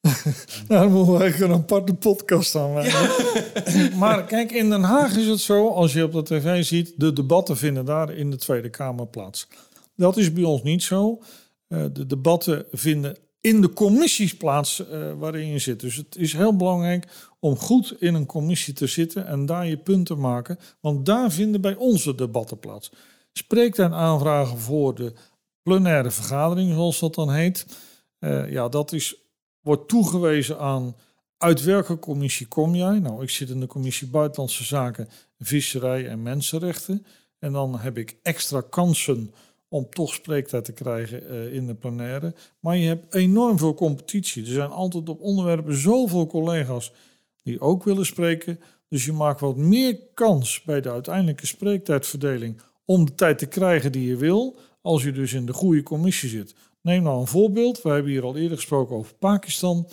nou, 0.68 0.82
dan 0.82 0.92
moeten 0.92 1.12
we 1.12 1.20
eigenlijk 1.20 1.52
een 1.52 1.58
aparte 1.58 1.94
podcast 1.94 2.54
aan 2.54 2.72
maar 3.98 4.24
kijk, 4.24 4.52
in 4.52 4.70
Den 4.70 4.82
Haag 4.82 5.16
is 5.16 5.26
het 5.26 5.40
zo, 5.40 5.68
als 5.68 5.92
je 5.92 6.04
op 6.04 6.12
de 6.12 6.22
tv 6.22 6.64
ziet, 6.64 6.94
de 6.96 7.12
debatten 7.12 7.56
vinden 7.56 7.84
daar 7.84 8.12
in 8.14 8.30
de 8.30 8.36
Tweede 8.36 8.70
Kamer 8.70 9.06
plaats. 9.06 9.48
Dat 9.96 10.16
is 10.16 10.32
bij 10.32 10.44
ons 10.44 10.62
niet 10.62 10.82
zo. 10.82 11.22
Uh, 11.68 11.84
de 11.92 12.06
debatten 12.06 12.64
vinden 12.70 13.16
in 13.42 13.60
de 13.60 13.72
commissies 13.72 14.36
plaats 14.36 14.80
uh, 14.80 15.12
waarin 15.18 15.46
je 15.46 15.58
zit. 15.58 15.80
Dus 15.80 15.96
het 15.96 16.16
is 16.16 16.32
heel 16.32 16.56
belangrijk 16.56 17.06
om 17.40 17.56
goed 17.56 18.00
in 18.00 18.14
een 18.14 18.26
commissie 18.26 18.74
te 18.74 18.86
zitten 18.86 19.26
en 19.26 19.46
daar 19.46 19.66
je 19.66 19.76
punt 19.76 20.06
te 20.06 20.14
maken. 20.14 20.58
Want 20.80 21.06
daar 21.06 21.32
vinden 21.32 21.60
bij 21.60 21.74
onze 21.74 22.14
debatten 22.14 22.58
plaats. 22.58 22.92
Spreekt 23.32 23.78
en 23.78 23.92
aanvragen 23.92 24.58
voor 24.58 24.94
de 24.94 25.12
plenaire 25.62 26.10
vergadering, 26.10 26.72
zoals 26.72 26.98
dat 26.98 27.14
dan 27.14 27.32
heet. 27.32 27.66
Uh, 28.20 28.50
ja, 28.50 28.68
dat 28.68 28.92
is, 28.92 29.16
wordt 29.60 29.88
toegewezen 29.88 30.58
aan 30.58 30.96
uit 31.38 31.62
welke 31.62 31.98
commissie 31.98 32.46
kom 32.46 32.74
jij? 32.74 32.98
Nou, 32.98 33.22
ik 33.22 33.30
zit 33.30 33.48
in 33.48 33.60
de 33.60 33.66
commissie 33.66 34.08
Buitenlandse 34.08 34.64
Zaken, 34.64 35.08
Visserij 35.38 36.08
en 36.08 36.22
Mensenrechten. 36.22 37.06
En 37.38 37.52
dan 37.52 37.78
heb 37.78 37.98
ik 37.98 38.16
extra 38.22 38.60
kansen 38.60 39.34
om 39.72 39.86
toch 39.90 40.14
spreektijd 40.14 40.64
te 40.64 40.72
krijgen 40.72 41.22
uh, 41.30 41.54
in 41.54 41.66
de 41.66 41.74
plenaire. 41.74 42.34
Maar 42.60 42.76
je 42.76 42.86
hebt 42.86 43.14
enorm 43.14 43.58
veel 43.58 43.74
competitie. 43.74 44.42
Er 44.42 44.52
zijn 44.52 44.70
altijd 44.70 45.08
op 45.08 45.20
onderwerpen 45.20 45.74
zoveel 45.74 46.26
collega's 46.26 46.92
die 47.42 47.60
ook 47.60 47.84
willen 47.84 48.06
spreken. 48.06 48.60
Dus 48.88 49.04
je 49.04 49.12
maakt 49.12 49.40
wat 49.40 49.56
meer 49.56 49.98
kans 50.14 50.62
bij 50.62 50.80
de 50.80 50.90
uiteindelijke 50.90 51.46
spreektijdverdeling 51.46 52.60
om 52.84 53.04
de 53.04 53.14
tijd 53.14 53.38
te 53.38 53.46
krijgen 53.46 53.92
die 53.92 54.08
je 54.08 54.16
wil, 54.16 54.56
als 54.82 55.02
je 55.02 55.12
dus 55.12 55.32
in 55.32 55.46
de 55.46 55.52
goede 55.52 55.82
commissie 55.82 56.28
zit. 56.28 56.54
Neem 56.82 57.02
nou 57.02 57.20
een 57.20 57.26
voorbeeld. 57.26 57.82
We 57.82 57.88
hebben 57.88 58.12
hier 58.12 58.24
al 58.24 58.36
eerder 58.36 58.56
gesproken 58.56 58.96
over 58.96 59.14
Pakistan 59.14 59.88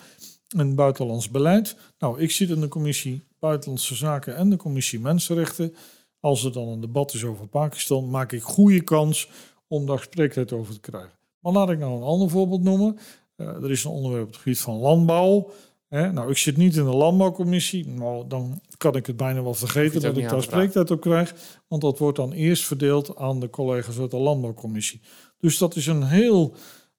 en 0.57 0.75
buitenlands 0.75 1.29
beleid. 1.29 1.75
Nou, 1.99 2.21
ik 2.21 2.31
zit 2.31 2.49
in 2.49 2.61
de 2.61 2.67
commissie 2.67 3.21
Buitenlandse 3.39 3.95
Zaken 3.95 4.35
en 4.35 4.49
de 4.49 4.57
commissie 4.57 4.99
Mensenrechten. 4.99 5.75
Als 6.19 6.43
er 6.43 6.51
dan 6.51 6.67
een 6.67 6.81
debat 6.81 7.13
is 7.13 7.23
over 7.23 7.47
Pakistan, 7.47 8.09
maak 8.09 8.31
ik 8.31 8.41
goede 8.41 8.81
kans 8.81 9.29
om 9.69 9.85
daar 9.85 9.99
spreektijd 9.99 10.51
over 10.51 10.73
te 10.73 10.79
krijgen. 10.79 11.17
Maar 11.39 11.53
laat 11.53 11.69
ik 11.69 11.79
nou 11.79 11.95
een 11.95 12.03
ander 12.03 12.29
voorbeeld 12.29 12.63
noemen. 12.63 12.97
Uh, 13.37 13.47
er 13.47 13.71
is 13.71 13.83
een 13.83 13.91
onderwerp 13.91 14.23
op 14.23 14.31
het 14.31 14.41
gebied 14.41 14.59
van 14.59 14.75
landbouw. 14.75 15.51
Hè? 15.87 16.11
Nou, 16.11 16.29
ik 16.29 16.37
zit 16.37 16.57
niet 16.57 16.75
in 16.75 16.83
de 16.83 16.95
landbouwcommissie. 16.95 17.87
Nou, 17.87 18.27
dan 18.27 18.61
kan 18.77 18.95
ik 18.95 19.05
het 19.05 19.17
bijna 19.17 19.43
wel 19.43 19.53
vergeten 19.53 20.01
dat 20.01 20.17
ik 20.17 20.29
daar 20.29 20.41
spreektijd 20.41 20.91
op 20.91 21.01
krijg. 21.01 21.35
Want 21.67 21.81
dat 21.81 21.99
wordt 21.99 22.17
dan 22.17 22.31
eerst 22.31 22.65
verdeeld 22.65 23.15
aan 23.15 23.39
de 23.39 23.49
collega's 23.49 23.99
uit 23.99 24.11
de 24.11 24.17
landbouwcommissie. 24.17 25.01
Dus 25.39 25.57
dat 25.57 25.75
is 25.75 25.87
een 25.87 26.03
heel 26.03 26.53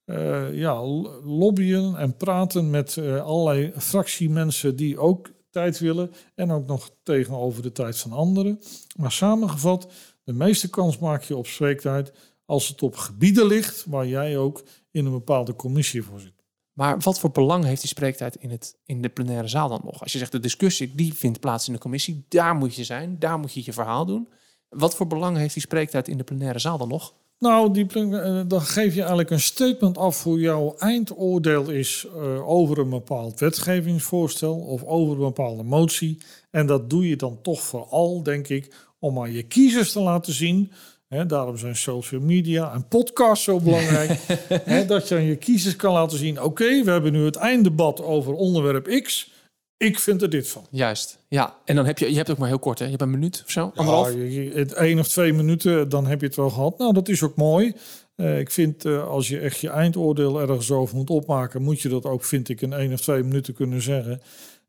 uh, 0.06 0.54
ja, 0.54 0.84
lobbyen 1.24 1.96
en 1.96 2.16
praten 2.16 2.70
met 2.70 2.96
uh, 2.96 3.24
allerlei 3.24 3.72
fractiemensen 3.76 4.76
die 4.76 4.98
ook 4.98 5.30
tijd 5.50 5.78
willen. 5.78 6.12
En 6.34 6.50
ook 6.50 6.66
nog 6.66 6.90
tegenover 7.02 7.62
de 7.62 7.72
tijd 7.72 7.98
van 7.98 8.12
anderen. 8.12 8.60
Maar 8.96 9.12
samengevat, 9.12 9.92
de 10.24 10.32
meeste 10.32 10.70
kans 10.70 10.98
maak 10.98 11.22
je 11.22 11.36
op 11.36 11.46
spreektijd 11.46 12.12
als 12.50 12.68
het 12.68 12.82
op 12.82 12.96
gebieden 12.96 13.46
ligt 13.46 13.84
waar 13.88 14.06
jij 14.06 14.38
ook 14.38 14.62
in 14.90 15.06
een 15.06 15.12
bepaalde 15.12 15.56
commissie 15.56 16.02
voor 16.02 16.20
zit. 16.20 16.44
Maar 16.72 16.98
wat 16.98 17.20
voor 17.20 17.30
belang 17.30 17.64
heeft 17.64 17.80
die 17.80 17.90
spreektijd 17.90 18.36
in, 18.36 18.50
het, 18.50 18.78
in 18.84 19.02
de 19.02 19.08
plenaire 19.08 19.48
zaal 19.48 19.68
dan 19.68 19.80
nog? 19.84 20.02
Als 20.02 20.12
je 20.12 20.18
zegt 20.18 20.32
de 20.32 20.40
discussie 20.40 20.94
die 20.94 21.14
vindt 21.14 21.40
plaats 21.40 21.66
in 21.66 21.72
de 21.72 21.78
commissie, 21.78 22.24
daar 22.28 22.54
moet 22.54 22.74
je 22.74 22.84
zijn, 22.84 23.16
daar 23.18 23.38
moet 23.38 23.52
je 23.52 23.62
je 23.64 23.72
verhaal 23.72 24.06
doen. 24.06 24.28
Wat 24.68 24.96
voor 24.96 25.06
belang 25.06 25.36
heeft 25.36 25.52
die 25.54 25.62
spreektijd 25.62 26.08
in 26.08 26.16
de 26.16 26.24
plenaire 26.24 26.58
zaal 26.58 26.78
dan 26.78 26.88
nog? 26.88 27.14
Nou, 27.38 27.72
die, 27.72 27.86
eh, 27.86 28.40
dan 28.46 28.60
geef 28.60 28.94
je 28.94 29.00
eigenlijk 29.00 29.30
een 29.30 29.40
statement 29.40 29.98
af 29.98 30.22
hoe 30.22 30.40
jouw 30.40 30.74
eindoordeel 30.78 31.70
is 31.70 32.06
uh, 32.16 32.48
over 32.48 32.78
een 32.78 32.90
bepaald 32.90 33.40
wetgevingsvoorstel 33.40 34.58
of 34.58 34.84
over 34.84 35.14
een 35.14 35.20
bepaalde 35.20 35.62
motie. 35.62 36.18
En 36.50 36.66
dat 36.66 36.90
doe 36.90 37.08
je 37.08 37.16
dan 37.16 37.38
toch 37.42 37.60
vooral, 37.60 38.22
denk 38.22 38.48
ik, 38.48 38.74
om 38.98 39.20
aan 39.20 39.32
je 39.32 39.42
kiezers 39.42 39.92
te 39.92 40.00
laten 40.00 40.32
zien 40.32 40.72
daarom 41.10 41.56
zijn 41.56 41.76
social 41.76 42.20
media 42.20 42.72
en 42.72 42.88
podcasts 42.88 43.44
zo 43.44 43.60
belangrijk. 43.60 44.20
dat 44.88 45.08
je 45.08 45.14
aan 45.14 45.22
je 45.22 45.36
kiezers 45.36 45.76
kan 45.76 45.92
laten 45.92 46.18
zien: 46.18 46.42
oké, 46.42 46.84
we 46.84 46.90
hebben 46.90 47.12
nu 47.12 47.24
het 47.24 47.36
einddebat 47.36 48.02
over 48.02 48.32
onderwerp 48.32 49.02
X. 49.02 49.32
Ik 49.76 49.98
vind 49.98 50.22
er 50.22 50.30
dit 50.30 50.48
van. 50.48 50.66
Juist, 50.70 51.18
ja. 51.28 51.56
En 51.64 51.76
dan 51.76 51.86
heb 51.86 51.98
je, 51.98 52.10
je 52.10 52.16
hebt 52.16 52.30
ook 52.30 52.38
maar 52.38 52.48
heel 52.48 52.58
kort, 52.58 52.78
hè? 52.78 52.84
Je 52.84 52.90
hebt 52.90 53.02
een 53.02 53.10
minuut 53.10 53.42
of 53.44 53.50
zo, 53.50 53.72
anderhalf? 53.74 54.12
Ja, 54.12 54.18
je, 54.18 54.66
één 54.74 54.98
of 54.98 55.08
twee 55.08 55.32
minuten, 55.32 55.88
dan 55.88 56.06
heb 56.06 56.20
je 56.20 56.26
het 56.26 56.36
wel 56.36 56.50
gehad. 56.50 56.78
Nou, 56.78 56.92
dat 56.92 57.08
is 57.08 57.22
ook 57.22 57.36
mooi. 57.36 57.74
Uh, 58.16 58.38
ik 58.38 58.50
vind, 58.50 58.84
uh, 58.84 59.08
als 59.08 59.28
je 59.28 59.38
echt 59.38 59.58
je 59.58 59.70
eindoordeel 59.70 60.40
ergens 60.40 60.70
over 60.70 60.96
moet 60.96 61.10
opmaken, 61.10 61.62
moet 61.62 61.80
je 61.80 61.88
dat 61.88 62.04
ook, 62.04 62.24
vind 62.24 62.48
ik, 62.48 62.60
in 62.60 62.72
één 62.72 62.92
of 62.92 63.00
twee 63.00 63.22
minuten 63.22 63.54
kunnen 63.54 63.82
zeggen. 63.82 64.20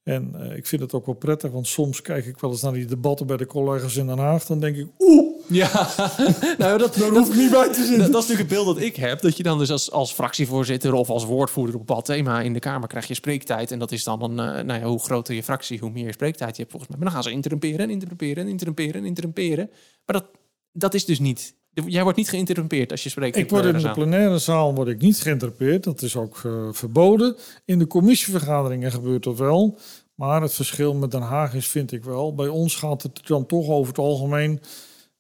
En 0.04 0.34
uh, 0.36 0.56
ik 0.56 0.68
vind 0.68 0.82
het 0.82 0.94
ook 0.94 1.06
wel 1.06 1.16
prettig, 1.16 1.52
want 1.52 1.68
soms 1.68 2.02
kijk 2.02 2.26
ik 2.26 2.40
wel 2.40 2.52
eens 2.52 2.62
naar 2.62 2.74
die 2.74 2.86
debatten 2.86 3.28
bij 3.28 3.38
de 3.38 3.46
collega's 3.46 3.96
in 3.96 4.08
Den 4.08 4.18
Haag. 4.18 4.46
Dan 4.46 4.60
denk 4.60 4.76
ik, 4.76 4.88
oeh, 5.00 5.32
ja, 5.48 5.90
nou, 6.58 6.78
dat, 6.78 6.96
Daar 6.96 7.10
hoef 7.10 7.30
ik 7.30 7.36
niet 7.36 7.52
bij 7.52 7.68
te 7.68 7.74
zitten. 7.74 7.98
Dat, 7.98 8.12
dat, 8.12 8.24
is 8.24 8.30
natuurlijk 8.30 8.40
het 8.40 8.48
beeld 8.48 8.66
dat 8.66 8.86
ik 8.86 8.96
heb. 8.96 9.22
Dat 9.22 9.38
je 9.38 9.44
dan 9.44 9.58
dus 9.58 9.72
als, 9.72 9.92
als 9.92 10.14
fractievoorzitter 10.14 10.94
of 10.94 11.10
als 11.10 11.26
woordvoerder 11.26 11.76
op 11.76 11.86
bepaald 11.86 12.06
thema 12.06 12.42
in 12.42 12.54
de 12.54 12.60
Kamer 12.60 12.88
krijg 12.88 13.08
je 13.08 13.14
spreektijd. 13.14 13.72
En 13.72 13.80
dat 13.80 13.92
is 13.92 14.04
dan 14.04 14.24
een, 14.24 14.58
uh, 14.58 14.64
nou 14.64 14.80
ja, 14.80 14.82
hoe 14.82 15.00
groter 15.00 15.36
je 15.36 15.44
fractie, 15.44 15.80
hoe 15.80 15.92
meer 15.92 16.14
spreektijd 16.14 16.56
je 16.56 16.62
hebt 16.62 16.72
volgens 16.72 16.92
mij. 16.92 17.00
Maar 17.00 17.12
dan 17.12 17.22
gaan 17.22 17.30
ze 17.30 17.36
interrumperen 17.36 17.80
en 17.80 17.90
interrumperen 17.90 18.44
en 18.44 18.50
interrumperen 18.50 18.94
en 18.94 19.06
interrumperen. 19.06 19.70
Maar 20.06 20.16
dat, 20.16 20.26
dat 20.72 20.94
is 20.94 21.06
dus 21.06 21.20
niet. 21.20 21.56
Jij 21.74 22.04
wordt 22.04 22.18
niet 22.18 22.30
geïnterrumpeerd 22.30 22.92
als 22.92 23.04
je 23.04 23.10
spreekt. 23.10 23.36
Ik 23.36 23.50
word 23.50 23.66
in 23.66 23.78
de 23.78 23.92
plenaire 23.92 24.38
zaal 24.38 24.76
word 24.76 24.88
ik 24.88 25.02
niet 25.02 25.22
geïnterrumpeerd. 25.22 25.84
Dat 25.84 26.02
is 26.02 26.16
ook 26.16 26.42
uh, 26.46 26.68
verboden. 26.72 27.36
In 27.66 27.80
de 27.80 27.88
commissievergaderingen 27.88 28.92
gebeurt 28.92 29.24
dat 29.24 29.38
wel. 29.38 29.78
Maar 30.16 30.42
het 30.42 30.54
verschil 30.54 30.94
met 30.94 31.12
Den 31.12 31.22
Haag 31.22 31.54
is, 31.54 31.68
vind 31.68 31.92
ik 31.92 32.04
wel. 32.04 32.36
Bij 32.36 32.48
ons 32.48 32.76
gaat 32.76 33.04
het 33.04 33.28
dan 33.28 33.46
toch 33.46 33.68
over 33.68 33.88
het 33.88 33.98
algemeen 33.98 34.62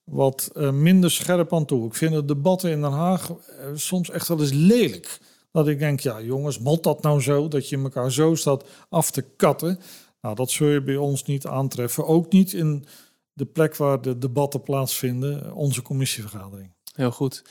wat 0.04 0.52
uh, 0.54 0.72
minder 0.72 1.12
scherp 1.12 1.54
aan 1.54 1.66
toe. 1.66 1.86
Ik 1.86 1.96
vind 1.96 2.14
de 2.14 2.26
debatten 2.26 2.72
in 2.72 2.82
Den 2.82 2.92
Haag 2.92 3.30
uh, 3.30 3.36
soms 3.74 4.10
echt 4.10 4.28
wel 4.28 4.40
eens 4.40 4.54
lelijk. 4.54 5.20
Dat 5.52 5.68
ik 5.68 5.80
denk, 5.80 6.00
ja 6.00 6.22
jongens, 6.22 6.60
moet 6.60 6.84
dat 6.84 7.02
nou 7.02 7.22
zo? 7.22 7.48
Dat 7.48 7.70
je 7.70 7.78
elkaar 7.78 8.12
zo 8.12 8.36
staat 8.36 8.66
af 8.90 9.12
te 9.12 9.22
katten. 9.36 9.80
Nou, 10.22 10.36
dat 10.36 10.52
zul 10.52 10.68
je 10.68 10.84
bij 10.84 10.96
ons 10.96 11.24
niet 11.24 11.46
aantreffen. 11.46 12.08
Ook 12.08 12.32
niet 12.32 12.54
in 12.54 12.86
de 13.34 13.46
plek 13.46 13.76
waar 13.76 14.02
de 14.02 14.18
debatten 14.18 14.62
plaatsvinden, 14.62 15.54
onze 15.54 15.82
commissievergadering. 15.82 16.74
Heel 16.94 17.12
goed. 17.12 17.44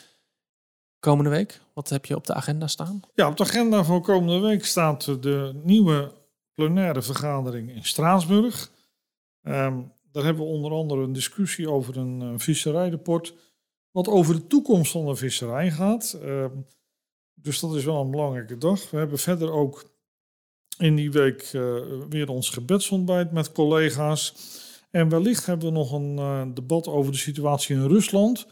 Komende 0.99 1.31
week, 1.31 1.61
wat 1.75 1.89
heb 1.89 2.07
je 2.07 2.17
op 2.17 2.27
de 2.27 2.35
agenda 2.35 2.67
staan? 2.67 3.01
Ja, 3.15 3.29
op 3.29 3.37
de 3.37 3.43
agenda 3.43 3.85
voor 3.85 4.01
komende 4.01 4.47
week 4.47 4.65
staat 4.65 5.05
de 5.05 5.61
nieuwe 5.63 6.13
plenaire 6.55 7.03
vergadering 7.03 7.71
in 7.71 7.85
Straatsburg. 7.85 8.71
Um, 9.43 9.93
daar 10.13 10.25
hebben 10.25 10.45
we 10.45 10.51
onder 10.51 10.73
andere 10.73 11.03
een 11.03 11.13
discussie 11.13 11.71
over 11.71 11.97
een 11.97 12.21
uh, 12.21 12.33
visserijrapport. 12.37 13.35
Wat 13.91 14.09
over 14.09 14.35
de 14.35 14.47
toekomst 14.47 14.93
van 14.93 15.07
de 15.07 15.17
visserij 15.17 15.71
gaat. 15.71 16.19
Uh, 16.25 16.47
dus 17.35 17.61
dat 17.61 17.75
is 17.75 17.85
wel 17.85 18.01
een 18.01 18.11
belangrijke 18.11 18.59
dag. 18.59 18.91
We 18.91 18.97
hebben 18.97 19.19
verder 19.19 19.53
ook 19.53 19.91
in 20.79 20.97
die 20.97 21.11
week 21.11 21.53
uh, 21.53 21.77
weer 22.09 22.29
ons 22.29 22.51
gebedsontbijt 22.51 23.33
met 23.33 23.53
collega's. 23.53 24.35
En 24.91 25.09
wellicht 25.09 25.47
hebben 25.47 25.67
we 25.67 25.73
nog 25.73 25.93
een 25.93 26.17
uh, 26.17 26.43
debat 26.55 26.87
over 26.87 27.13
de 27.13 27.19
situatie 27.19 27.77
in 27.77 27.87
Rusland. 27.87 28.47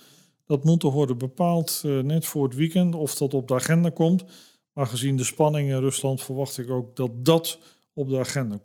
Dat 0.47 0.65
moet 0.65 0.83
er 0.83 0.91
worden 0.91 1.19
bepaald 1.19 1.81
net 1.83 2.27
voor 2.27 2.45
het 2.45 2.55
weekend 2.55 2.95
of 2.95 3.15
dat 3.15 3.35
op 3.35 3.49
de 3.49 3.55
agenda 3.55 3.91
komt. 3.91 4.25
Maar 4.73 4.87
gezien 4.87 5.17
de 5.17 5.25
spanning 5.25 5.71
in 5.71 5.81
Rusland 5.81 6.23
verwacht 6.23 6.59
ik 6.59 6.71
ook 6.71 6.97
dat 6.97 7.25
dat 7.25 7.59
op 7.93 8.09
de 8.09 8.19
agenda 8.19 8.61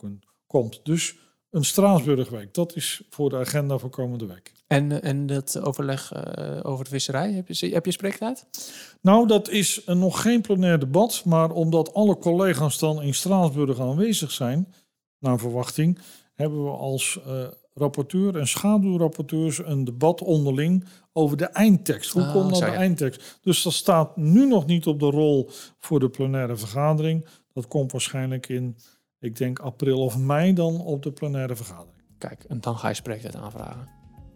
komt. 0.48 0.80
Dus 0.84 1.16
een 1.54 1.64
Straatsburgweek. 1.64 2.54
Dat 2.54 2.76
is 2.76 3.02
voor 3.10 3.30
de 3.30 3.38
agenda 3.38 3.78
voor 3.78 3.90
komende 3.90 4.26
week. 4.26 4.52
En, 4.68 4.92
eh, 4.92 5.10
en 5.10 5.26
dat 5.26 5.60
overleg 5.60 6.14
uh, 6.14 6.60
over 6.64 6.84
de 6.84 6.90
visserij, 6.90 7.32
heb 7.32 7.48
je, 7.48 7.70
heb 7.74 7.86
je 7.86 7.92
spreektijd? 7.92 8.46
Nou, 9.02 9.28
dat 9.28 9.50
is 9.50 9.82
nog 9.86 10.22
geen 10.22 10.42
plenair 10.42 10.80
debat. 10.80 11.22
Maar 11.26 11.52
omdat 11.52 11.94
alle 11.94 12.18
collega's 12.18 12.80
dan 12.80 13.02
in 13.02 13.14
Straatsburg 13.14 13.80
aanwezig 13.80 14.32
zijn, 14.32 14.74
naar 15.20 15.40
verwachting, 15.40 16.00
hebben 16.34 16.64
we 16.64 16.70
als 16.70 17.20
uh, 17.28 17.48
rapporteur 17.74 18.38
en 18.38 18.48
schaduwrapporteurs 18.48 19.66
een 19.66 19.84
debat 19.84 20.22
onderling 20.22 20.86
over 21.14 21.38
de 21.38 21.46
eindtekst. 21.46 22.12
Hoe 22.12 22.22
oh, 22.22 22.32
komt 22.32 22.50
nou 22.50 22.66
de 22.66 22.72
eindtekst? 22.72 23.40
Dus 23.42 23.64
dat 23.64 23.74
staat 23.74 24.18
nu 24.18 24.48
nog 24.48 24.66
niet 24.66 24.86
op 24.86 25.00
de 25.00 25.10
rol 25.10 25.50
voor 25.80 26.00
de 26.00 26.10
plenaire 26.10 26.56
vergadering. 26.56 27.26
Dat 27.54 27.68
komt 27.68 27.92
waarschijnlijk 27.92 28.50
in 28.50 28.78
ik 29.20 29.38
denk 29.38 29.60
april 29.60 30.00
of 30.00 30.18
mei 30.18 30.54
dan 30.54 30.82
op 30.82 31.04
de 31.04 31.12
plenaire 31.12 31.56
vergadering. 31.56 32.04
Kijk, 32.18 32.44
en 32.48 32.62
dan 32.62 32.78
ga 32.78 32.88
je 32.88 32.94
spreektijd 32.94 33.36
aanvragen. 33.36 33.88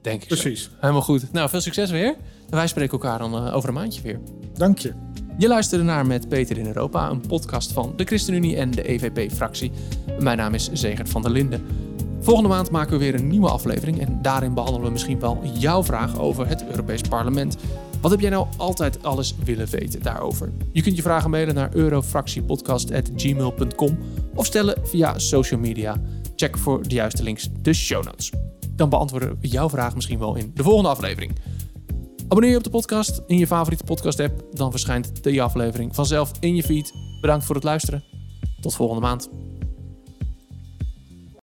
Denk 0.02 0.22
ik 0.22 0.28
Precies. 0.28 0.64
Zo. 0.64 0.70
Helemaal 0.80 1.02
goed. 1.02 1.32
Nou, 1.32 1.50
veel 1.50 1.62
succes 1.62 1.92
weer. 1.92 2.16
En 2.50 2.56
wij 2.56 2.68
spreken 2.68 2.92
elkaar 2.92 3.20
dan 3.20 3.48
uh, 3.48 3.56
over 3.56 3.70
een 3.70 3.76
maandje 3.76 4.02
weer. 4.02 4.20
Dank 4.54 4.78
je. 4.78 4.94
Je 5.38 5.48
luisterde 5.48 5.84
naar 5.84 6.06
Met 6.06 6.30
Peter 6.30 6.58
in 6.58 6.66
Europa, 6.66 7.10
een 7.10 7.28
podcast 7.28 7.72
van 7.72 7.94
de 7.96 8.04
ChristenUnie 8.04 8.56
en 8.56 8.72
de 8.72 8.84
EVP-fractie. 8.84 9.72
Mijn 10.20 10.38
naam 10.38 10.54
is 10.54 10.72
Zegert 10.72 11.10
van 11.10 11.22
der 11.22 11.32
Linden. 11.32 11.87
Volgende 12.28 12.52
maand 12.52 12.72
maken 12.72 12.92
we 12.92 12.98
weer 12.98 13.16
een 13.16 13.28
nieuwe 13.28 13.50
aflevering 13.50 14.00
en 14.00 14.22
daarin 14.22 14.54
behandelen 14.54 14.86
we 14.86 14.92
misschien 14.92 15.20
wel 15.20 15.40
jouw 15.54 15.84
vraag 15.84 16.20
over 16.20 16.48
het 16.48 16.68
Europees 16.68 17.02
Parlement. 17.02 17.58
Wat 18.02 18.12
heb 18.12 18.20
jij 18.20 18.30
nou 18.30 18.48
altijd 18.58 19.04
alles 19.04 19.36
willen 19.44 19.70
weten 19.70 20.02
daarover? 20.02 20.52
Je 20.72 20.82
kunt 20.82 20.96
je 20.96 21.02
vragen 21.02 21.30
mailen 21.30 21.56
naar 21.56 21.74
eurofractiepodcast.gmail.com 21.74 23.98
of 24.36 24.46
stellen 24.46 24.78
via 24.84 25.20
social 25.20 25.60
media. 25.60 26.02
Check 26.36 26.58
voor 26.58 26.88
de 26.88 26.96
juiste 26.96 27.24
links 27.24 27.50
de 27.62 27.74
show 27.74 28.04
notes. 28.04 28.32
Dan 28.76 28.90
beantwoorden 28.90 29.38
we 29.42 29.48
jouw 29.48 29.70
vraag 29.70 29.96
misschien 29.96 30.20
wel 30.20 30.36
in 30.36 30.52
de 30.54 30.64
volgende 30.64 30.90
aflevering. 30.90 31.32
Abonneer 32.24 32.52
je 32.52 32.58
op 32.58 32.64
de 32.64 32.70
podcast 32.70 33.22
in 33.28 33.38
je 33.38 33.48
favoriete 33.48 33.84
podcast 33.84 34.20
app. 34.20 34.46
Dan 34.52 34.72
verschijnt 34.72 35.24
de 35.24 35.42
aflevering 35.42 35.96
vanzelf 35.96 36.32
in 36.40 36.56
je 36.56 36.64
feed. 36.64 36.94
Bedankt 37.22 37.46
voor 37.46 37.56
het 37.56 37.64
luisteren. 37.64 38.04
Tot 38.62 38.76
volgende 38.76 39.02
maand. 39.02 39.30